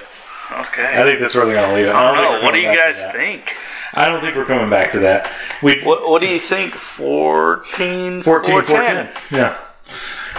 Okay. 0.52 0.84
I 1.00 1.04
think 1.04 1.20
that's 1.20 1.36
where 1.36 1.46
they're 1.46 1.56
going 1.56 1.70
to 1.70 1.76
leave 1.76 1.86
it. 1.86 1.94
I 1.94 2.12
don't 2.14 2.24
don't 2.24 2.40
know. 2.42 2.46
What 2.46 2.54
do 2.54 2.60
you 2.60 2.76
guys 2.76 3.06
think? 3.12 3.56
I 3.94 4.08
don't 4.08 4.22
think 4.22 4.36
we're 4.36 4.46
coming 4.46 4.70
back 4.70 4.92
to 4.94 5.00
that. 5.00 5.32
We 5.62 5.82
What 5.84 6.10
What 6.10 6.22
do 6.22 6.28
you 6.28 6.40
think? 6.40 6.74
14, 6.74 8.22
14, 8.22 8.22
410? 8.24 9.08
14. 9.08 9.38
Yeah, 9.40 9.58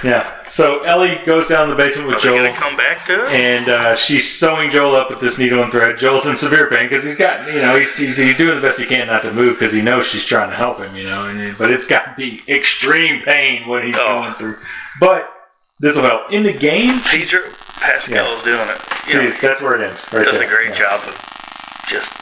yeah. 0.04 0.42
So 0.48 0.82
Ellie 0.82 1.16
goes 1.26 1.48
down 1.48 1.68
to 1.68 1.74
the 1.74 1.76
basement 1.82 2.08
with 2.08 2.16
Are 2.18 2.20
Joel. 2.20 2.36
gonna 2.38 2.52
come 2.52 2.76
back 2.76 3.06
to 3.06 3.26
it? 3.26 3.32
and 3.32 3.68
uh, 3.68 3.94
she's 3.96 4.28
sewing 4.28 4.70
Joel 4.70 4.94
up 4.96 5.10
with 5.10 5.20
this 5.20 5.38
needle 5.38 5.62
and 5.62 5.70
thread. 5.70 5.96
Joel's 5.98 6.26
in 6.26 6.36
severe 6.36 6.68
pain 6.68 6.88
because 6.88 7.04
he's 7.04 7.18
got, 7.18 7.46
you 7.52 7.60
know, 7.60 7.76
he's, 7.78 7.94
he's, 7.96 8.16
he's 8.18 8.36
doing 8.36 8.56
the 8.56 8.62
best 8.62 8.80
he 8.80 8.86
can 8.86 9.06
not 9.06 9.22
to 9.22 9.32
move 9.32 9.58
because 9.58 9.72
he 9.72 9.80
knows 9.82 10.06
she's 10.08 10.26
trying 10.26 10.50
to 10.50 10.56
help 10.56 10.78
him, 10.78 10.94
you 10.96 11.04
know, 11.04 11.26
and, 11.28 11.56
but 11.58 11.70
it's 11.70 11.86
got 11.86 12.04
to 12.06 12.14
be 12.16 12.42
extreme 12.48 13.22
pain 13.22 13.68
what 13.68 13.84
he's 13.84 13.96
Oh. 13.98 14.22
going 14.22 14.34
through. 14.34 14.56
But 14.98 15.32
this 15.80 15.96
will 15.96 16.04
help. 16.04 16.32
In 16.32 16.42
the 16.42 16.52
game, 16.52 17.00
Pedro 17.06 17.40
Pascal's 17.80 18.42
doing 18.42 18.60
it. 18.60 18.78
You 19.06 19.12
see, 19.12 19.18
know, 19.18 19.30
that's 19.40 19.62
where 19.62 19.74
it 19.80 19.86
ends. 19.86 20.06
Right 20.12 20.24
does 20.24 20.40
a 20.40 20.46
great 20.46 20.68
yeah. 20.70 20.72
job 20.98 21.00
of 21.08 21.84
just 21.88 22.12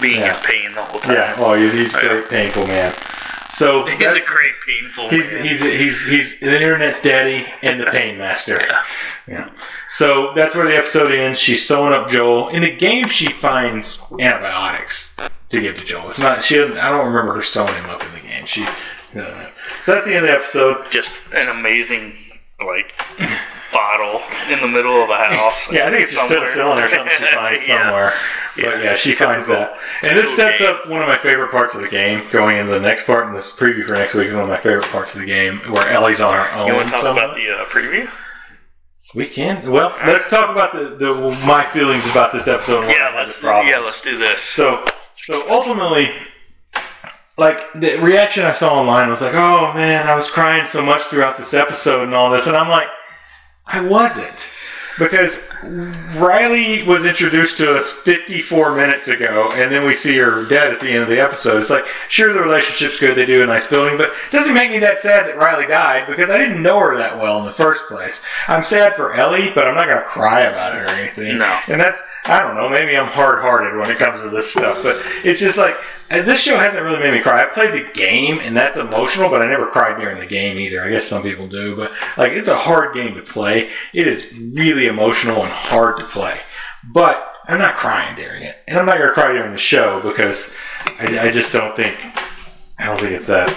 being 0.00 0.20
Yeah. 0.20 0.36
in 0.36 0.42
pain 0.44 0.72
the 0.74 0.82
whole 0.82 1.00
time. 1.00 1.14
Yeah, 1.14 1.40
well, 1.40 1.54
he's, 1.54 1.72
he's 1.72 1.94
a 1.94 1.98
Yeah. 2.02 2.08
great 2.08 2.28
painful 2.28 2.66
man. 2.66 2.92
So 3.52 3.86
He's 3.98 4.12
a 4.12 4.20
great 4.26 4.54
painful 4.66 5.08
He's, 5.10 5.32
man. 5.34 5.44
he's 5.44 5.62
he's 5.62 6.06
he's 6.08 6.40
the 6.40 6.56
internet's 6.60 7.00
daddy 7.02 7.46
and 7.62 7.80
the 7.80 7.86
pain 7.86 8.18
master. 8.18 8.58
Yeah. 8.60 8.82
Yeah. 9.28 9.50
So 9.88 10.32
that's 10.34 10.56
where 10.56 10.66
the 10.66 10.76
episode 10.76 11.12
ends. 11.12 11.38
She's 11.38 11.66
sewing 11.66 11.92
up 11.92 12.08
Joel. 12.10 12.48
In 12.48 12.62
the 12.62 12.74
game, 12.74 13.06
she 13.08 13.26
finds 13.30 14.02
antibiotics 14.18 15.16
to 15.50 15.60
give 15.60 15.78
to 15.78 15.84
Joel. 15.84 16.08
It's 16.08 16.18
not. 16.18 16.44
She. 16.44 16.60
I 16.60 16.90
don't 16.90 17.06
remember 17.06 17.34
her 17.34 17.42
sewing 17.42 17.72
him 17.74 17.90
up 17.90 18.02
in 18.02 18.12
the 18.12 18.26
game. 18.28 18.46
She. 18.46 18.64
Uh, 18.64 19.46
so 19.82 19.92
that's 19.94 20.06
the 20.06 20.14
end 20.14 20.24
of 20.24 20.30
the 20.30 20.36
episode. 20.38 20.90
just 20.90 21.34
an 21.34 21.48
amazing 21.48 22.14
like 22.64 22.94
bottle 23.72 24.20
in 24.52 24.60
the 24.60 24.68
middle 24.68 25.02
of 25.02 25.10
a 25.10 25.16
house. 25.34 25.72
Yeah, 25.72 25.86
I 25.86 25.90
think 25.90 26.02
it's 26.02 26.14
just 26.14 26.28
somewhere. 26.28 26.46
penicillin 26.46 26.84
or 26.84 26.88
something 26.88 27.14
she 27.18 27.34
finds 27.34 27.68
Yeah. 27.68 27.82
somewhere. 27.84 28.12
But 28.56 28.64
Yeah. 28.64 28.82
yeah, 28.82 28.94
she 28.96 29.14
finds 29.14 29.48
that. 29.48 29.78
And 30.08 30.16
this 30.18 30.34
sets 30.36 30.58
game. 30.58 30.68
up 30.74 30.86
one 30.88 31.00
of 31.02 31.08
my 31.08 31.16
favorite 31.18 31.50
parts 31.50 31.74
of 31.74 31.80
the 31.82 31.88
game. 31.88 32.22
Going 32.30 32.58
into 32.58 32.72
the 32.72 32.80
next 32.80 33.06
part, 33.06 33.26
and 33.26 33.34
this 33.36 33.58
preview 33.58 33.84
for 33.84 33.94
next 33.94 34.14
week 34.14 34.28
is 34.28 34.34
one 34.34 34.42
of 34.44 34.48
my 34.48 34.56
favorite 34.58 34.86
parts 34.86 35.14
of 35.14 35.20
the 35.22 35.26
game, 35.26 35.58
where 35.70 35.88
Ellie's 35.90 36.20
on 36.20 36.34
her 36.34 36.58
own. 36.58 36.66
You 36.68 36.74
want 36.74 36.86
to 36.88 36.92
talk 36.92 37.00
somewhat. 37.02 37.24
about 37.24 37.36
the 37.36 37.48
uh, 37.50 37.64
preview? 37.64 38.10
We 39.14 39.26
can. 39.26 39.70
Well, 39.70 39.94
let's 40.06 40.30
talk 40.30 40.50
about 40.50 40.72
the, 40.72 40.96
the 40.96 41.14
my 41.46 41.64
feelings 41.64 42.08
about 42.10 42.32
this 42.32 42.48
episode. 42.48 42.84
and 42.84 42.88
why 42.88 42.94
I 42.94 42.98
Yeah, 43.10 43.14
let's 43.18 43.42
yeah, 43.42 43.78
let's 43.78 44.00
do 44.00 44.16
this. 44.18 44.40
So, 44.40 44.84
so 45.14 45.44
ultimately, 45.50 46.10
like 47.36 47.58
the 47.74 47.96
reaction 47.98 48.44
I 48.44 48.52
saw 48.52 48.80
online 48.80 49.08
was 49.10 49.20
like, 49.22 49.34
"Oh 49.34 49.72
man, 49.74 50.06
I 50.06 50.14
was 50.14 50.30
crying 50.30 50.66
so 50.66 50.82
much 50.84 51.02
throughout 51.04 51.36
this 51.36 51.52
episode 51.54 52.04
and 52.04 52.14
all 52.14 52.30
this," 52.30 52.46
and 52.46 52.56
I'm 52.56 52.68
like, 52.68 52.88
I 53.66 53.80
wasn't. 53.86 54.48
Because 54.98 55.50
Riley 56.16 56.82
was 56.82 57.06
introduced 57.06 57.56
to 57.58 57.74
us 57.74 57.94
54 58.02 58.76
minutes 58.76 59.08
ago, 59.08 59.50
and 59.54 59.72
then 59.72 59.86
we 59.86 59.94
see 59.94 60.18
her 60.18 60.46
dead 60.46 60.70
at 60.70 60.80
the 60.80 60.90
end 60.90 61.02
of 61.02 61.08
the 61.08 61.18
episode. 61.18 61.60
It's 61.60 61.70
like, 61.70 61.86
sure, 62.10 62.34
the 62.34 62.40
relationship's 62.40 63.00
good, 63.00 63.16
they 63.16 63.24
do 63.24 63.42
a 63.42 63.46
nice 63.46 63.66
building, 63.66 63.96
but 63.96 64.10
it 64.10 64.32
doesn't 64.32 64.54
make 64.54 64.70
me 64.70 64.80
that 64.80 65.00
sad 65.00 65.26
that 65.26 65.38
Riley 65.38 65.66
died 65.66 66.06
because 66.06 66.30
I 66.30 66.36
didn't 66.36 66.62
know 66.62 66.78
her 66.78 66.98
that 66.98 67.18
well 67.18 67.38
in 67.38 67.46
the 67.46 67.52
first 67.52 67.86
place. 67.86 68.28
I'm 68.48 68.62
sad 68.62 68.94
for 68.94 69.14
Ellie, 69.14 69.50
but 69.54 69.66
I'm 69.66 69.74
not 69.74 69.86
going 69.86 70.02
to 70.02 70.04
cry 70.04 70.40
about 70.42 70.74
it 70.74 70.82
or 70.82 70.94
anything. 70.94 71.38
No. 71.38 71.60
And 71.68 71.80
that's, 71.80 72.02
I 72.26 72.42
don't 72.42 72.54
know, 72.54 72.68
maybe 72.68 72.94
I'm 72.94 73.06
hard 73.06 73.40
hearted 73.40 73.78
when 73.78 73.90
it 73.90 73.96
comes 73.96 74.20
to 74.20 74.28
this 74.28 74.52
stuff, 74.52 74.82
but 74.82 75.02
it's 75.24 75.40
just 75.40 75.58
like, 75.58 75.74
uh, 76.12 76.22
this 76.22 76.42
show 76.42 76.56
hasn't 76.56 76.84
really 76.84 76.98
made 76.98 77.14
me 77.14 77.20
cry. 77.20 77.42
I 77.42 77.46
played 77.46 77.72
the 77.72 77.90
game, 77.92 78.38
and 78.42 78.56
that's 78.56 78.78
emotional, 78.78 79.30
but 79.30 79.42
I 79.42 79.48
never 79.48 79.66
cried 79.66 79.98
during 79.98 80.18
the 80.18 80.26
game 80.26 80.58
either. 80.58 80.82
I 80.82 80.90
guess 80.90 81.06
some 81.06 81.22
people 81.22 81.48
do, 81.48 81.74
but 81.74 81.90
like, 82.16 82.32
it's 82.32 82.48
a 82.48 82.56
hard 82.56 82.94
game 82.94 83.14
to 83.14 83.22
play. 83.22 83.70
It 83.92 84.06
is 84.06 84.38
really 84.54 84.86
emotional 84.86 85.42
and 85.42 85.50
hard 85.50 85.96
to 85.98 86.04
play. 86.04 86.38
But 86.84 87.36
I'm 87.46 87.58
not 87.58 87.76
crying 87.76 88.14
during 88.16 88.42
it, 88.42 88.56
and 88.68 88.78
I'm 88.78 88.86
not 88.86 88.98
gonna 88.98 89.12
cry 89.12 89.32
during 89.32 89.52
the 89.52 89.58
show 89.58 90.00
because 90.02 90.56
I, 90.98 91.28
I 91.28 91.30
just 91.30 91.52
don't 91.52 91.74
think 91.74 91.96
I 92.78 92.86
don't 92.86 93.00
think 93.00 93.12
it's 93.12 93.28
that 93.28 93.48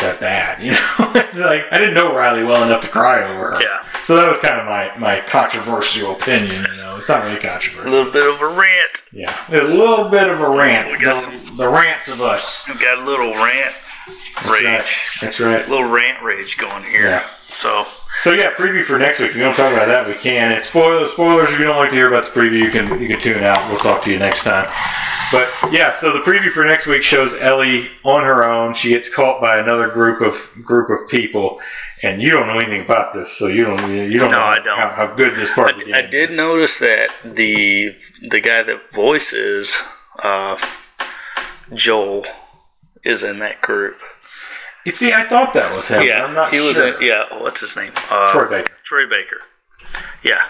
that 0.00 0.20
bad. 0.20 0.62
You 0.62 0.72
know, 0.72 1.12
it's 1.14 1.38
like 1.38 1.64
I 1.70 1.78
didn't 1.78 1.94
know 1.94 2.14
Riley 2.14 2.44
well 2.44 2.64
enough 2.64 2.82
to 2.82 2.88
cry 2.88 3.22
over 3.24 3.52
her. 3.52 3.62
Yeah. 3.62 3.82
So 4.06 4.14
that 4.16 4.28
was 4.30 4.40
kind 4.40 4.60
of 4.60 4.66
my 4.66 4.96
my 4.98 5.20
controversial 5.26 6.12
opinion. 6.12 6.64
You 6.72 6.84
know, 6.84 6.96
it's 6.96 7.08
not 7.08 7.24
really 7.24 7.40
controversial. 7.40 7.90
A 7.90 8.04
little 8.04 8.12
bit 8.12 8.28
of 8.32 8.40
a 8.40 8.46
rant. 8.48 9.02
Yeah, 9.12 9.34
a 9.50 9.64
little 9.66 10.08
bit 10.08 10.28
of 10.28 10.40
a 10.40 10.48
rant. 10.48 10.92
We 10.92 10.98
got 10.98 11.14
the, 11.16 11.16
some- 11.38 11.56
the 11.56 11.68
rants 11.68 12.08
of 12.08 12.20
us. 12.20 12.68
We've 12.68 12.80
got 12.80 12.98
a 12.98 13.04
little 13.04 13.30
rant 13.32 13.74
rage. 14.48 14.64
Right. 14.64 14.84
That's 15.20 15.40
right. 15.40 15.66
A 15.66 15.70
little 15.70 15.88
rant 15.90 16.22
rage 16.22 16.56
going 16.56 16.84
here. 16.84 17.06
Yeah. 17.06 17.26
So 17.40 17.84
So 18.20 18.32
yeah, 18.32 18.52
preview 18.54 18.84
for 18.84 18.98
next 18.98 19.18
week. 19.20 19.30
If 19.30 19.36
you 19.36 19.42
want 19.42 19.56
to 19.56 19.62
talk 19.62 19.72
about 19.72 19.86
that, 19.86 20.06
we 20.06 20.14
can. 20.14 20.52
And 20.52 20.62
spoilers, 20.64 21.10
spoilers. 21.12 21.52
If 21.52 21.58
you 21.58 21.64
don't 21.64 21.76
like 21.76 21.90
to 21.90 21.96
hear 21.96 22.06
about 22.08 22.32
the 22.32 22.38
preview, 22.40 22.62
you 22.62 22.70
can 22.70 23.00
you 23.02 23.08
can 23.08 23.18
tune 23.20 23.42
out. 23.42 23.58
We'll 23.70 23.80
talk 23.80 24.04
to 24.04 24.12
you 24.12 24.18
next 24.20 24.44
time. 24.44 24.68
But 25.32 25.48
yeah, 25.72 25.92
so 25.92 26.12
the 26.12 26.20
preview 26.20 26.50
for 26.50 26.64
next 26.64 26.86
week 26.86 27.02
shows 27.02 27.34
Ellie 27.40 27.88
on 28.04 28.22
her 28.22 28.44
own. 28.44 28.74
She 28.74 28.90
gets 28.90 29.08
caught 29.12 29.40
by 29.40 29.58
another 29.58 29.88
group 29.88 30.20
of 30.20 30.52
group 30.64 30.88
of 30.90 31.08
people, 31.08 31.60
and 32.02 32.20
you 32.22 32.30
don't 32.30 32.46
know 32.46 32.58
anything 32.58 32.82
about 32.84 33.14
this, 33.14 33.32
so 33.32 33.46
you 33.46 33.64
don't 33.64 33.90
you 33.90 34.18
don't 34.18 34.30
No, 34.30 34.38
know 34.38 34.44
I 34.44 34.60
don't. 34.60 34.78
How, 34.78 34.88
how 34.90 35.14
good 35.14 35.34
this 35.34 35.52
part. 35.52 35.82
I, 35.92 35.98
I 35.98 36.02
did 36.02 36.30
is. 36.30 36.36
notice 36.36 36.78
that 36.78 37.10
the 37.24 37.96
the 38.30 38.40
guy 38.40 38.62
that 38.62 38.90
voices 38.92 39.82
uh, 40.22 40.56
Joel 41.74 42.24
is 43.02 43.22
in 43.22 43.38
that 43.40 43.60
group. 43.62 43.96
You 44.84 44.92
see, 44.92 45.12
I 45.12 45.24
thought 45.24 45.52
that 45.54 45.74
was 45.74 45.88
him. 45.88 46.02
Yeah, 46.02 46.24
I'm 46.24 46.34
not 46.34 46.52
he 46.52 46.60
was 46.60 46.76
sure. 46.76 46.96
in. 46.96 47.02
Yeah, 47.02 47.24
what's 47.40 47.60
his 47.60 47.74
name? 47.76 47.90
Uh, 48.10 48.30
Troy 48.30 48.48
Baker. 48.48 48.72
Troy 48.84 49.08
Baker. 49.08 49.40
Yeah. 50.22 50.46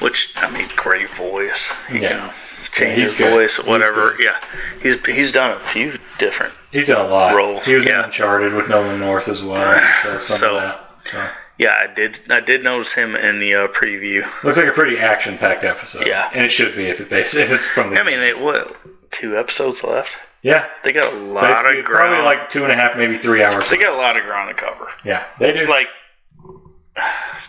Which 0.00 0.32
I 0.36 0.50
mean, 0.50 0.68
great 0.76 1.08
voice. 1.10 1.72
He 1.88 2.00
Yeah. 2.00 2.08
can 2.28 2.32
change 2.72 2.92
he's 3.00 3.12
his 3.12 3.14
good. 3.14 3.30
voice, 3.30 3.58
whatever. 3.58 4.12
good. 4.14 4.24
Yeah. 4.24 4.40
He's 4.82 5.02
he's 5.06 5.32
done 5.32 5.52
a 5.52 5.60
few 5.60 5.94
different. 6.18 6.52
He's 6.76 6.88
done 6.88 7.06
a 7.06 7.08
lot. 7.08 7.34
Roles, 7.34 7.64
He 7.66 7.74
was 7.74 7.86
in 7.86 7.92
yeah. 7.92 8.04
Uncharted 8.04 8.52
with 8.54 8.68
Nolan 8.68 9.00
North 9.00 9.28
as 9.28 9.42
well. 9.42 9.72
So, 10.02 10.18
So- 10.18 10.54
that. 10.56 10.80
So 11.04 11.28
Yeah, 11.58 11.74
I 11.78 11.86
did. 11.92 12.20
I 12.30 12.40
did 12.40 12.62
notice 12.64 12.94
him 12.94 13.14
in 13.16 13.38
the 13.38 13.54
uh, 13.54 13.66
preview. 13.68 14.22
looks 14.44 14.58
like 14.58 14.66
a 14.68 14.72
pretty 14.72 14.98
action-packed 14.98 15.64
episode. 15.64 16.06
Yeah. 16.06 16.28
and 16.34 16.44
it 16.44 16.50
should 16.52 16.76
be 16.76 16.86
if 16.86 17.00
it 17.00 17.10
if 17.10 17.50
it's 17.52 17.68
from 17.68 17.90
the. 17.90 18.00
I 18.00 18.02
mean, 18.02 18.20
they 18.20 18.34
what? 18.34 18.76
Two 19.10 19.38
episodes 19.38 19.82
left. 19.82 20.18
yeah, 20.42 20.68
They 20.84 20.92
got 20.92 21.10
a 21.12 21.16
lot 21.16 21.42
basically 21.44 21.78
of 21.80 21.84
ground. 21.86 22.10
probably 22.10 22.24
like 22.26 22.50
two 22.50 22.64
and 22.64 22.72
a 22.72 22.74
half, 22.76 22.96
maybe 22.98 23.16
three 23.16 23.42
hours. 23.42 23.70
they 23.70 23.78
got 23.78 23.94
a 23.94 23.96
lot 23.96 24.16
of 24.18 24.24
ground 24.24 24.48
to 24.50 24.54
cover. 24.54 24.88
yeah, 25.04 25.24
they 25.38 25.52
do. 25.52 25.66
Like 25.66 25.86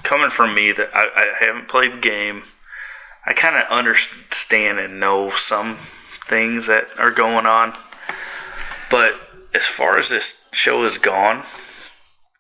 coming 0.04 0.30
from 0.30 0.56
me, 0.56 0.72
that 0.72 0.90
I, 0.94 1.10
I 1.42 1.46
haven't 1.46 1.68
played 1.68 1.94
the 1.94 1.98
game. 1.98 2.44
I 3.26 3.34
kind 3.34 3.56
of 3.58 3.64
understand 3.70 4.80
and 4.80 5.00
know 5.00 5.30
some 5.32 5.76
things 6.26 6.68
that 6.68 6.88
are 6.98 7.12
going 7.12 7.46
on, 7.46 7.74
but 8.90 9.20
as 9.54 9.66
far 9.68 9.98
as 9.98 10.10
this 10.10 10.48
show 10.52 10.84
has 10.84 10.98
gone, 10.98 11.44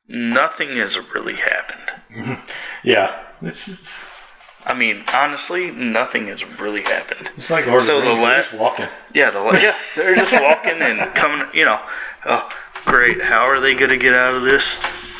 nothing 0.07 0.69
has 0.77 0.97
really 1.13 1.35
happened. 1.35 2.39
yeah, 2.83 3.23
it's, 3.41 3.67
it's 3.67 4.17
I 4.65 4.73
mean, 4.73 5.03
honestly, 5.13 5.71
nothing 5.71 6.27
has 6.27 6.45
really 6.59 6.81
happened. 6.81 7.31
it's 7.37 7.51
like 7.51 7.67
Lord 7.67 7.81
So 7.81 7.99
the 7.99 8.05
the 8.05 8.11
Rings. 8.11 8.21
la- 8.21 8.27
They're 8.29 8.41
just 8.41 8.53
walking. 8.53 8.87
Yeah, 9.13 9.29
the, 9.31 9.39
yeah, 9.61 9.73
they're 9.95 10.15
just 10.15 10.33
walking 10.33 10.81
and 10.81 10.99
coming. 11.15 11.47
You 11.53 11.65
know, 11.65 11.81
oh, 12.25 12.49
great. 12.85 13.21
How 13.23 13.45
are 13.45 13.59
they 13.59 13.73
going 13.75 13.91
to 13.91 13.97
get 13.97 14.13
out 14.13 14.35
of 14.35 14.41
this? 14.43 14.79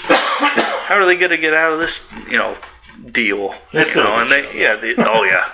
How 0.09 0.95
are 0.95 1.05
they 1.05 1.15
going 1.15 1.31
to 1.31 1.37
get 1.37 1.53
out 1.53 1.73
of 1.73 1.79
this? 1.79 2.01
You 2.29 2.37
know, 2.37 2.55
deal. 3.11 3.55
It's 3.73 3.95
you 3.95 4.03
know, 4.03 4.21
and 4.21 4.29
they, 4.31 4.43
show, 4.43 4.51
yeah, 4.51 4.75
they, 4.75 4.95
oh 4.97 5.23
yeah, 5.23 5.49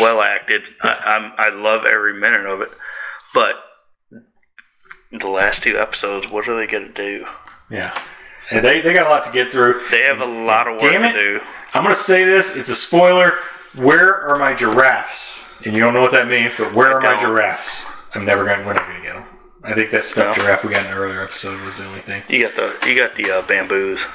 well 0.00 0.20
acted. 0.22 0.66
I, 0.82 1.02
I'm, 1.06 1.32
I 1.36 1.54
love 1.54 1.84
every 1.84 2.14
minute 2.18 2.46
of 2.46 2.60
it. 2.60 2.68
But 3.34 3.62
the 5.18 5.28
last 5.28 5.62
two 5.62 5.78
episodes, 5.78 6.30
what 6.30 6.48
are 6.48 6.56
they 6.56 6.66
going 6.66 6.86
to 6.86 6.92
do? 6.92 7.26
Yeah, 7.70 7.98
and 8.52 8.64
they 8.64 8.80
they 8.82 8.92
got 8.92 9.06
a 9.06 9.10
lot 9.10 9.24
to 9.24 9.32
get 9.32 9.48
through. 9.48 9.80
They 9.90 10.02
have 10.02 10.20
a 10.20 10.26
lot 10.26 10.66
of 10.68 10.74
work 10.74 10.82
Damn 10.92 11.02
to 11.02 11.08
it. 11.08 11.12
do. 11.12 11.40
I'm 11.72 11.82
gonna 11.82 11.94
say 11.96 12.24
this. 12.24 12.56
It's 12.56 12.68
a 12.70 12.76
spoiler. 12.76 13.32
Where 13.76 14.14
are 14.14 14.38
my 14.38 14.54
giraffes? 14.54 15.42
And 15.64 15.74
you 15.74 15.80
don't 15.80 15.94
know 15.94 16.02
what 16.02 16.12
that 16.12 16.28
means, 16.28 16.54
but 16.56 16.74
where 16.74 16.92
are 16.92 17.00
my 17.00 17.12
don't. 17.12 17.20
giraffes? 17.20 17.86
I'm 18.14 18.24
never 18.24 18.44
gonna. 18.44 18.64
We're 18.66 18.74
not 18.74 18.86
gonna 18.86 19.00
get 19.02 19.14
them. 19.14 19.24
I 19.64 19.72
think 19.72 19.90
that 19.92 20.04
stuffed 20.04 20.36
No. 20.38 20.44
giraffe 20.44 20.62
we 20.64 20.70
got 20.74 20.84
in 20.84 20.92
an 20.92 20.98
earlier 20.98 21.22
episode 21.22 21.58
was 21.64 21.78
the 21.78 21.86
only 21.86 22.00
thing. 22.00 22.22
You 22.28 22.46
got 22.46 22.54
the 22.54 22.88
you 22.88 22.94
got 22.96 23.16
the 23.16 23.30
uh, 23.30 23.42
bamboos, 23.48 24.06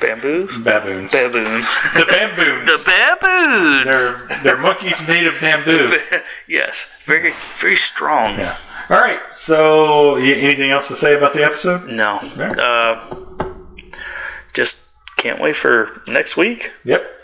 bamboos, 0.00 0.56
Baboons. 0.58 1.12
baboons, 1.12 1.66
the 1.94 2.04
baboons. 2.06 2.66
the 2.66 2.82
baboons. 2.86 3.84
they're 3.86 4.42
they're 4.42 4.58
monkeys 4.62 5.06
made 5.08 5.26
of 5.26 5.40
bamboo. 5.40 5.96
yes, 6.46 7.00
very 7.04 7.32
very 7.54 7.76
strong. 7.76 8.34
Yeah. 8.34 8.56
All 8.88 8.98
right. 8.98 9.20
So, 9.32 10.14
y- 10.14 10.22
anything 10.36 10.70
else 10.70 10.88
to 10.88 10.94
say 10.96 11.16
about 11.16 11.34
the 11.34 11.44
episode? 11.44 11.88
No, 11.88 12.18
uh, 12.40 13.00
just 14.54 14.78
can't 15.16 15.40
wait 15.40 15.56
for 15.56 16.02
next 16.06 16.36
week. 16.36 16.72
Yep. 16.84 17.15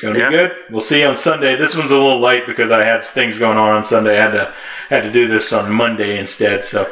Gonna 0.00 0.14
be 0.14 0.20
good. 0.20 0.52
We'll 0.70 0.80
see 0.80 1.00
you 1.00 1.06
on 1.08 1.16
Sunday. 1.16 1.56
This 1.56 1.76
one's 1.76 1.92
a 1.92 1.96
little 1.96 2.20
late 2.20 2.46
because 2.46 2.70
I 2.72 2.84
had 2.84 3.04
things 3.04 3.38
going 3.38 3.58
on 3.58 3.70
on 3.76 3.84
Sunday. 3.84 4.18
I 4.18 4.22
had 4.22 4.32
to 4.32 4.54
had 4.88 5.02
to 5.04 5.12
do 5.12 5.28
this 5.28 5.52
on 5.52 5.70
Monday 5.72 6.18
instead. 6.18 6.64
So, 6.66 6.84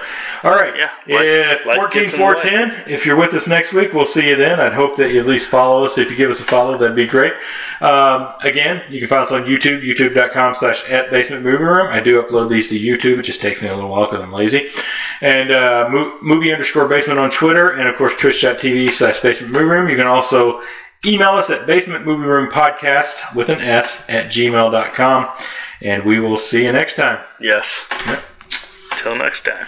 all 0.45 0.53
right. 0.53 0.73
Yeah, 0.77 0.91
life- 1.17 1.25
If 1.27 1.67
life 1.67 1.77
fourteen 1.79 2.03
gets 2.03 2.13
in 2.13 2.19
the 2.19 2.25
four 2.25 2.35
ten. 2.37 2.85
If 2.87 3.05
you're 3.07 3.17
with 3.17 3.35
us 3.35 3.49
next 3.49 3.73
week, 3.73 3.93
we'll 3.93 4.07
see 4.07 4.29
you 4.29 4.37
then. 4.37 4.61
I'd 4.61 4.75
hope 4.75 4.97
that 4.99 5.13
you 5.13 5.21
at 5.21 5.27
least 5.27 5.51
follow 5.51 5.85
us. 5.85 5.99
If 5.99 6.11
you 6.11 6.17
give 6.17 6.31
us 6.31 6.41
a 6.41 6.45
follow, 6.45 6.79
that'd 6.79 6.95
be 6.95 7.07
great. 7.09 7.33
Um, 7.81 8.29
again, 8.45 8.83
you 8.89 9.01
can 9.01 9.09
find 9.09 9.23
us 9.23 9.33
on 9.33 9.43
YouTube, 9.45 9.83
youtube.com 9.83 10.55
slash 10.55 10.89
at 10.91 11.11
basement 11.11 11.43
movie 11.45 11.63
room. 11.65 11.89
I 11.91 12.01
do 12.01 12.23
upload 12.23 12.51
these 12.51 12.69
to 12.71 12.79
YouTube. 12.79 13.19
It 13.19 13.23
just 13.23 13.41
takes 13.43 13.63
me 13.63 13.69
a 13.69 13.75
little 13.75 13.91
while 13.91 14.07
because 14.07 14.23
I'm 14.23 14.33
lazy. 14.33 14.69
And 15.21 15.51
uh, 15.51 15.89
mo- 15.91 16.17
movie 16.23 16.53
underscore 16.53 16.87
basement 16.89 17.19
on 17.19 17.31
Twitter, 17.33 17.71
and 17.73 17.89
of 17.89 17.97
course 17.97 18.17
twitch.tv 18.17 18.91
slash 18.93 19.19
basement 19.21 19.53
movie 19.53 19.65
room. 19.65 19.89
You 19.89 19.97
can 19.97 20.07
also 20.07 20.63
email 21.07 21.31
us 21.31 21.51
at 21.51 21.67
basement 21.67 22.05
movie 22.05 22.25
room 22.27 22.51
podcast 22.51 23.35
with 23.35 23.49
an 23.49 23.61
S 23.61 24.09
at 24.11 24.27
gmail.com. 24.27 25.29
And 25.81 26.05
we 26.05 26.19
will 26.19 26.39
see 26.39 26.65
you 26.65 26.73
next 26.73 26.97
time. 26.97 27.25
Yes. 27.41 27.87
Till 28.97 29.17
next 29.17 29.45
time. 29.45 29.67